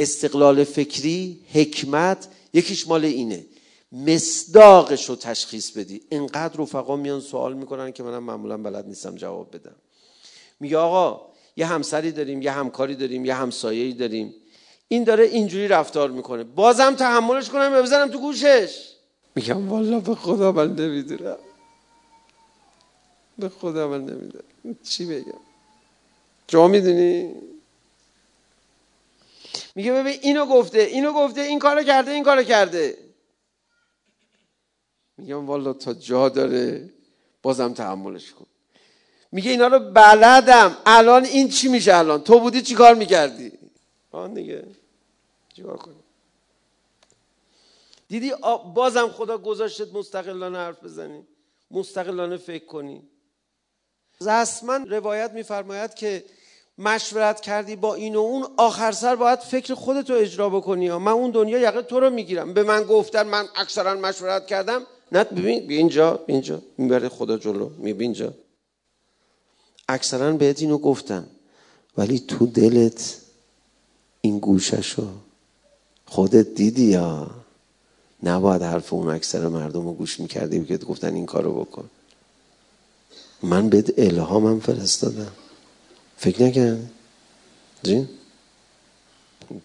استقلال 0.01 0.63
فکری 0.63 1.39
حکمت 1.53 2.27
یکیش 2.53 2.87
مال 2.87 3.05
اینه. 3.05 3.45
مصداقش 3.91 5.09
رو 5.09 5.15
تشخیص 5.15 5.71
بدی. 5.71 6.01
اینقدر 6.09 6.61
رفقا 6.61 6.95
میان 6.95 7.19
سوال 7.19 7.53
می‌کنن 7.53 7.91
که 7.91 8.03
منم 8.03 8.23
معمولا 8.23 8.57
بلد 8.57 8.87
نیستم 8.87 9.15
جواب 9.15 9.55
بدم. 9.55 9.75
میگه 10.59 10.77
آقا 10.77 11.21
یه 11.57 11.65
همسری 11.65 12.11
داریم 12.11 12.41
یه 12.41 12.51
همکاری 12.51 12.95
داریم 12.95 13.25
یه 13.25 13.33
همسایه‌ای 13.35 13.93
داریم. 13.93 14.33
این 14.87 15.03
داره 15.03 15.23
اینجوری 15.23 15.67
رفتار 15.67 16.11
می‌کنه. 16.11 16.43
بازم 16.43 16.95
تحملش 16.95 17.49
کنم 17.49 17.71
و 17.73 17.81
بزنم 17.81 18.11
تو 18.11 18.19
گوشش؟ 18.19 18.87
میگم 19.35 19.69
والا 19.69 19.99
به 19.99 20.15
خدا 20.15 20.51
من 20.51 20.75
نمی‌دونم. 20.75 21.37
به 23.39 23.49
خدا 23.49 23.87
من 23.87 24.01
نمی‌دونم. 24.01 24.77
چی 24.83 25.05
بگم؟ 25.05 25.41
جا 26.47 26.67
می‌دونی؟ 26.67 27.33
میگه 29.75 29.93
ببین 29.93 30.19
اینو 30.21 30.45
گفته 30.45 30.79
اینو 30.79 31.13
گفته 31.13 31.41
این 31.41 31.59
کارو 31.59 31.83
کرده 31.83 32.11
این 32.11 32.23
کارو 32.23 32.43
کرده. 32.43 32.97
میگم 35.17 35.47
والا 35.47 35.73
تا 35.73 35.93
جا 35.93 36.29
داره 36.29 36.89
بازم 37.41 37.73
تحملش 37.73 38.31
کن. 38.31 38.45
میگه 39.31 39.51
اینا 39.51 39.67
رو 39.67 39.79
بلدم. 39.79 40.77
الان 40.85 41.25
این 41.25 41.49
چی 41.49 41.67
میشه 41.67 41.95
الان؟ 41.95 42.23
تو 42.23 42.39
بودی 42.39 42.61
چی 42.61 42.75
کار 42.75 42.95
می‌کردی؟ 42.95 43.51
آن 44.11 44.33
دیگه. 44.33 44.67
چیکار 45.55 45.77
کنی 45.77 45.95
دیدی؟ 48.07 48.33
بازم 48.73 49.07
خدا 49.07 49.37
گذاشتت 49.37 49.93
مستقلانه 49.93 50.57
حرف 50.57 50.83
بزنی. 50.83 51.27
مستقلانه 51.71 52.37
فکر 52.37 52.65
کنی. 52.65 53.03
زسمن 54.19 54.89
روایت 54.89 55.31
میفرماید 55.31 55.93
که 55.93 56.25
مشورت 56.83 57.41
کردی 57.41 57.75
با 57.75 57.95
این 57.95 58.15
و 58.15 58.19
اون 58.19 58.47
آخر 58.57 58.91
سر 58.91 59.15
باید 59.15 59.39
فکر 59.39 59.73
خودتو 59.73 60.13
اجرا 60.13 60.49
بکنی 60.49 60.91
من 60.91 61.11
اون 61.11 61.31
دنیا 61.31 61.59
یقه 61.59 61.81
تو 61.81 61.99
رو 61.99 62.09
می‌گیرم. 62.09 62.53
به 62.53 62.63
من 62.63 62.83
گفتن 62.83 63.27
من 63.27 63.45
اکثرا 63.55 63.93
مشورت 63.93 64.47
کردم. 64.47 64.81
نه 65.11 65.23
ببین 65.23 65.67
بی 65.67 65.77
اینجا. 65.77 66.13
بی 66.13 66.33
اینجا 66.33 66.61
می‌بره 66.77 67.09
خدا 67.09 67.37
جلو. 67.37 67.69
می 67.77 67.91
اینجا. 67.91 68.33
اکثرا 69.89 70.31
بهت 70.31 70.61
اینو 70.61 70.77
گفتن. 70.77 71.27
ولی 71.97 72.19
تو 72.19 72.45
دلت 72.45 73.17
این 74.21 74.39
گوششو 74.39 75.07
خودت 76.05 76.47
دیدی 76.53 76.85
یا؟ 76.85 77.31
نباید 78.23 78.61
حرف 78.61 78.93
اون 78.93 79.09
اکثر 79.09 79.47
مردم 79.47 79.85
رو 79.87 79.93
گوش 79.93 80.19
می‌کردی 80.19 80.65
که 80.65 80.77
گفتن 80.77 81.15
این 81.15 81.25
کارو 81.25 81.53
بکن. 81.53 81.89
من 83.43 83.69
بهت 83.69 83.93
الهامم 83.97 84.59
فرستادم. 84.59 85.31
فکر 86.21 86.43
نکن. 86.43 86.89
جین؟ 87.83 88.09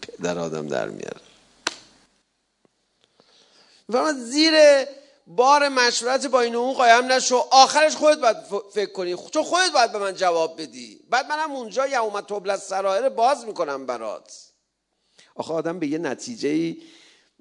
پدر 0.03 0.39
آدم 0.39 0.67
در 0.67 0.89
میاره. 0.89 1.21
و 3.89 4.13
زیر 4.13 4.55
بار 5.27 5.69
مشورت 5.69 6.27
با 6.27 6.41
این 6.41 6.55
اون 6.55 6.75
قایم 6.75 7.13
نشو. 7.13 7.37
آخرش 7.51 7.97
خودت 7.97 8.19
باید 8.19 8.37
فکر 8.73 8.93
کنی. 8.93 9.17
چون 9.33 9.43
خودت 9.43 9.73
باید 9.75 9.93
به 9.93 9.99
من 9.99 10.15
جواب 10.15 10.63
بدی. 10.63 11.01
بعد 11.11 11.27
منم 11.27 11.53
اونجا 11.53 11.87
یوم 11.87 12.21
تبل 12.21 12.57
سرایر 12.57 13.09
باز 13.09 13.45
می‌کنم 13.45 13.87
برات. 13.87 14.53
آخه 15.35 15.55
آدم 15.55 15.79
به 15.79 15.87
یه 15.87 15.99
نتیجه 15.99 16.49
ای 16.49 16.83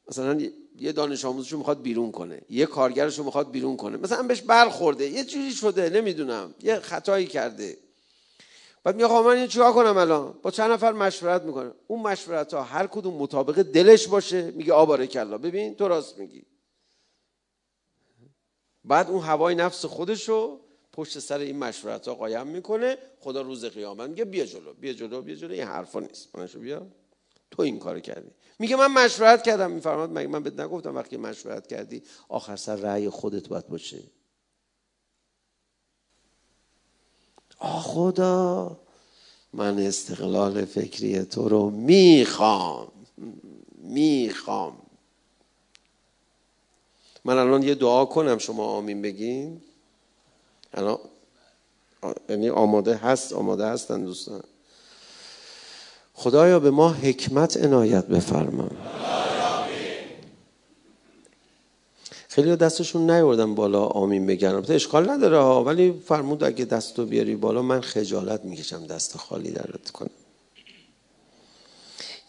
مثلا 0.10 0.42
یه 0.76 0.92
دانش 0.92 1.26
آموزشو 1.26 1.58
می‌خواد 1.58 1.82
بیرون 1.82 2.12
کنه. 2.12 2.42
یه 2.50 2.66
کارگرشو 2.66 3.24
می‌خواد 3.24 3.52
بیرون 3.52 3.78
کنه. 3.78 3.98
مثلا 3.98 4.24
بهش 4.24 4.42
برخورده. 4.42 5.10
یه 5.10 5.24
جوری 5.24 5.52
شده 5.52 5.90
نمی‌دونم. 5.90 6.56
یه 6.62 6.80
خطایی 6.80 7.28
کرده. 7.28 7.78
بعد 8.86 8.96
میگه 8.96 9.08
من 9.08 9.28
این 9.28 9.48
چیکار 9.48 9.74
کنم 9.74 9.98
الان؟ 9.98 10.36
با 10.42 10.52
چند 10.52 10.72
نفر 10.72 10.92
مشورت 10.92 11.42
می‌کنه. 11.42 11.72
اون 11.88 12.02
مشورت 12.02 12.54
ها 12.54 12.64
هر 12.64 12.88
کدوم 12.88 13.14
مطابق 13.14 13.62
دلش 13.62 14.08
باشه. 14.08 14.52
میگه 14.52 14.74
آباره 14.74 15.08
کلا 15.08 15.38
ببین 15.38 15.76
تو 15.76 15.88
راست 15.88 16.18
میگی. 16.18 16.46
بعد 18.84 19.10
اون 19.10 19.24
هوای 19.24 19.56
نفس 19.56 19.86
خودشو 19.86 20.60
پشت 20.94 21.20
سر 21.20 21.40
این 21.40 21.58
مشورت 21.58 22.08
ها 22.08 22.16
قایم 22.16 22.48
می‌کنه. 22.48 22.98
خدا 23.20 23.42
روز 23.42 23.66
قیامت 23.66 24.10
میگه 24.10 24.26
بیا 24.26 24.46
جلو 24.46 24.74
بیا 24.74 24.94
جلو 24.94 25.22
بیا 25.22 25.36
جلو. 25.36 25.54
این 25.54 25.64
حرفا 25.64 26.00
نیست. 26.00 26.36
منشو 26.36 26.60
بیا. 26.60 26.88
تو 27.52 27.62
این 27.62 27.80
کارو 27.80 28.00
کردی. 28.00 28.32
میگه 28.60 28.76
من 28.76 28.92
مشورت 29.06 29.44
کردم. 29.44 29.72
میفرماد 29.72 30.10
مگه 30.18 30.28
من 30.28 30.44
بهت 30.44 30.60
نگفتم 30.60 30.96
وقتی 30.96 31.18
مشورت 31.18 31.68
کردی 31.68 32.04
آخر 32.30 32.56
سر 32.56 32.76
رأی 32.76 33.10
خودت 33.10 33.48
باید 33.48 33.68
باشه. 33.68 34.04
آ 37.60 37.80
خدا 37.80 38.78
من 39.54 39.80
استقلال 39.80 40.66
فکری 40.66 41.26
تو 41.26 41.50
رو 41.50 41.70
می‌خوام 41.70 42.88
می‌خوام. 43.78 44.74
من 47.26 47.38
الان 47.38 47.64
یه 47.64 47.76
دعا 47.76 48.06
کنم 48.06 48.38
شما 48.38 48.66
آمین 48.66 49.02
بگین. 49.02 49.62
الان 50.74 50.98
یعنی 52.30 52.50
آماده 52.50 52.96
هست 52.96 53.34
آماده 53.34 53.66
هستن 53.66 54.04
دوستان. 54.04 54.44
خدایا 56.14 56.60
به 56.60 56.72
ما 56.72 56.90
حکمت 56.90 57.58
عنایت 57.58 58.06
بفرما. 58.08 58.70
خیلی 62.36 62.56
دستشون 62.56 63.12
نیوردن 63.12 63.56
بالا 63.56 63.86
آمین 63.86 64.26
بگن. 64.26 64.48
البته 64.48 64.74
اشکال 64.74 65.10
نداره 65.10 65.38
ها 65.38 65.64
ولی 65.64 65.94
فرمود 66.06 66.44
اگه 66.44 66.66
دستو 66.66 67.06
بیاری 67.06 67.36
بالا 67.36 67.62
من 67.62 67.82
خجالت 67.82 68.46
می‌کشم 68.46 68.86
دست 68.88 69.18
خالی 69.18 69.52
درت 69.52 69.90
کنم. 69.90 70.10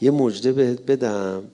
یه 0.01 0.11
مجده 0.11 0.53
بهت 0.53 0.83
بدم. 0.83 1.45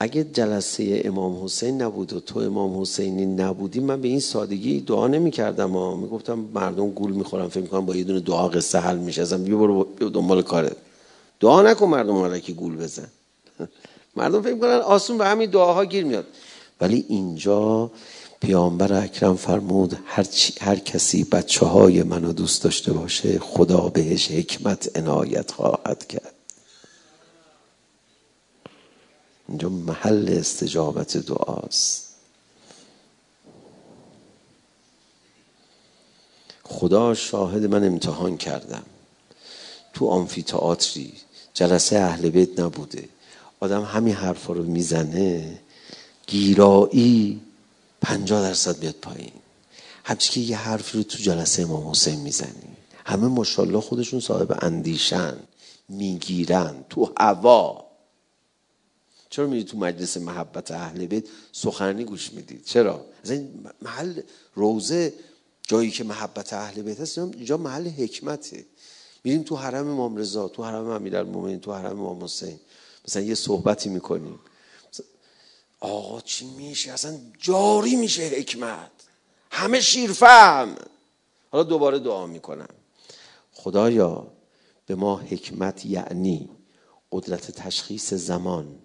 اگه 0.00 0.24
جلسه 0.24 1.02
امام 1.04 1.44
حسین 1.44 1.82
نبود 1.82 2.12
و 2.12 2.20
تو 2.20 2.40
امام 2.40 2.80
حسینی 2.80 3.26
نبودی 3.26 3.80
من 3.80 4.00
به 4.00 4.08
این 4.08 4.20
سادگی 4.20 4.80
دعا 4.80 5.06
نمی 5.08 5.30
کردم 5.30 5.70
ها. 5.70 5.96
می‌گفتم 5.96 6.38
مردم 6.54 6.90
گول 6.90 7.12
می‌خورم 7.12 7.48
فکر 7.48 7.60
می‌کنم 7.60 7.86
با 7.86 7.96
یه 7.96 8.04
دونه 8.04 8.20
دعا 8.20 8.48
قصه 8.48 8.78
حل 8.78 8.98
میشه. 8.98 9.22
ازم 9.22 9.44
بیا 9.44 9.56
برو 9.56 9.84
دنبال 10.00 10.42
کارت. 10.42 10.76
دعا 11.40 11.62
نکن 11.62 11.86
مردم 11.86 12.38
که 12.38 12.52
گول 12.52 12.76
بزن. 12.76 13.08
مردم 14.16 14.42
فکر 14.42 14.54
می‌کنن 14.54 14.70
آسون 14.70 15.18
به 15.18 15.26
همین 15.26 15.50
دعاها 15.50 15.84
گیر 15.84 16.04
میاد. 16.04 16.26
ولی 16.84 17.04
اینجا 17.08 17.90
پیامبر 18.40 18.92
اکرم 18.92 19.36
فرمود 19.36 19.98
هر, 20.06 20.26
هر 20.60 20.76
کسی 20.76 21.24
بچه 21.24 21.66
های 21.66 22.02
منو 22.02 22.32
دوست 22.32 22.64
داشته 22.64 22.92
باشه 22.92 23.38
خدا 23.38 23.88
بهش 23.88 24.30
حکمت 24.30 24.98
عنایت 24.98 25.50
خواهد 25.50 26.06
کرد. 26.06 26.34
اینجا 29.48 29.68
محل 29.68 30.28
استجابت 30.38 31.16
دعاست. 31.16 32.14
خدا 36.62 37.14
شاهد 37.14 37.64
من 37.64 37.84
امتحان 37.84 38.36
کردم. 38.36 38.84
تو 39.92 40.08
آمفیتئاتری 40.08 41.12
جلسه 41.54 41.96
اهل 41.96 42.30
بیت 42.30 42.60
نبوده. 42.60 43.08
آدم 43.60 43.82
همین 43.82 44.14
حرفا 44.14 44.52
رو 44.52 44.62
می‌زنه 44.62 45.58
گیرایی 46.26 47.40
پنجاه 48.00 48.42
درصد 48.42 48.78
بیاد 48.78 48.94
پایین. 48.94 49.32
همچی 50.04 50.32
که 50.32 50.40
یه 50.40 50.56
حرفی 50.56 50.98
رو 50.98 51.04
تو 51.04 51.18
جلسه 51.18 51.62
امام 51.62 51.90
حسین 51.90 52.20
می‌زنی. 52.20 52.76
همه 53.06 53.26
ماشاءالله 53.26 53.80
خودشون 53.80 54.20
صاحب 54.20 54.58
اندیشن 54.64 55.36
می‌گیرن 55.88 56.84
تو 56.90 57.12
هوا. 57.18 57.84
چرا 59.30 59.46
میری 59.46 59.64
تو 59.64 59.78
مجلس 59.78 60.16
محبت 60.16 60.70
اهل 60.70 61.06
بیت 61.06 61.24
سخنرانی 61.52 62.04
گوش 62.04 62.32
می‌دید 62.32 62.64
چرا؟ 62.64 63.04
از 63.24 63.30
این 63.30 63.66
محل 63.82 64.20
روزه 64.54 65.12
جایی 65.62 65.90
که 65.90 66.04
محبت 66.04 66.52
اهل 66.52 66.82
بیت 66.82 67.00
هست 67.00 67.18
اینجا 67.18 67.56
محل 67.56 67.88
حکمته. 67.88 68.66
میریم 69.24 69.42
تو 69.42 69.56
حرم 69.56 69.88
امام 69.88 70.16
رضا 70.16 70.48
تو 70.48 70.64
حرم 70.64 70.88
امیرالمومنین 70.88 71.60
تو 71.60 71.72
حرم 71.72 72.00
امام 72.00 72.24
حسین. 72.24 72.60
مثلا 73.08 73.22
یه 73.22 73.34
صحبتی 73.34 73.88
می‌کنیم. 73.88 74.38
آقا 75.84 76.20
چی 76.20 76.46
میشه؟ 76.46 76.92
اصلا 76.92 77.18
جاری 77.38 77.96
میشه 77.96 78.22
حکمت. 78.22 78.90
همه 79.50 79.80
شیرفهم 79.80 80.76
حالا 81.52 81.64
دوباره 81.64 81.98
دعا 81.98 82.26
می‌کنم. 82.26 82.74
خدایا 83.52 84.26
به 84.86 84.94
ما 84.94 85.16
حکمت 85.16 85.86
یعنی 85.86 86.48
قدرت 87.12 87.50
تشخیص 87.50 88.14
زمان 88.14 88.78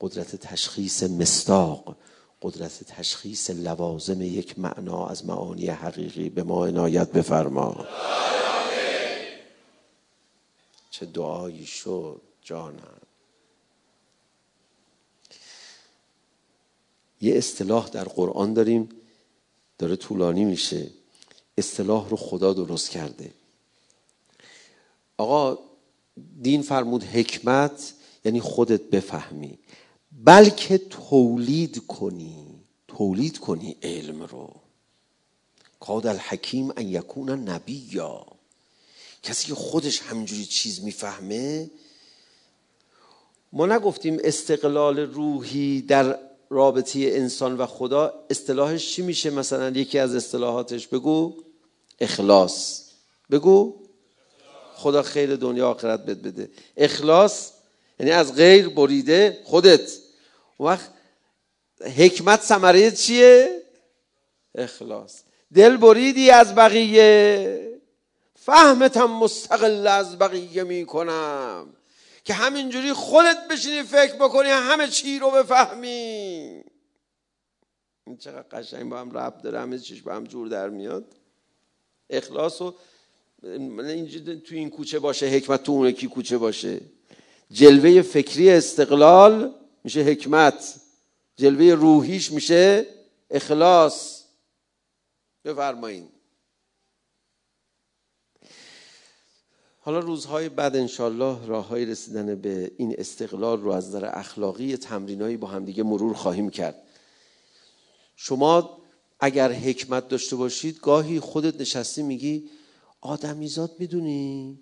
قدرت 0.00 0.36
تشخیص 0.36 1.02
مستاق 1.02 1.96
قدرت 2.42 2.84
تشخیص 2.84 3.50
لوازم 3.50 4.22
یک 4.22 4.58
معنا 4.58 5.06
از 5.06 5.26
معانی 5.26 5.66
حقیقی 5.66 6.28
به 6.28 6.42
ما 6.42 6.66
عنایت 6.66 7.12
بفرما. 7.12 7.86
چه 10.90 11.06
دعایی 11.06 11.66
شد 11.66 12.20
جانم. 12.42 13.00
یه 17.22 17.34
اصطلاح 17.34 17.88
در 17.88 18.04
قرآن 18.04 18.54
داریم 18.54 18.88
داره 19.78 19.96
طولانی 19.96 20.44
میشه. 20.44 20.90
اصطلاح 21.58 22.08
رو 22.08 22.16
خدا 22.16 22.52
درست 22.52 22.90
کرده. 22.90 23.30
آقا 25.16 25.58
دین 26.42 26.62
فرمود 26.62 27.04
حکمت 27.04 27.94
یعنی 28.24 28.40
خودت 28.40 28.82
بفهمی. 28.82 29.58
بلکه 30.24 30.78
تولید 30.78 31.86
کنی 31.86 32.46
تولید 32.88 33.38
کنی 33.38 33.76
علم 33.82 34.22
رو. 34.22 34.54
کاد 35.80 36.06
الحکیم 36.06 36.70
ان 36.76 36.88
یکون 36.88 37.30
نبیا. 37.30 38.26
کسی 39.22 39.46
که 39.46 39.54
خودش 39.54 40.00
همینجوری 40.00 40.44
چیز 40.44 40.82
می‌فهمه 40.82 41.70
ما 43.52 43.66
نگفتیم 43.66 44.18
استقلال 44.24 44.98
روحی 44.98 45.82
در 45.82 46.18
رابطه 46.52 46.98
انسان 46.98 47.56
و 47.56 47.66
خدا 47.66 48.14
اصطلاحش 48.30 48.94
چی 48.94 49.02
میشه 49.02 49.30
مثلا؟ 49.30 49.68
یکی 49.68 49.98
از 49.98 50.14
اصطلاحاتش 50.14 50.86
بگو. 50.86 51.34
اخلاص. 52.00 52.82
بگو. 53.30 53.82
خدا 54.74 55.02
خیر 55.02 55.36
دنیا 55.36 55.70
آخرت 55.70 56.00
بد 56.00 56.22
بده. 56.22 56.50
اخلاص 56.76 57.50
یعنی 58.00 58.12
از 58.12 58.34
غیر 58.34 58.68
بریده 58.68 59.42
خودت. 59.44 59.92
وقت 60.60 60.90
حکمت 61.96 62.42
ثمره 62.42 62.90
چیه؟ 62.90 63.62
اخلاص. 64.54 65.22
دل 65.54 65.76
بریدی 65.76 66.30
از 66.30 66.54
بقیه. 66.54 67.80
فهمتم 68.34 69.10
مستقل 69.10 69.86
از 69.86 70.18
بقیه 70.18 70.64
می‌کنم. 70.64 71.66
که 72.24 72.34
همینجوری 72.34 72.92
خودت 72.92 73.48
بشینی 73.50 73.82
فکر 73.82 74.14
بکنی 74.14 74.48
همه 74.48 74.88
چی 74.88 75.18
رو 75.18 75.30
بفهمی. 75.30 76.62
این 78.06 78.16
چقدر 78.18 78.48
قشنگ 78.58 78.90
با 78.90 79.00
هم 79.00 79.18
رب 79.18 79.42
داره 79.42 79.60
همه 79.60 79.78
چیش 79.78 80.02
با 80.02 80.14
هم 80.14 80.24
جور 80.24 80.48
در 80.48 80.68
میاد. 80.68 81.04
اخلاص 82.10 82.62
و 82.62 82.74
تو 84.44 84.54
این 84.54 84.70
کوچه 84.70 84.98
باشه 84.98 85.26
حکمت 85.26 85.62
تو 85.62 85.72
اون 85.72 85.90
کی 85.90 86.06
کوچه 86.06 86.38
باشه. 86.38 86.80
جلوه 87.50 88.02
فکری 88.02 88.50
استقلال 88.50 89.54
میشه 89.84 90.00
حکمت. 90.00 90.80
جلوه 91.36 91.74
روحیش 91.74 92.32
میشه 92.32 92.86
اخلاص. 93.30 94.22
بفرمایین. 95.44 96.08
حالا 99.84 99.98
روزهای 99.98 100.48
بعد 100.48 100.76
انشالله 100.76 101.46
راه 101.46 101.68
های 101.68 101.84
رسیدن 101.84 102.34
به 102.34 102.70
این 102.76 102.94
استقلال 102.98 103.60
رو 103.60 103.70
از 103.70 103.88
نظر 103.88 104.10
اخلاقی 104.12 104.76
تمرینایی 104.76 105.36
با 105.36 105.48
همدیگه 105.48 105.82
مرور 105.82 106.14
خواهیم 106.14 106.50
کرد. 106.50 106.82
شما 108.16 108.78
اگر 109.20 109.52
حکمت 109.52 110.08
داشته 110.08 110.36
باشید 110.36 110.80
گاهی 110.80 111.20
خودت 111.20 111.60
نشستی 111.60 112.02
میگی 112.02 112.50
آدمیزاد 113.00 113.70
می‌دونی 113.78 114.58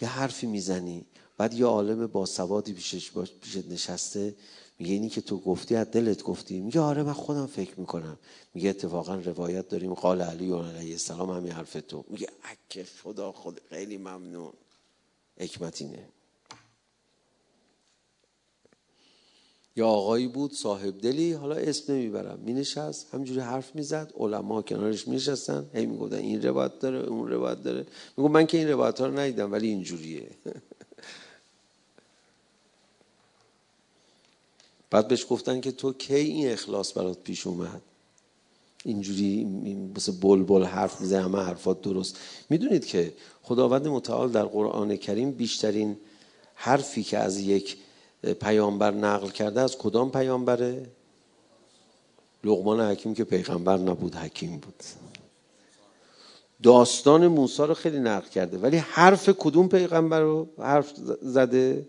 یه 0.00 0.08
حرفی 0.08 0.46
می‌زنی 0.46 1.06
بعد 1.38 1.54
یه 1.54 1.66
عالم 1.66 2.06
باسوادی 2.06 2.72
پیشش 2.72 3.10
پیشت 3.40 3.68
نشسته. 3.70 4.34
میگه 4.80 4.92
اینی 4.92 5.08
که 5.08 5.20
تو 5.20 5.38
گفتی 5.38 5.76
از 5.76 5.90
دلت 5.90 6.22
گفتی. 6.22 6.60
میگه 6.60 6.80
آره 6.80 7.02
من 7.02 7.12
خودم 7.12 7.46
فکر 7.46 7.80
می‌کنم. 7.80 8.18
میگه 8.54 8.70
اتفاقا 8.70 9.14
روایت 9.14 9.68
داریم 9.68 9.94
قال 9.94 10.22
علی 10.22 10.52
علیه 10.52 10.92
السلام 10.92 11.30
همین 11.30 11.52
حرف 11.52 11.72
تو. 11.88 12.04
میگه 12.08 12.28
اکه 12.42 12.84
خدا 12.84 13.32
خود 13.32 13.60
خیلی 13.68 13.98
ممنون. 13.98 14.52
حکمت 15.38 15.82
اینه. 15.82 16.08
یا 19.76 19.88
آقایی 19.88 20.28
بود 20.28 20.52
صاحب 20.52 21.00
دلی 21.00 21.32
حالا 21.32 21.54
اسم 21.54 21.92
نمی‌برم. 21.92 22.38
می 22.38 22.52
نشست 22.52 23.14
همجوری 23.14 23.40
حرف 23.40 23.74
می‌زد. 23.74 24.12
علما 24.16 24.62
کنارش 24.62 25.08
می 25.08 25.16
نشستن 25.16 25.70
هی 25.74 25.86
می‌گفتن 25.86 26.16
این 26.16 26.42
روایت 26.42 26.78
داره 26.78 26.98
اون 26.98 27.28
روایت 27.28 27.62
داره. 27.62 27.86
میگو 28.16 28.28
من 28.28 28.46
که 28.46 28.58
این 28.58 28.68
روایت 28.68 29.00
ها 29.00 29.06
رو 29.06 29.18
ندیدم 29.18 29.52
ولی 29.52 29.68
اینجوریه. 29.68 30.30
بعد 34.90 35.08
بهش 35.08 35.26
گفتن 35.30 35.60
که 35.60 35.72
تو 35.72 35.92
کی 35.92 36.14
این 36.14 36.52
اخلاص 36.52 36.98
برات 36.98 37.18
پیش 37.18 37.46
اومد؟ 37.46 37.82
اینجوری 38.84 39.44
مثل 39.96 40.12
بلبل 40.12 40.64
حرف 40.64 41.00
می‌زنه 41.00 41.22
همه 41.22 41.38
حرفات 41.38 41.82
درست. 41.82 42.18
می‌دونید 42.50 42.86
که 42.86 43.12
خداوند 43.42 43.88
متعال 43.88 44.30
در 44.30 44.44
قرآن 44.44 44.96
کریم 44.96 45.30
بیشترین 45.30 45.96
حرفی 46.54 47.02
که 47.02 47.18
از 47.18 47.40
یک 47.40 47.76
پیامبر 48.40 48.90
نقل 48.90 49.28
کرده 49.28 49.60
از 49.60 49.78
کدام 49.78 50.10
پیامبره؟ 50.10 50.86
لغمان 52.44 52.80
حکیم 52.80 53.14
که 53.14 53.24
پیغمبر 53.24 53.76
نبود 53.76 54.14
حکیم 54.14 54.58
بود. 54.58 54.82
داستان 56.62 57.26
موسی 57.26 57.62
رو 57.62 57.74
خیلی 57.74 57.98
نقل 57.98 58.28
کرده 58.28 58.58
ولی 58.58 58.76
حرف 58.76 59.30
کدوم 59.38 59.68
پیغمبر 59.68 60.20
رو 60.20 60.48
حرف 60.58 60.92
زده؟ 61.22 61.86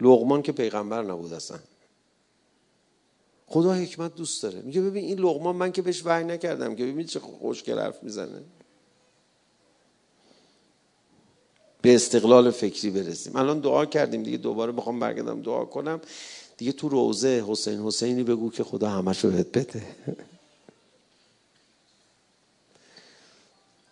لغمان 0.00 0.42
که 0.42 0.52
پیغمبر 0.52 1.02
نبود 1.02 1.32
اصلا. 1.32 1.58
خدا 3.46 3.72
حکمت 3.72 4.14
دوست 4.14 4.42
داره. 4.42 4.60
میگه 4.60 4.80
ببین 4.80 5.04
این 5.04 5.18
لغمان 5.18 5.56
من 5.56 5.72
که 5.72 5.82
بهش 5.82 6.02
وحی 6.04 6.24
نکردم 6.24 6.74
که 6.74 6.86
ببین 6.86 7.06
چه 7.06 7.20
خوشگل 7.20 7.78
حرف 7.78 8.02
می‌زنه. 8.02 8.42
به 11.82 11.94
استقلال 11.94 12.50
فکری 12.50 12.90
برسیم. 12.90 13.36
الان 13.36 13.60
دعا 13.60 13.86
کردیم 13.86 14.22
دیگه 14.22 14.36
دوباره 14.36 14.72
بخوام 14.72 15.00
برگردم 15.00 15.42
دعا 15.42 15.64
کنم. 15.64 16.00
دیگه 16.56 16.72
تو 16.72 16.88
روزه 16.88 17.44
حسین 17.48 17.80
حسینی 17.80 18.22
بگو 18.22 18.50
که 18.50 18.64
خدا 18.64 18.88
همش 18.88 19.24
رو 19.24 19.30
بده. 19.30 19.82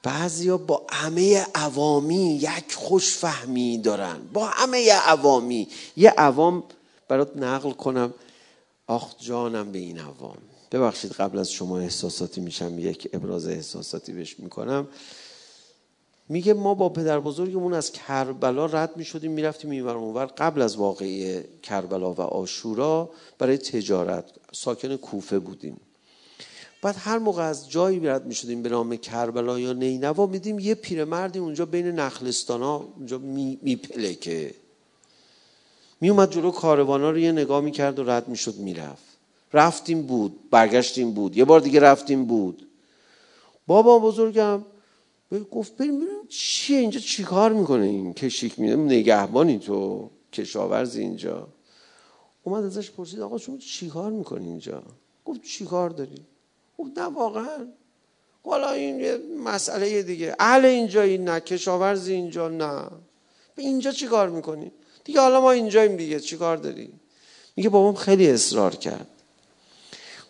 بعضیا 0.02 0.56
با 0.56 0.82
همه 0.90 1.46
عوامی 1.54 2.34
یک 2.34 2.74
خوشفهمی 2.74 3.78
دارن. 3.78 4.20
با 4.32 4.46
همه 4.46 4.92
عوامی. 4.92 5.68
یه 5.96 6.10
عوام 6.10 6.64
برات 7.08 7.36
نقل 7.36 7.70
کنم. 7.70 8.14
آخ 8.92 9.14
جانم 9.18 9.72
به 9.72 9.78
این 9.78 9.98
عوام. 9.98 10.38
ببخشید 10.72 11.12
قبل 11.12 11.38
از 11.38 11.50
شما 11.50 11.78
احساساتی 11.78 12.40
میشم 12.40 12.78
یک 12.78 13.08
ابراز 13.12 13.46
احساساتی 13.46 14.12
بهش 14.12 14.38
می‌کنم. 14.38 14.88
میگه 16.28 16.54
ما 16.54 16.74
با 16.74 16.88
پدر 16.88 17.20
بزرگمون 17.20 17.74
از 17.74 17.92
کربلا 17.92 18.66
رد 18.66 18.96
می‌شدیم 18.96 19.32
می‌رفتیم 19.32 19.70
این 19.70 19.88
اونور 19.88 20.26
قبل 20.26 20.62
از 20.62 20.76
واقعی 20.76 21.42
کربلا 21.62 22.12
و 22.12 22.20
آشورا 22.20 23.10
برای 23.38 23.58
تجارت 23.58 24.24
ساکن 24.52 24.96
کوفه 24.96 25.38
بودیم. 25.38 25.80
بعد 26.82 26.94
هر 26.98 27.18
موقع 27.18 27.42
از 27.42 27.70
جایی 27.70 28.00
رد 28.00 28.26
می‌شدیم 28.26 28.62
به 28.62 28.68
نام 28.68 28.96
کربلا 28.96 29.60
یا 29.60 29.72
نینوا 29.72 30.26
میدیم 30.26 30.58
یه 30.58 30.74
پیرمردی 30.74 31.38
اونجا 31.38 31.66
بین 31.66 31.86
نخلستان 31.86 32.62
ها 32.62 32.92
اونجا 32.96 33.18
میپلکه. 33.18 34.44
می 34.44 34.61
اومد 36.10 36.30
جلو 36.30 36.50
کاروانا 36.50 37.10
رو 37.10 37.18
یه 37.18 37.32
نگاه 37.32 37.60
می‌کرد 37.60 37.98
و 37.98 38.04
رد 38.04 38.28
می‌شد 38.28 38.56
می‌رفت. 38.56 39.04
رفتیم 39.52 40.02
بود 40.02 40.50
برگشتیم 40.50 41.12
بود. 41.12 41.36
یه 41.36 41.44
بار 41.44 41.60
دیگه 41.60 41.80
رفتیم 41.80 42.24
بود. 42.24 42.68
بابا 43.66 43.98
بزرگم 43.98 44.64
گفت 45.50 45.76
بریم 45.76 46.00
بریم. 46.00 46.26
چیه 46.28 46.78
اینجا؟ 46.78 47.00
چیکار 47.00 47.52
می‌کنه 47.52 47.84
این 47.84 48.14
کشیک 48.14 48.58
میده؟ 48.58 48.76
نگهبانی 48.76 49.58
تو 49.58 50.10
کشاورزی 50.32 51.00
اینجا. 51.00 51.48
اومد 52.44 52.64
ازش 52.64 52.90
پرسید 52.90 53.20
آقا 53.20 53.38
شما 53.38 53.56
چیکار 53.56 54.10
می‌کنی 54.10 54.48
اینجا؟ 54.48 54.82
گفت 55.24 55.42
چیکار 55.42 55.90
داری؟ 55.90 56.22
گفت 56.78 56.98
نه 56.98 57.04
واقعا. 57.04 57.66
حالا 58.44 58.70
این 58.70 59.00
یه 59.00 59.18
مسئله 59.44 60.02
دیگه. 60.02 60.36
اهل 60.38 60.64
اینجایی 60.64 61.18
نه 61.18 61.40
کشاورزی 61.40 62.12
اینجا 62.12 62.48
نه. 62.48 62.82
به 63.54 63.62
اینجا 63.62 63.90
چی 63.92 64.06
کار 64.06 64.28
می‌کنی؟ 64.28 64.72
دیگه 65.04 65.20
حالا 65.20 65.40
ما 65.40 65.50
اینجاییم 65.50 65.96
دیگه 65.96 66.20
چی 66.20 66.36
کار 66.36 66.56
داری؟ 66.56 66.90
میگه 67.56 67.68
بابام 67.68 67.94
خیلی 67.94 68.30
اصرار 68.30 68.74
کرد. 68.74 69.06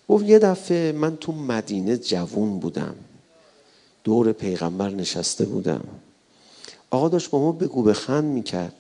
گفت 0.09 0.25
یه 0.25 0.39
دفعه 0.39 0.93
من 0.93 1.17
تو 1.17 1.33
مدینه 1.33 1.97
جوون 1.97 2.59
بودم. 2.59 2.95
دور 4.05 4.33
پیغمبر 4.33 4.91
نشسته 4.91 5.45
بودم. 5.45 5.85
آقا 6.91 7.09
داشت 7.09 7.31
با 7.31 7.39
ما 7.39 7.53
بگو 7.53 7.83
بخند 7.83 8.25
می‌کرد. 8.25 8.75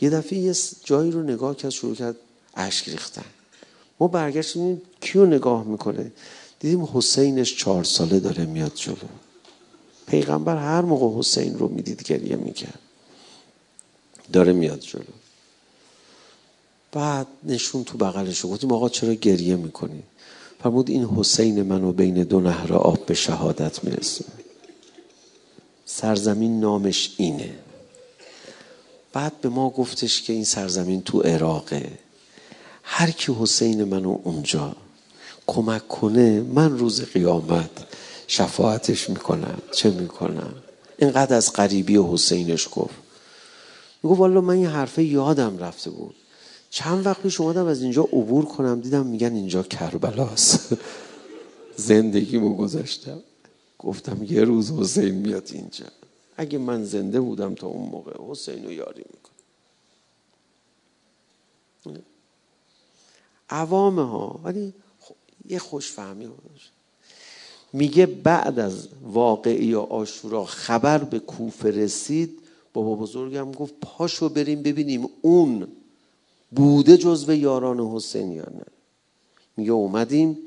یه 0.00 0.10
دفعه 0.10 0.38
یه 0.38 0.54
جایی 0.84 1.10
رو 1.10 1.22
نگاه 1.22 1.56
کرد 1.56 1.70
شروع 1.70 1.94
کرد 1.94 2.16
اشک 2.54 2.88
ریختن. 2.88 3.24
ما 4.00 4.08
برگشتیم 4.08 4.82
کیو 5.00 5.26
نگاه 5.26 5.64
می‌کنه؟ 5.64 6.12
دیدیم 6.60 6.88
حسینش 6.94 7.56
چهار 7.56 7.84
ساله 7.84 8.20
داره 8.20 8.44
میاد 8.44 8.72
جلو. 8.74 8.96
پیغمبر 10.06 10.56
هر 10.56 10.80
موقع 10.80 11.18
حسین 11.18 11.58
رو 11.58 11.68
می‌دید 11.68 12.02
گریه 12.02 12.36
می‌کرد. 12.36 12.78
داره 14.32 14.52
میاد 14.52 14.80
جلو. 14.80 15.02
بعد 16.92 17.26
نشون 17.44 17.84
تو 17.84 17.98
بغلش 17.98 18.46
گفتیم 18.46 18.72
آقا 18.72 18.88
چرا 18.88 19.14
گریه 19.14 19.56
می‌کنی؟ 19.56 20.02
فرمود 20.62 20.90
این 20.90 21.04
حسین 21.04 21.62
منو 21.62 21.92
بین 21.92 22.22
دو 22.22 22.40
نهر 22.40 22.72
آب 22.72 23.06
به 23.06 23.14
شهادت 23.14 23.84
می‌رسه 23.84 24.24
سرزمین 25.86 26.60
نامش 26.60 27.14
اینه. 27.16 27.54
بعد 29.12 29.40
به 29.40 29.48
ما 29.48 29.70
گفتش 29.70 30.22
که 30.22 30.32
این 30.32 30.44
سرزمین 30.44 31.02
تو 31.02 31.20
عراقه. 31.20 31.90
هر 32.82 33.10
کی 33.10 33.36
حسین 33.40 33.84
منو 33.84 34.18
اونجا 34.24 34.76
کمک 35.46 35.88
کنه 35.88 36.40
من 36.40 36.78
روز 36.78 37.02
قیامت 37.02 37.70
شفاعتش 38.26 39.10
می‌کنم. 39.10 39.58
چه 39.72 39.90
می‌کنم؟ 39.90 40.54
اینقدر 40.98 41.36
از 41.36 41.52
قریبی 41.52 41.98
حسینش 41.98 42.68
گفت. 42.72 43.05
میگو 44.06 44.18
والا 44.18 44.40
من 44.40 44.54
این 44.54 44.66
حرفه 44.66 45.02
یادم 45.02 45.58
رفته 45.58 45.90
بود. 45.90 46.14
چند 46.70 47.06
وقت 47.06 47.22
پیش 47.22 47.40
اومدم 47.40 47.66
از 47.66 47.82
اینجا 47.82 48.02
عبور 48.02 48.44
کنم 48.44 48.80
دیدم 48.80 49.06
میگن 49.06 49.34
اینجا 49.34 49.62
کربلاست. 49.62 50.76
زندگیمو 51.76 52.56
گذاشتم. 52.56 53.20
گفتم 53.78 54.24
یه 54.24 54.44
روز 54.44 54.70
حسین 54.70 55.14
میاد 55.14 55.50
اینجا. 55.52 55.86
اگه 56.36 56.58
من 56.58 56.84
زنده 56.84 57.20
بودم 57.20 57.54
تا 57.54 57.66
اون 57.66 57.90
موقع 57.90 58.12
حسین 58.30 58.64
رو 58.64 58.72
یاری 58.72 59.04
می‌کنم. 61.84 62.02
عوامه 63.50 64.08
ها 64.08 64.40
ولی 64.44 64.74
یه 65.48 65.58
خوشفهمی 65.58 66.28
میگه 67.72 68.06
بعد 68.06 68.58
از 68.58 68.88
واقعی 69.02 69.74
آشورا 69.74 70.44
خبر 70.44 70.98
به 70.98 71.18
کوفه 71.18 71.70
رسید 71.70 72.45
بابا 72.76 72.94
بزرگم 72.94 73.52
گفت 73.52 73.74
پاشو 73.80 74.28
بریم 74.28 74.62
ببینیم 74.62 75.08
اون 75.22 75.66
بوده 76.50 76.96
جزو 76.96 77.34
یاران 77.34 77.80
حسین 77.80 78.32
یا 78.32 78.42
نه. 78.42 78.64
میگه 79.56 79.72
اومدیم. 79.72 80.38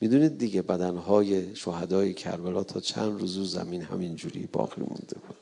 می‌دونید 0.00 0.38
دیگه 0.38 0.62
بدنهای 0.62 1.56
شهدای 1.56 2.14
کربلا 2.14 2.62
تا 2.62 2.80
چند 2.80 3.20
روزو 3.20 3.44
زمین 3.44 3.82
همینجوری 3.82 4.48
باقی 4.52 4.80
مونده 4.80 5.16
بود. 5.26 5.36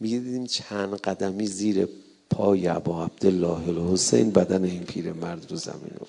میگه 0.00 0.18
دیدیم 0.18 0.46
چند 0.46 0.94
قدمی 0.94 1.46
زیر 1.46 1.88
پای 2.30 2.66
عبا 2.66 3.04
عبدالله 3.04 3.68
الحسین 3.68 4.30
بدن 4.30 4.64
این 4.64 4.84
پیر 4.84 5.12
مرد 5.12 5.50
رو 5.50 5.56
زمین 5.56 5.92
رو. 6.00 6.06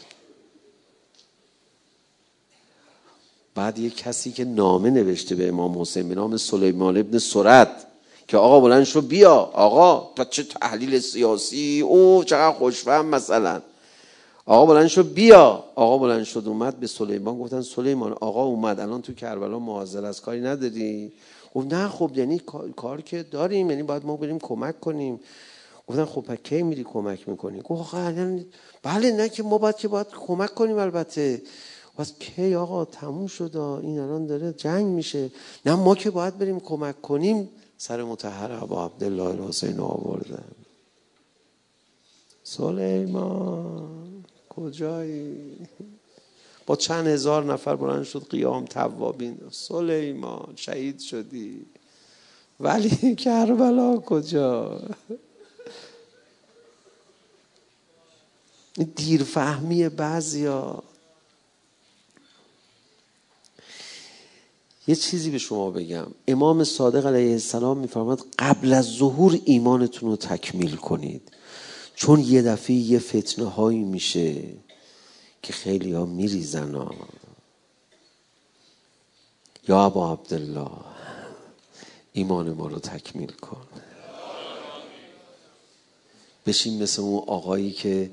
بعد 3.55 3.79
یه 3.79 3.89
کسی 3.89 4.31
که 4.31 4.45
نامه 4.45 4.89
نوشته 4.89 5.35
به 5.35 5.47
امام 5.47 5.81
حسین 5.81 6.09
به 6.09 6.15
نام 6.15 6.37
سلیمان 6.37 6.97
ابن 6.97 7.17
سرد 7.17 7.85
که 8.29 8.37
آقا 8.37 8.59
بلند 8.59 8.83
شو 8.83 9.01
بیا. 9.01 9.35
آقا 9.53 10.13
تا 10.15 10.25
چه 10.25 10.43
تحلیل 10.43 10.99
سیاسی؟ 10.99 11.81
او 11.81 12.23
چقدر 12.23 12.55
خوشفهم 12.57 13.05
مثلا. 13.05 13.61
آقا 14.45 14.65
بلند 14.65 14.87
شو 14.87 15.03
بیا. 15.03 15.63
آقا 15.75 15.97
بلند 15.97 16.23
شد 16.23 16.43
اومد 16.45 16.79
به 16.79 16.87
سلیمان. 16.87 17.39
گفتن 17.39 17.61
سلیمان 17.61 18.11
آقا 18.11 18.43
اومد. 18.43 18.79
الان 18.79 19.01
تو 19.01 19.13
کربلا 19.13 19.59
معاذل 19.59 20.05
از 20.05 20.21
کاری 20.21 20.41
نداری؟ 20.41 21.11
گفت 21.55 21.73
نه 21.73 21.87
خب 21.87 22.11
یعنی 22.15 22.41
کار 22.75 23.01
که 23.01 23.23
داریم 23.23 23.69
یعنی 23.69 23.83
باید 23.83 24.05
ما 24.05 24.15
بریم 24.17 24.39
کمک 24.39 24.79
کنیم. 24.79 25.19
گفتن 25.87 26.05
خب 26.05 26.35
کی 26.35 26.63
میری 26.63 26.83
کمک 26.83 27.29
می‌کنی؟ 27.29 27.61
گفت 27.61 27.95
بله 28.83 29.11
نه 29.11 29.29
که 29.29 29.43
ما 29.43 29.57
باید 29.57 29.75
که 29.75 29.87
باید 29.87 30.07
کمک 30.27 30.53
کنیم 30.53 30.77
البته. 30.77 31.41
پس 31.97 32.13
کی 32.19 32.55
آقا؟ 32.55 32.85
تموم 32.85 33.27
شد. 33.27 33.57
این 33.57 33.99
الان 33.99 34.25
داره 34.25 34.53
جنگ 34.53 34.85
میشه. 34.85 35.31
نه 35.65 35.75
ما 35.75 35.95
که 35.95 36.09
باید 36.09 36.37
بریم 36.37 36.59
کمک 36.59 37.01
کنیم. 37.01 37.49
سر 37.81 38.03
متحر 38.03 38.65
با 38.65 38.85
عبدالله 38.85 39.23
الحسین 39.23 39.79
آوردن 39.79 40.51
سلیمان 42.43 44.25
کجایی؟ 44.49 45.57
با 46.65 46.75
چند 46.75 47.07
هزار 47.07 47.43
نفر 47.43 47.75
بلند 47.75 48.03
شد 48.03 48.27
قیام 48.29 48.65
توابین. 48.65 49.37
سلیمان 49.51 50.53
شهید 50.55 50.99
شدی. 50.99 51.65
ولی 52.59 53.15
کربلا 53.25 53.97
کجا؟ 53.97 54.81
دیرفهمی 58.95 59.89
بعضیا. 59.89 60.83
یه 64.89 64.95
چیزی 64.95 65.29
به 65.29 65.37
شما 65.37 65.71
بگم. 65.71 66.07
امام 66.27 66.63
صادق 66.63 67.05
علیه 67.05 67.31
السلام 67.31 67.77
میفرماد 67.77 68.25
قبل 68.39 68.73
از 68.73 68.85
ظهور 68.85 69.39
ایمانتون 69.45 70.09
رو 70.09 70.15
تکمیل 70.15 70.75
کنید. 70.75 71.21
چون 71.95 72.19
یه 72.19 72.41
دفعه 72.41 72.75
یه 72.75 72.99
فتنه 72.99 73.45
هایی 73.45 73.83
میشه 73.83 74.43
که 75.41 75.53
خیلی 75.53 75.93
ها 75.93 76.05
میریزن. 76.05 76.75
ها. 76.75 76.95
یا 79.67 79.85
ابا 79.85 80.11
عبدالله 80.11 80.71
ایمان 82.13 82.53
ما 82.53 82.67
رو 82.67 82.79
تکمیل 82.79 83.31
کن. 83.31 83.65
بشین 86.45 86.83
مثل 86.83 87.01
اون 87.01 87.23
آقایی 87.27 87.71
که 87.71 88.11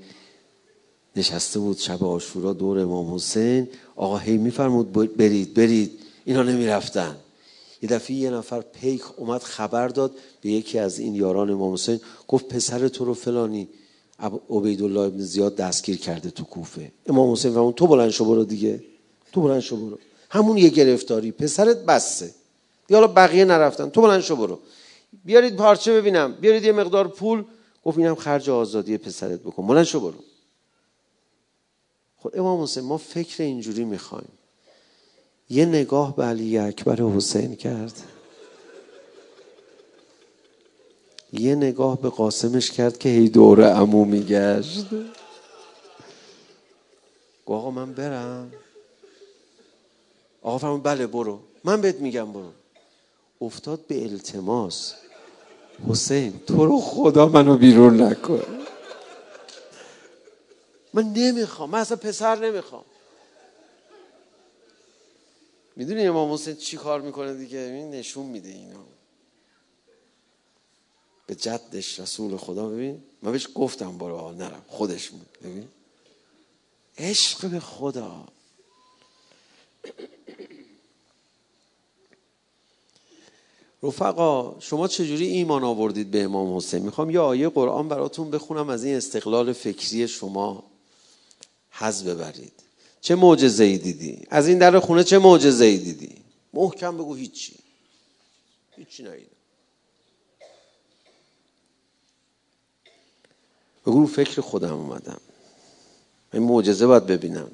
نشسته 1.17 1.59
بود 1.59 1.79
شب 1.79 2.05
آشورا 2.05 2.53
دور 2.53 2.79
امام 2.79 3.15
حسین. 3.15 3.69
آقا 3.97 4.19
هی 4.19 4.37
میفرمود 4.37 4.93
برید 4.93 5.55
برید. 5.55 6.06
اینا 6.27 6.43
نمی‌رفتن. 6.43 7.17
یه 7.83 7.89
دفعه 7.89 8.17
یه 8.17 8.31
نفر 8.31 8.61
پیک 8.61 9.03
اومد 9.17 9.43
خبر 9.43 9.89
داد 9.89 10.13
به 10.41 10.51
یکی 10.51 10.79
از 10.79 10.99
این 10.99 11.15
یاران 11.15 11.51
امام 11.51 11.73
حسین 11.73 12.01
گفت 12.29 12.49
پسر 12.49 12.89
تو 12.89 13.05
رو 13.05 13.15
فلانی 13.15 13.69
عبیدالله 14.51 15.01
ابن 15.01 15.19
زیاد 15.19 15.57
دستگیر 15.57 15.97
کرده 15.97 16.31
تو 16.31 16.45
کوفه. 16.45 16.93
امام 17.07 17.33
حسین 17.33 17.53
فرمود 17.53 17.75
تو 17.75 17.87
بلند 17.87 18.11
شو 18.11 18.25
برو 18.25 18.45
دیگه. 18.45 18.85
تو 19.33 19.41
بلند 19.41 19.61
شو 19.61 19.77
برو. 19.77 19.99
همون 20.31 20.59
یه 20.59 20.69
گرفتاری. 20.69 21.33
پسرت 21.33 21.77
بسته. 21.77 22.35
دیگه 22.87 23.01
حالا 23.01 23.13
بقیه 23.13 23.45
نرفتن. 23.45 23.91
تو 23.91 24.01
بلند 24.03 24.21
شو 24.21 24.37
برو. 24.37 24.59
بیارید 25.25 25.57
پارچه 25.57 26.01
ببینم. 26.01 26.33
بیارید 26.33 26.65
یه 26.65 26.73
مقدار 26.73 27.09
پول. 27.09 27.45
گفت 27.85 27.99
اینم 27.99 28.15
خرج 28.15 28.51
آزادی 28.51 28.99
پسرت 28.99 29.41
بکن. 29.41 29.67
بلند 29.67 29.85
شو 29.85 30.01
برو. 30.01 30.19
خب 32.19 32.31
امام 32.35 32.63
حسین 32.63 32.85
ما 32.85 32.97
فکر 32.97 33.43
اینجوری 33.43 33.85
می‌خوایم. 33.85 34.36
یه 35.51 35.67
نگاه 35.67 36.17
به 36.17 36.25
علی 36.25 36.59
اکبر 36.59 36.97
حسین 36.97 37.57
کرد. 37.57 38.03
یه 41.33 41.55
نگاه 41.55 42.01
به 42.01 42.09
قاسمش 42.09 42.71
کرد 42.71 42.99
که 42.99 43.09
هی 43.09 43.29
دوره 43.29 43.67
امو 43.67 44.05
میگشت. 44.05 44.87
آقا 47.47 47.71
من 47.71 47.93
برم. 47.93 48.53
آقا 50.43 50.59
فرمون 50.59 50.81
بله 50.81 51.07
برو. 51.07 51.41
من 51.65 51.81
بهت 51.81 51.97
میگم 51.97 52.33
برو. 52.33 52.51
افتاد 53.41 53.81
به 53.87 54.03
التماس. 54.03 54.95
حسین 55.89 56.41
تو 56.47 56.67
رو 56.67 56.81
خدا 56.81 57.27
منو 57.27 57.57
بیرون 57.57 58.03
نکن. 58.03 58.43
من 60.95 61.13
نمی‌خوام. 61.13 61.71
من 61.71 61.79
اصلا 61.79 61.97
پسر 61.97 62.39
نمی‌خوام. 62.39 62.85
می‌دونی 65.77 66.07
امام 66.07 66.33
حسین 66.33 66.57
چی 66.57 66.77
کار 66.77 67.01
می‌کنه 67.01 67.35
دیگه؟ 67.35 67.59
این 67.59 67.91
نشون 67.91 68.27
میده 68.27 68.49
اینو. 68.49 68.85
به 71.27 71.35
جدش 71.35 72.01
رسول 72.01 72.37
خدا 72.37 72.69
ببین. 72.69 73.03
من 73.23 73.33
بهش 73.33 73.49
گفتم 73.55 73.99
برو 73.99 74.33
نرم. 74.33 74.65
خودش 74.69 75.11
بود 75.11 75.39
ببین. 75.45 75.69
عشق 76.99 77.51
به 77.51 77.61
خدا. 77.61 78.27
رفقا 83.83 84.61
شما 84.61 84.89
چجوری 84.89 85.27
ایمان 85.27 85.65
آوردید 85.65 86.11
به 86.11 86.23
امام 86.23 86.57
حسین؟ 86.57 86.83
می‌خوام 86.83 87.11
یه 87.11 87.21
آیه 87.21 87.49
قرآن 87.49 87.89
براتون 87.89 88.31
بخونم 88.31 88.69
از 88.69 88.85
این 88.85 88.97
استقلال 88.97 89.53
فکری 89.53 90.09
شما 90.09 90.65
حز 91.71 92.05
ببرید. 92.05 92.66
چه 93.07 93.15
معجزه 93.15 93.65
ای 93.65 93.79
دیدی؟ 93.79 94.27
از 94.31 94.49
این 94.49 94.59
در 94.59 94.79
خونه 94.79 95.05
چه 95.05 95.19
معجزه 95.19 95.65
ای 95.65 95.79
دیدی؟ 95.79 96.15
محکم 96.55 96.97
بگو 96.97 97.15
هیچی. 97.15 97.55
هیچی 98.77 99.03
ندیدم 99.03 99.27
بگو 103.87 104.07
فکر 104.07 104.41
خودم 104.41 104.75
اومدم. 104.75 105.21
این 106.33 106.43
معجزه 106.43 106.87
باید 106.87 107.07
ببینم. 107.07 107.51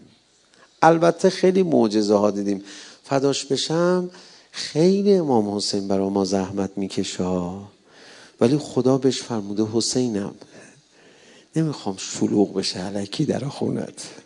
البته 0.82 1.30
خیلی 1.30 1.62
معجزه 1.62 2.14
ها 2.14 2.30
دیدیم. 2.30 2.64
فداش 3.04 3.44
بشم 3.44 4.10
خیلی 4.52 5.14
امام 5.14 5.56
حسین 5.56 5.88
برای 5.88 6.08
ما 6.08 6.24
زحمت 6.24 6.70
می‌کشه 6.76 7.24
ولی 8.40 8.58
خدا 8.58 8.98
بهش 8.98 9.22
فرموده 9.22 9.66
حسینم. 9.72 10.34
نمی‌خوام 11.56 11.96
شلوغ 11.96 12.54
بشه 12.54 12.80
علکی 12.80 13.24
در 13.24 13.48
خونت. 13.48 14.21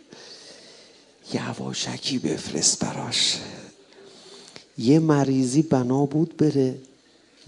یواشکی 1.33 2.19
بفرست 2.19 2.85
براش. 2.85 3.39
یه 4.79 4.99
مریضی 4.99 5.63
بنا 5.63 6.07
بود 6.07 6.37
بره 6.37 6.79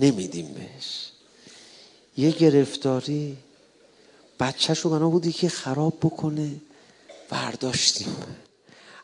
نمیدیم 0.01 0.55
بهش. 0.55 1.09
یه 2.16 2.31
گرفتاری 2.31 3.37
بچهش 4.41 4.79
رو 4.79 4.91
بنا 4.91 5.09
بودی 5.09 5.33
که 5.33 5.49
خراب 5.49 5.95
بکنه 6.03 6.51
برداشتیم. 7.31 8.16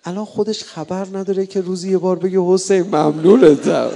الان 0.05 0.25
خودش 0.25 0.65
خبر 0.65 1.07
نداره 1.13 1.47
که 1.47 1.61
روزی 1.61 1.91
یه 1.91 1.99
بار 1.99 2.19
بگه 2.19 2.39
حسین 2.41 2.83
ممنونتم 2.83 3.91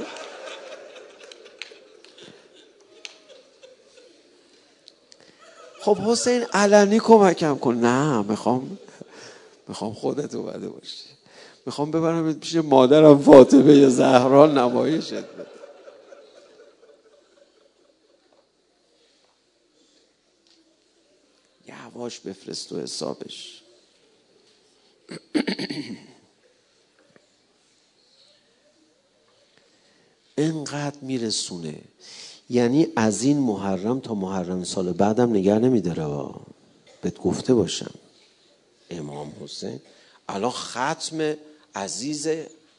خب 5.80 5.98
حسین 5.98 6.42
علنی 6.52 6.98
کمکم 7.00 7.58
کن. 7.58 7.74
نه 7.74 8.22
می‌خوام 8.22 8.78
می‌خوام 9.68 9.94
خودت 9.94 10.34
اومده 10.34 10.68
باشی. 10.68 11.04
می‌خوام 11.66 11.90
ببرم 11.90 12.32
پیش 12.32 12.54
مادرم 12.56 13.18
فاطمه 13.18 13.88
زهرا 13.88 14.46
نمایشت 14.46 15.14
بده. 15.14 15.46
یواش 21.68 22.20
بفرست 22.20 22.68
تو 22.68 22.80
حسابش. 22.80 23.62
انقدر 30.38 30.98
میرسونه. 31.02 31.80
یعنی 32.50 32.88
از 32.96 33.22
این 33.22 33.38
محرم 33.38 34.00
تا 34.00 34.14
محرم 34.14 34.64
سال 34.64 34.92
بعدم 34.92 35.30
نگه 35.30 35.58
نمیداره 35.58 36.34
بهت 37.02 37.18
گفته 37.18 37.54
باشم. 37.54 37.94
امام 38.90 39.32
حسین. 39.44 39.80
الان 40.28 40.50
ختم 40.50 41.34
عزیز 41.74 42.28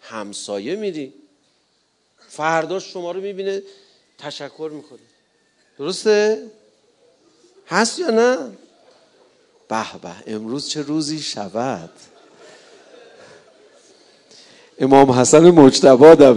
همسایه 0.02 0.76
میری. 0.76 1.14
فرداش 2.30 2.94
شما 2.94 3.12
رو 3.12 3.22
می‌بینه 3.22 3.64
تشکر 4.18 4.72
می‌کنه. 4.74 5.00
درسته؟ 5.78 6.48
هست 7.68 8.00
یا 8.00 8.10
نه؟ 8.10 8.38
به 9.68 9.86
به 10.02 10.12
امروز 10.28 10.70
چه 10.70 10.82
روزی 10.82 11.20
شود؟ 11.20 11.92
امام 14.80 15.12
حسن 15.12 15.50
مجتبا 15.50 16.16
در 16.16 16.34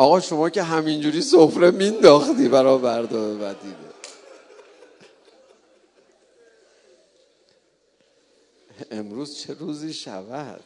آقا 0.00 0.20
شما 0.20 0.50
که 0.50 0.62
همینجوری 0.62 1.22
سفره 1.22 1.70
مینداختی 1.70 2.48
برای 2.48 2.78
بردام 2.78 3.36
مدینه 3.36 3.74
امروز 8.90 9.38
چه 9.38 9.54
روزی 9.54 9.92
شود؟ 9.92 10.64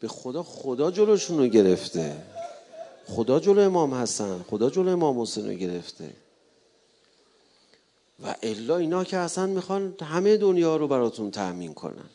به 0.00 0.08
خدا 0.08 0.42
خدا 0.42 0.90
جلوشون 0.90 1.38
رو 1.38 1.46
گرفته. 1.46 2.16
خدا 3.06 3.40
جلو 3.40 3.60
امام 3.60 3.94
حسن 3.94 4.42
خدا 4.50 4.70
جلو 4.70 4.88
امام 4.90 5.20
حسین 5.20 5.46
رو 5.46 5.52
گرفته. 5.52 6.23
و 8.22 8.34
الا 8.42 8.76
اینا 8.76 9.04
که 9.04 9.16
اصلا 9.16 9.46
می‌خوان 9.46 9.94
همه 10.02 10.36
دنیا 10.36 10.76
رو 10.76 10.88
براتون 10.88 11.30
تأمین 11.30 11.74
کنن. 11.74 12.10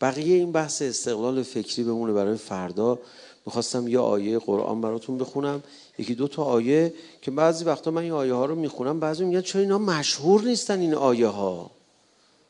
بقیه 0.00 0.36
این 0.36 0.52
بحث 0.52 0.82
استقلال 0.82 1.42
فکری 1.42 1.84
بمونه 1.84 2.12
برای 2.12 2.36
فردا. 2.36 2.98
می‌خواستم 3.46 3.88
یه 3.88 3.98
آیه 3.98 4.38
قرآن 4.38 4.80
براتون 4.80 5.18
بخونم. 5.18 5.62
یکی 5.98 6.14
دو 6.14 6.28
تا 6.28 6.44
آیه 6.44 6.94
که 7.22 7.30
بعضی 7.30 7.64
وقتا 7.64 7.90
من 7.90 8.02
این 8.02 8.12
آیه 8.12 8.34
ها 8.34 8.44
رو 8.44 8.54
می‌خونم 8.54 9.00
بعضی 9.00 9.24
میگن 9.24 9.40
چرا 9.40 9.62
اینا 9.62 9.78
مشهور 9.78 10.42
نیستن 10.42 10.80
این 10.80 10.94
آیه 10.94 11.26
ها 11.26 11.70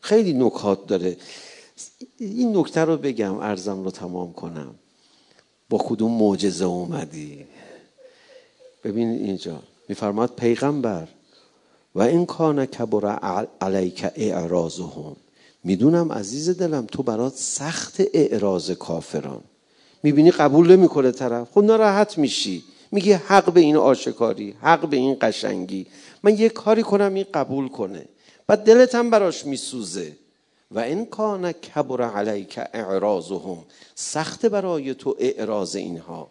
خیلی 0.00 0.32
نکات 0.32 0.86
داره. 0.86 1.16
این 2.18 2.56
نکته 2.56 2.80
رو 2.80 2.96
بگم 2.96 3.38
ارزم 3.38 3.84
رو 3.84 3.90
تمام 3.90 4.32
کنم. 4.32 4.74
با 5.70 5.78
کدوم 5.78 6.12
معجزه 6.12 6.64
اومدی؟ 6.64 7.46
ببین 8.84 9.10
اینجا. 9.10 9.62
میفرماد 9.88 10.32
پیغمبر 10.36 11.08
و 11.94 12.02
این 12.02 12.26
کان 12.26 12.66
کبر 12.66 13.06
علیک 13.60 14.06
اعراضهم. 14.16 15.16
می‌دونم 15.64 16.12
عزیز 16.12 16.58
دلم 16.58 16.86
تو 16.86 17.02
برات 17.02 17.34
سخت 17.36 18.02
اعراض 18.14 18.70
کافران. 18.70 19.40
می‌بینی 20.02 20.30
قبول 20.30 20.76
نمی‌کنه 20.76 21.10
طرف. 21.10 21.50
خب 21.50 21.64
ناراحت 21.64 22.18
میشی. 22.18 22.64
میگی 22.92 23.12
حق 23.12 23.52
به 23.52 23.60
این 23.60 23.76
آشکاری 23.76 24.54
حق 24.60 24.88
به 24.88 24.96
این 24.96 25.16
قشنگی. 25.20 25.86
من 26.22 26.38
یه 26.38 26.48
کاری 26.48 26.82
کنم 26.82 27.14
این 27.14 27.26
قبول 27.34 27.68
کنه. 27.68 28.04
بعد 28.46 28.64
دلت 28.64 28.94
هم 28.94 29.10
براش 29.10 29.46
میسوزه. 29.46 30.12
و 30.70 30.78
این 30.78 31.06
کان 31.06 31.52
کبر 31.52 32.02
علیک 32.02 32.60
اعراضهم. 32.74 33.58
سخت 33.94 34.46
برای 34.46 34.94
تو 34.94 35.16
اعراض 35.18 35.76
اینها. 35.76 36.28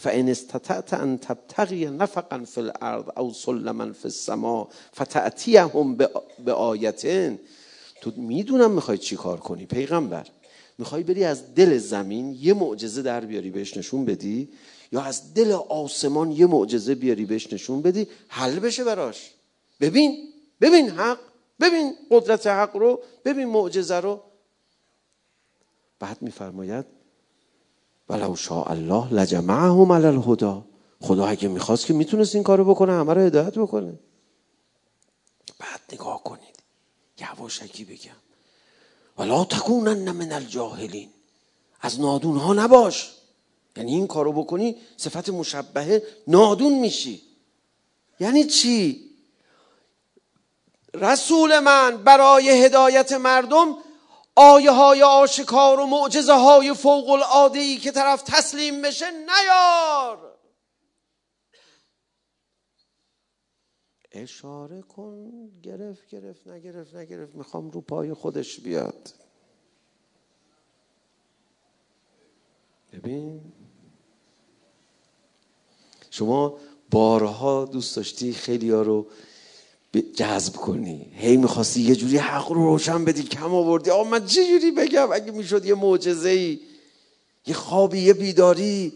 فان 0.00 0.28
استطعت 0.28 0.94
ان 0.94 1.18
تبتغی 1.18 1.86
نفقا 1.86 2.44
فی 2.44 2.60
الارض 2.60 3.04
او 3.16 3.32
سلما 3.32 3.92
فی 3.92 4.04
السماء 4.04 4.68
فتاتیهم 4.96 5.96
به 6.44 6.52
آیتن 6.52 7.38
تو 8.00 8.12
می‌دونم 8.16 8.70
می‌خوای 8.70 8.98
چی 8.98 9.16
کار 9.16 9.40
کنی 9.40 9.66
پیغمبر. 9.66 10.26
می‌خوای 10.78 11.02
بری 11.02 11.24
از 11.24 11.54
دل 11.54 11.78
زمین 11.78 12.36
یه 12.40 12.54
معجزه 12.54 13.02
در 13.02 13.20
بیاری 13.20 13.50
بهش 13.50 13.76
نشون 13.76 14.04
بدی؟ 14.04 14.48
یا 14.92 15.02
از 15.02 15.34
دل 15.34 15.52
آسمان 15.52 16.32
یه 16.32 16.46
معجزه 16.46 16.94
بیاری 16.94 17.24
بهش 17.24 17.52
نشون 17.52 17.82
بدی؟ 17.82 18.08
حل 18.28 18.58
بشه 18.58 18.84
براش. 18.84 19.30
ببین 19.80 20.28
ببین 20.60 20.88
حق 20.88 21.18
ببین 21.60 21.94
قدرت 22.10 22.46
حق 22.46 22.76
رو 22.76 23.00
ببین 23.24 23.48
معجزه 23.48 24.00
رو. 24.00 24.20
بعد 25.98 26.22
میفرماید 26.22 26.99
ولو 28.10 28.36
شاء 28.36 28.70
الله 28.70 29.14
لجمعهم 29.14 29.92
علی 29.92 30.06
الهدى. 30.06 30.60
خدا 31.00 31.26
اگه 31.26 31.48
می‌خواست 31.48 31.86
که 31.86 31.92
می‌تونست 31.92 32.34
این 32.34 32.44
کارو 32.44 32.64
بکنه 32.64 32.92
همه 32.92 33.14
رو 33.14 33.20
هدایت 33.20 33.58
بکنه. 33.58 33.98
بعد 35.58 35.80
نگاه 35.92 36.24
کنید. 36.24 36.56
یواشکی 37.20 37.84
بگم. 37.84 38.20
ولا 39.18 39.44
تکونن 39.44 40.10
من 40.10 40.32
الجاهلین. 40.32 41.08
از 41.80 42.00
نادون 42.00 42.36
ها 42.36 42.52
نباش. 42.52 43.14
یعنی 43.76 43.94
این 43.94 44.06
کارو 44.06 44.32
بکنی 44.32 44.76
صفت 44.96 45.28
مشبهه 45.28 46.02
نادون 46.26 46.78
میشی. 46.78 47.22
یعنی 48.20 48.44
چی؟ 48.44 49.10
رسول 50.94 51.58
من 51.58 51.96
برای 52.04 52.64
هدایت 52.64 53.12
مردم 53.12 53.76
آیه 54.36 54.70
های 54.70 55.02
آشکار 55.02 55.80
و 55.80 55.86
معجزه 55.86 56.32
های 56.32 56.74
فوق 56.74 57.10
العاده 57.10 57.58
ای 57.58 57.76
که 57.76 57.90
طرف 57.90 58.22
تسلیم 58.22 58.82
بشه 58.82 59.10
نیار. 59.10 60.38
اشاره 64.12 64.82
کن. 64.82 65.30
گرفت 65.62 66.06
گرفت 66.08 66.48
نگرفت 66.48 66.94
نگرفت. 66.94 67.34
می‌خوام 67.34 67.70
رو 67.70 67.80
پای 67.80 68.14
خودش 68.14 68.60
بیاد. 68.60 69.12
ببین. 72.92 73.52
شما 76.10 76.58
بارها 76.90 77.64
دوست 77.64 77.96
داشتی 77.96 78.32
خیلی 78.32 78.70
رو 78.70 79.06
جذب 80.14 80.56
کنی. 80.56 81.12
هی 81.14 81.36
می‌خواستی 81.36 81.80
یه 81.80 81.96
جوری 81.96 82.16
حق 82.16 82.48
رو 82.48 82.64
روشن 82.64 83.04
بدی 83.04 83.22
کم 83.22 83.54
آوردی. 83.54 83.90
آقا 83.90 84.04
من 84.04 84.26
چه 84.26 84.46
جوری 84.46 84.70
بگم؟ 84.70 85.12
اگه 85.12 85.32
می‌شد 85.32 85.64
یه 85.64 85.74
معجزه 85.74 86.28
ای 86.28 86.60
یه 87.46 87.54
خوابی 87.54 88.00
یه 88.00 88.12
بیداری 88.14 88.92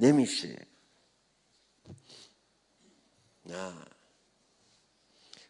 نمیشه. 0.00 0.66
نه. 3.46 3.72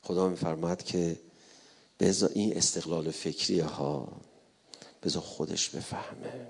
خدا 0.02 0.28
میفرماد 0.28 0.82
که 0.82 1.20
بذار 2.00 2.30
این 2.34 2.56
استقلال 2.56 3.10
فکری 3.10 3.60
ها 3.60 4.08
بذار 5.02 5.22
خودش 5.22 5.68
بفهمه. 5.68 6.46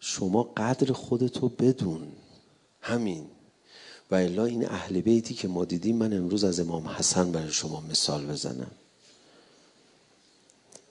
شما 0.00 0.42
قدر 0.42 0.92
خودتو 0.92 1.48
بدون 1.48 2.12
همین. 2.80 3.26
و 4.10 4.14
الا 4.14 4.44
این 4.44 4.68
اهل 4.68 5.00
بیتی 5.00 5.34
که 5.34 5.48
ما 5.48 5.64
دیدیم 5.64 5.96
من 5.96 6.12
امروز 6.12 6.44
از 6.44 6.60
امام 6.60 6.88
حسن 6.88 7.32
برای 7.32 7.52
شما 7.52 7.80
مثال 7.80 8.26
بزنم. 8.26 8.70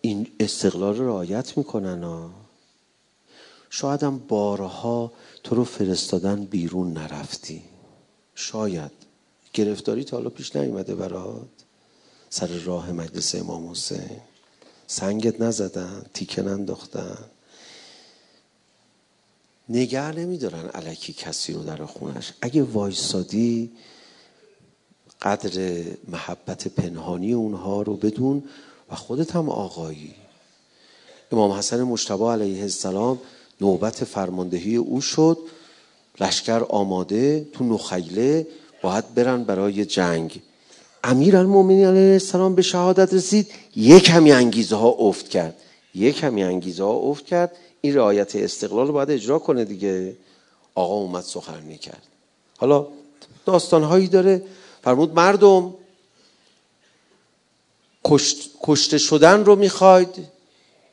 این 0.01 0.27
استقلال 0.39 0.97
رو 0.97 1.07
رعایت 1.07 1.57
می‌کنن 1.57 2.03
ها. 2.03 2.29
شاید 3.69 4.03
هم 4.03 4.17
بارها 4.17 5.11
تو 5.43 5.55
رو 5.55 5.63
فرستادن 5.63 6.45
بیرون 6.45 6.93
نرفتی. 6.93 7.61
شاید. 8.35 8.91
گرفتاری 9.53 10.03
تا 10.03 10.17
حالا 10.17 10.29
پیش 10.29 10.55
نیومده 10.55 10.95
برات. 10.95 11.47
سر 12.29 12.47
راه 12.47 12.91
مجلس 12.91 13.35
امام 13.35 13.71
حسین. 13.71 14.21
سنگت 14.87 15.41
نزدن 15.41 16.05
تیکه 16.13 16.41
ننداختن. 16.41 17.17
نگه 19.69 20.11
نمیدارن 20.11 20.65
علکی 20.65 21.13
کسی 21.13 21.53
رو 21.53 21.63
در 21.63 21.85
خونش. 21.85 22.33
اگه 22.41 22.63
وایسادی 22.63 23.71
قدر 25.21 25.83
محبت 26.07 26.67
پنهانی 26.67 27.33
اونها 27.33 27.81
رو 27.81 27.95
بدون 27.95 28.43
و 28.91 28.95
خودت 28.95 29.35
هم 29.35 29.49
آقایی. 29.49 30.13
امام 31.31 31.51
حسن 31.51 31.83
مشتبه 31.83 32.25
علیه 32.25 32.61
السلام 32.61 33.19
نوبت 33.61 34.03
فرماندهی 34.03 34.75
او 34.75 35.01
شد. 35.01 35.37
لشکر 36.21 36.63
آماده 36.69 37.47
تو 37.53 37.63
نخیله 37.63 38.47
باید 38.81 39.13
برن 39.13 39.43
برای 39.43 39.85
جنگ. 39.85 40.41
امیر 41.03 41.37
المومنین 41.37 41.85
علیه 41.85 42.13
السلام 42.13 42.55
به 42.55 42.61
شهادت 42.61 43.13
رسید. 43.13 43.47
یک 43.75 44.09
همی 44.09 44.31
انگیزه 44.31 44.75
ها 44.75 44.89
افت 44.89 45.29
کرد. 45.29 45.55
یک 45.95 46.23
همی 46.23 46.43
انگیزه 46.43 46.83
ها 46.83 46.93
افت 46.93 47.25
کرد. 47.25 47.51
این 47.81 47.95
رعایت 47.95 48.35
استقلال 48.35 48.87
رو 48.87 48.93
باید 48.93 49.11
اجرا 49.11 49.39
کنه 49.39 49.65
دیگه. 49.65 50.17
آقا 50.75 50.93
اومد 50.93 51.23
سخنرانی 51.23 51.77
کرد 51.77 52.03
حالا 52.57 52.87
داستانهایی 53.45 54.07
داره. 54.07 54.43
فرمود 54.83 55.13
مردم 55.13 55.73
کشت، 58.05 58.51
کشته 58.63 58.97
شدن 58.97 59.45
رو 59.45 59.55
می‌خواید 59.55 60.27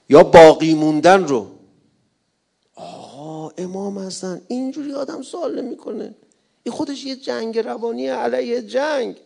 یا 0.08 0.22
باقی 0.22 0.74
موندن 0.74 1.24
رو؟ 1.24 1.46
آقا 2.74 3.48
امام 3.58 3.98
هستن 3.98 4.42
اینجوری 4.48 4.92
آدم 4.92 5.22
سوال 5.22 5.62
نمی‌کنه. 5.62 6.14
این 6.62 6.74
خودش 6.74 7.04
یه 7.04 7.16
جنگ 7.16 7.58
روانی 7.58 8.08
علیه 8.08 8.62
جنگ. 8.62 9.16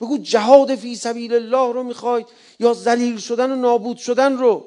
بگو 0.00 0.18
جهاد 0.18 0.74
فی 0.74 0.96
سبیل 0.96 1.34
الله 1.34 1.72
رو 1.72 1.82
می‌خواید 1.82 2.26
یا 2.60 2.74
ذلیل 2.74 3.18
شدن 3.18 3.50
و 3.50 3.56
نابود 3.56 3.96
شدن 3.96 4.36
رو؟ 4.36 4.64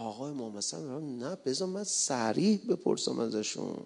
آقا 0.00 0.28
امام 0.28 0.56
حسن 0.56 1.00
نه 1.18 1.36
بذار 1.44 1.68
من 1.68 1.84
سریح 1.84 2.60
بپرسم 2.68 3.18
ازشون. 3.18 3.76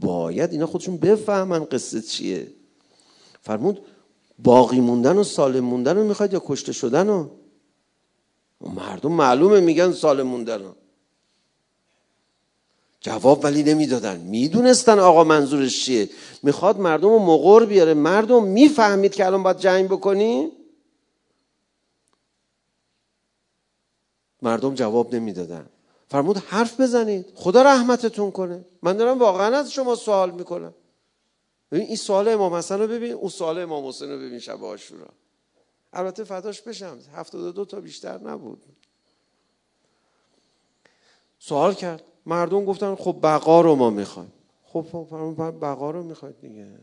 باید 0.00 0.52
اینا 0.52 0.66
خودشون 0.66 0.96
بفهمن 0.96 1.64
قصه 1.64 2.02
چیه. 2.02 2.48
فرمود 3.40 3.82
باقی 4.38 4.80
موندن 4.80 5.18
و 5.18 5.24
سالم 5.24 5.64
موندن 5.64 5.96
رو 5.96 6.04
می‌خواید 6.04 6.32
یا 6.32 6.42
کشته 6.46 6.72
شدن 6.72 7.06
رو؟ 7.08 7.30
مردم 8.60 9.12
معلومه 9.12 9.60
میگن 9.60 9.92
سالم 9.92 10.26
موندن 10.26 10.62
رو. 10.62 10.74
جواب 13.00 13.44
ولی 13.44 13.62
نمی‌دادن. 13.62 14.20
می‌دونستن 14.20 14.98
آقا 14.98 15.24
منظورش 15.24 15.84
چیه. 15.84 16.10
می‌خواد 16.42 16.80
مردم 16.80 17.08
رو 17.08 17.18
مقر 17.18 17.64
بیاره. 17.64 17.94
مردم 17.94 18.44
می‌فهمید 18.44 19.12
که 19.12 19.26
الان 19.26 19.42
باید 19.42 19.58
جنگ 19.58 19.86
بکنی؟ 19.86 20.52
مردم 24.42 24.74
جواب 24.74 25.14
نمی‌دادن. 25.14 25.66
فرمود 26.08 26.36
حرف 26.36 26.80
بزنید. 26.80 27.32
خدا 27.34 27.62
رحمتتون 27.62 28.30
کنه. 28.30 28.64
من 28.82 28.96
دارم 28.96 29.18
واقعا 29.18 29.56
از 29.56 29.72
شما 29.72 29.94
سوال 29.94 30.30
می‌کنم. 30.30 30.74
ببین 31.70 31.86
این 31.86 31.96
سوال 31.96 32.28
امام 32.28 32.54
حسن 32.54 32.80
رو 32.80 32.86
ببین 32.86 33.12
اون 33.12 33.28
سوال 33.28 33.58
امام 33.58 33.88
حسین 33.88 34.10
رو 34.10 34.18
ببین 34.18 34.38
شب 34.38 34.64
آشورا 34.64 35.08
البته 35.92 36.24
فداش 36.24 36.62
بشم 36.62 36.98
هفتاد 37.14 37.54
دو 37.54 37.64
تا 37.64 37.80
بیشتر 37.80 38.18
نبود. 38.18 38.64
سوال 41.38 41.74
کرد. 41.74 42.02
مردم 42.26 42.64
گفتن 42.64 42.94
خب 42.94 43.16
بقا 43.22 43.60
رو 43.60 43.74
ما 43.74 43.90
می‌خوایم. 43.90 44.32
خب, 44.64 44.86
خب، 44.92 45.60
بقا 45.60 45.90
رو 45.90 46.02
می‌خواید 46.02 46.40
دیگه. 46.40 46.78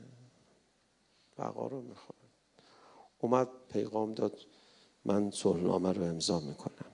بقا 1.37 1.67
رو 1.67 1.81
می‌خواید. 1.81 2.29
اومد 3.19 3.47
پیغام 3.73 4.13
داد. 4.13 4.39
من 5.05 5.31
صلحنامه 5.31 5.93
رو 5.93 6.03
امضا 6.03 6.39
می‌کنم. 6.39 6.91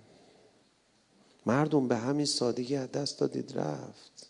مردم 1.46 1.88
به 1.88 1.96
همین 1.96 2.26
سادگی 2.26 2.76
از 2.76 2.92
دست 2.92 3.20
دادید 3.20 3.54
رفت. 3.56 4.30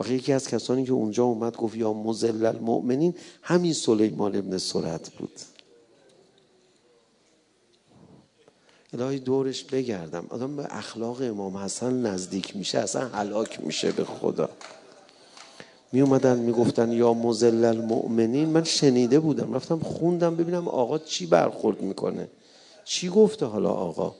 و 0.00 0.08
یکی 0.08 0.32
از 0.32 0.48
کسانی 0.48 0.84
که 0.84 0.92
اونجا 0.92 1.24
اومد 1.24 1.56
گفت 1.56 1.76
یا 1.76 1.92
مزل 1.92 2.46
المؤمنین 2.46 3.14
همین 3.42 3.72
سلیمان 3.72 4.36
ابن 4.36 4.58
سرعت 4.58 5.10
بود. 5.10 5.40
الهی 8.92 9.18
دورش 9.18 9.64
بگردم. 9.64 10.26
آدم 10.28 10.56
به 10.56 10.66
اخلاق 10.70 11.22
امام 11.22 11.56
حسن 11.56 12.06
نزدیک 12.06 12.56
میشه 12.56 12.78
اصلا 12.78 13.08
حلاک 13.08 13.60
میشه 13.64 13.92
به 13.92 14.04
خدا. 14.04 14.48
می 15.92 16.00
اومدن 16.00 16.38
می‌گفتن 16.38 16.92
یا 16.92 17.14
مزل 17.14 17.64
المؤمنین. 17.64 18.48
من 18.48 18.64
شنیده 18.64 19.20
بودم 19.20 19.54
رفتم 19.54 19.78
خوندم 19.78 20.36
ببینم 20.36 20.68
آقا 20.68 20.98
چی 20.98 21.26
برخورد 21.26 21.82
می‌کنه. 21.82 22.28
چی 22.84 23.08
گفته 23.08 23.46
حالا 23.46 23.70
آقا؟ 23.70 24.14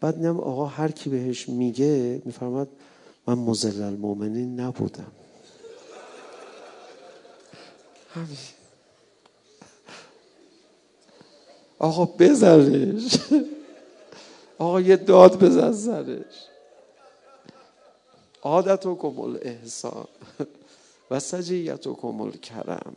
بعد 0.00 0.18
نیم 0.18 0.40
آقا 0.40 0.66
هر 0.66 0.90
کی 0.90 1.10
بهش 1.10 1.48
میگه 1.48 2.22
میفرماد 2.24 2.68
من 3.26 3.34
مزل 3.34 3.82
المؤمنین 3.82 4.60
نبودم. 4.60 5.12
آقا 11.78 12.04
بزنش. 12.04 13.18
آقا 14.58 14.80
یه 14.80 14.96
داد 14.96 15.44
بزن 15.44 15.72
سرش. 15.72 16.48
عادت 18.42 18.86
و 18.86 18.94
کمال 18.94 19.38
احسان. 19.42 20.06
و 21.10 21.20
سجیت 21.20 21.86
و 21.86 21.94
کمال 21.94 22.30
کرم. 22.30 22.94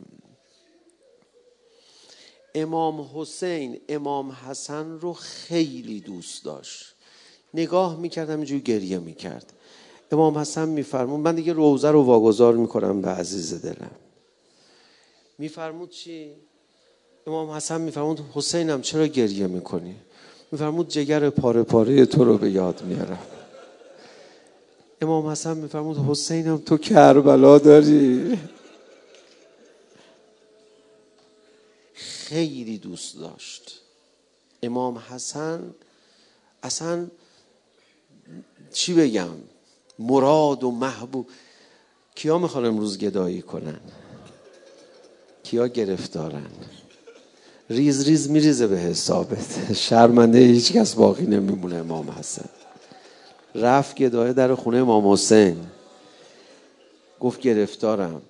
امام 2.54 3.10
حسین 3.14 3.80
امام 3.88 4.30
حسن 4.30 5.00
رو 5.00 5.12
خیلی 5.12 6.00
دوست 6.00 6.44
داشت. 6.44 6.94
نگاه 7.54 7.96
می‌کرد 7.96 8.30
همینجوری 8.30 8.60
گریه 8.60 8.98
می‌کرد. 8.98 9.52
امام 10.12 10.38
حسن 10.38 10.68
میفرمود 10.68 11.20
من 11.20 11.34
دیگه 11.34 11.52
روزه 11.52 11.90
رو 11.90 12.02
واگذار 12.02 12.56
می‌کنم 12.56 13.02
به 13.02 13.08
عزیز 13.08 13.62
دلم. 13.62 13.90
میفرمود 15.38 15.90
چی؟ 15.90 16.30
امام 17.26 17.50
حسن 17.50 17.80
میفرمود 17.80 18.20
حسینم 18.34 18.82
چرا 18.82 19.06
گریه 19.06 19.46
می‌کنی؟ 19.46 19.94
میفرمود 20.52 20.88
جگر 20.88 21.30
پاره 21.30 21.62
پاره 21.62 22.06
تو 22.06 22.24
رو 22.24 22.38
به 22.38 22.50
یاد 22.50 22.82
میارم. 22.82 23.18
امام 25.00 25.26
حسن 25.26 25.56
میفرمود 25.56 25.98
حسینم 25.98 26.56
تو 26.56 26.76
کربلا 26.76 27.58
داری. 27.58 28.38
خیلی 32.28 32.78
دوست 32.78 33.18
داشت. 33.18 33.80
امام 34.62 34.98
حسن 34.98 35.74
اصلا 36.62 37.06
چی 38.72 38.94
بگم؟ 38.94 39.30
مراد 39.98 40.64
و 40.64 40.70
محبوب. 40.70 41.26
کیا 42.14 42.38
می‌خوان 42.38 42.64
امروز 42.64 42.98
گدایی 42.98 43.42
کنن؟ 43.42 43.80
کیا 45.42 45.66
گرفتارن؟ 45.66 46.50
ریز 47.70 48.08
ریز 48.08 48.30
میریزه 48.30 48.66
به 48.66 48.78
حسابت. 48.78 49.72
شرمنده 49.72 50.38
هیچ 50.38 50.72
کس 50.72 50.94
باقی 50.94 51.26
نمیمونه 51.26 51.76
امام 51.76 52.10
حسن. 52.10 52.48
رفت 53.54 53.96
گدایه 53.96 54.32
در 54.32 54.54
خونه 54.54 54.78
امام 54.78 55.12
حسین. 55.12 55.66
گفت 57.20 57.40
گرفتارم. 57.40 58.22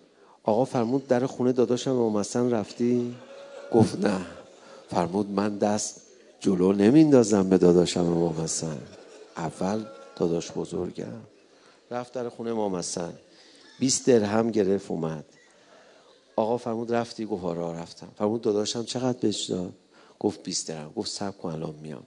آقا 0.42 0.64
فرمود 0.64 1.06
در 1.08 1.26
خونه 1.26 1.52
داداشم 1.52 1.90
امام 1.90 2.16
حسن 2.16 2.50
رفتی؟ 2.50 3.14
گفت 3.72 4.06
نه. 4.06 4.20
فرمود 4.90 5.30
من 5.30 5.58
دست 5.58 6.00
جلو 6.40 6.72
نمیندازم 6.72 7.48
به 7.48 7.58
داداشم 7.58 8.00
امام 8.00 8.40
حسن. 8.44 8.78
اول 9.36 9.84
داداش 10.16 10.52
بزرگم. 10.52 11.20
رفت 11.90 12.12
در 12.12 12.28
خونه 12.28 12.50
امام 12.50 12.76
حسن. 12.76 13.12
20 13.78 14.06
درهم 14.06 14.50
گرفت 14.50 14.90
اومد. 14.90 15.24
آقا 16.36 16.56
فرمود 16.56 16.92
رفتی؟ 16.92 17.24
گفت 17.26 17.44
آره 17.44 17.80
رفتم. 17.80 18.08
فرمود 18.18 18.40
داداشم 18.42 18.84
چقدر 18.84 19.18
بهش 19.18 19.44
داد؟ 19.44 19.72
گفت 20.18 20.42
20 20.42 20.68
درهم. 20.68 20.92
گفت 20.96 21.10
سب 21.10 21.38
کن 21.38 21.48
الان 21.48 21.74
میام. 21.82 22.02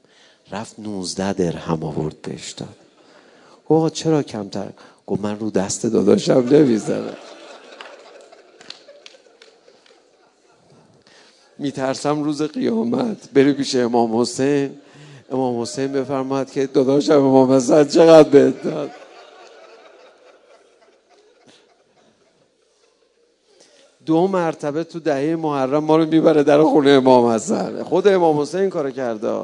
رفت 0.51 0.79
19 0.79 1.33
درهم 1.33 1.83
آورد 1.83 2.21
بهش 2.21 2.51
داد. 2.51 2.75
گفت 3.65 3.71
آقا 3.71 3.89
چرا 3.89 4.23
کمتر؟ 4.23 4.73
گفت 5.07 5.21
من 5.21 5.39
رو 5.39 5.49
دست 5.49 5.85
داداشم 5.85 6.47
نمی‌زنم. 6.51 7.17
میترسم 11.61 12.23
روز 12.23 12.41
قیامت. 12.41 13.29
بری 13.33 13.53
پیش 13.53 13.75
امام 13.75 14.21
حسین. 14.21 14.77
امام 15.31 15.61
حسین 15.61 15.91
بفرماد 15.91 16.51
که 16.51 16.67
داداشم 16.67 17.13
امام 17.13 17.51
حسن 17.51 17.87
چقدر 17.87 18.29
بهت 18.29 18.63
داد 18.63 18.91
دو 24.05 24.27
مرتبه 24.27 24.83
تو 24.83 24.99
دهه 24.99 25.35
محرم 25.35 25.83
ما 25.83 25.97
رو 25.97 26.05
می‌بره 26.05 26.43
در 26.43 26.63
خونه 26.63 26.89
امام 26.89 27.25
حسن. 27.25 27.83
خود 27.83 28.07
امام 28.07 28.39
حسین 28.39 28.69
کار 28.69 28.91
کرده. 28.91 29.39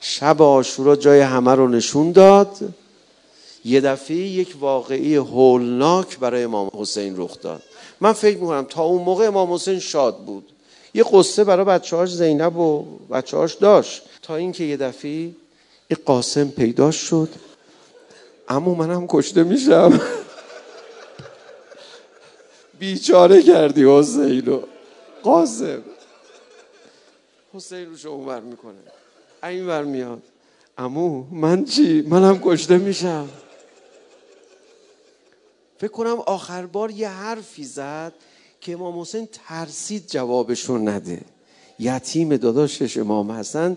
شب 0.00 0.42
آشورا 0.42 0.96
جای 0.96 1.20
همه 1.20 1.54
رو 1.54 1.68
نشون 1.68 2.12
داد. 2.12 2.56
یه 3.64 3.80
دفعه 3.80 4.16
یک 4.16 4.56
واقعی 4.60 5.16
هولناک 5.16 6.18
برای 6.18 6.44
امام 6.44 6.70
حسین 6.74 7.14
رخ 7.16 7.40
داد. 7.40 7.62
من 8.00 8.12
فکر 8.12 8.38
می‌کنم 8.38 8.64
تا 8.64 8.82
اون 8.82 9.02
موقع 9.02 9.26
امام 9.26 9.52
حسین 9.52 9.78
شاد 9.78 10.18
بود. 10.18 10.52
یه 10.94 11.04
قصه 11.12 11.44
برای 11.44 11.64
بچه 11.64 11.96
هاش 11.96 12.14
زینب 12.14 12.56
و 12.56 12.84
بچه 13.10 13.36
هاش 13.36 13.54
داشت. 13.54 14.02
تا 14.22 14.36
اینکه 14.36 14.64
یه 14.64 14.76
دفعه 14.76 15.30
یه 15.90 15.96
قاسم 16.04 16.48
پیدا 16.48 16.90
شد. 16.90 17.28
اما 18.48 18.74
منم 18.74 19.06
کشته 19.06 19.42
میشم. 19.42 20.00
بیچاره 22.78 23.42
کردی 23.42 23.84
حسین 23.84 24.46
رو. 24.46 24.62
قاسم. 25.22 25.82
حسین 27.54 27.86
رو 27.86 27.96
شما 27.96 28.40
می‌کنه. 28.40 28.74
این 29.42 29.66
ور 29.66 29.84
میاد. 29.84 30.22
امو 30.78 31.24
من 31.30 31.64
چی؟ 31.64 32.02
منم 32.02 32.40
کشته 32.42 32.78
میشم. 32.78 33.28
فکر 35.80 35.90
کنم 35.90 36.16
آخر 36.26 36.66
بار 36.66 36.90
یه 36.90 37.08
حرفی 37.08 37.64
زد 37.64 38.12
که 38.60 38.72
امام 38.72 39.00
حسین 39.00 39.28
ترسید 39.48 40.06
جوابشون 40.06 40.88
نده. 40.88 41.20
یتیم 41.78 42.36
داداشش 42.36 42.96
امام 42.96 43.32
حسن 43.32 43.76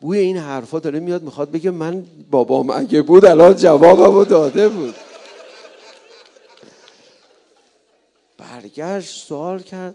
بوی 0.00 0.18
این 0.18 0.36
حرفا 0.36 0.78
داره 0.78 1.00
میاد 1.00 1.22
می‌خواد 1.22 1.50
بگه 1.50 1.70
من 1.70 2.06
بابام 2.30 2.70
اگه 2.70 3.02
بود 3.02 3.24
الان 3.24 3.56
جوابمو 3.56 4.24
داده 4.24 4.68
بود. 4.68 4.94
برگشت 8.38 9.26
سوال 9.26 9.62
کرد. 9.62 9.94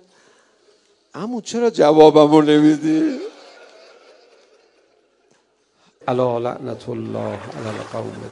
امو 1.13 1.41
چرا 1.41 1.69
جوابمو 1.69 2.41
نمیدی؟ 2.41 3.19
الا 6.07 6.37
لعنت 6.37 6.89
الله 6.89 7.39
علی 7.57 7.67
القوم 7.67 8.31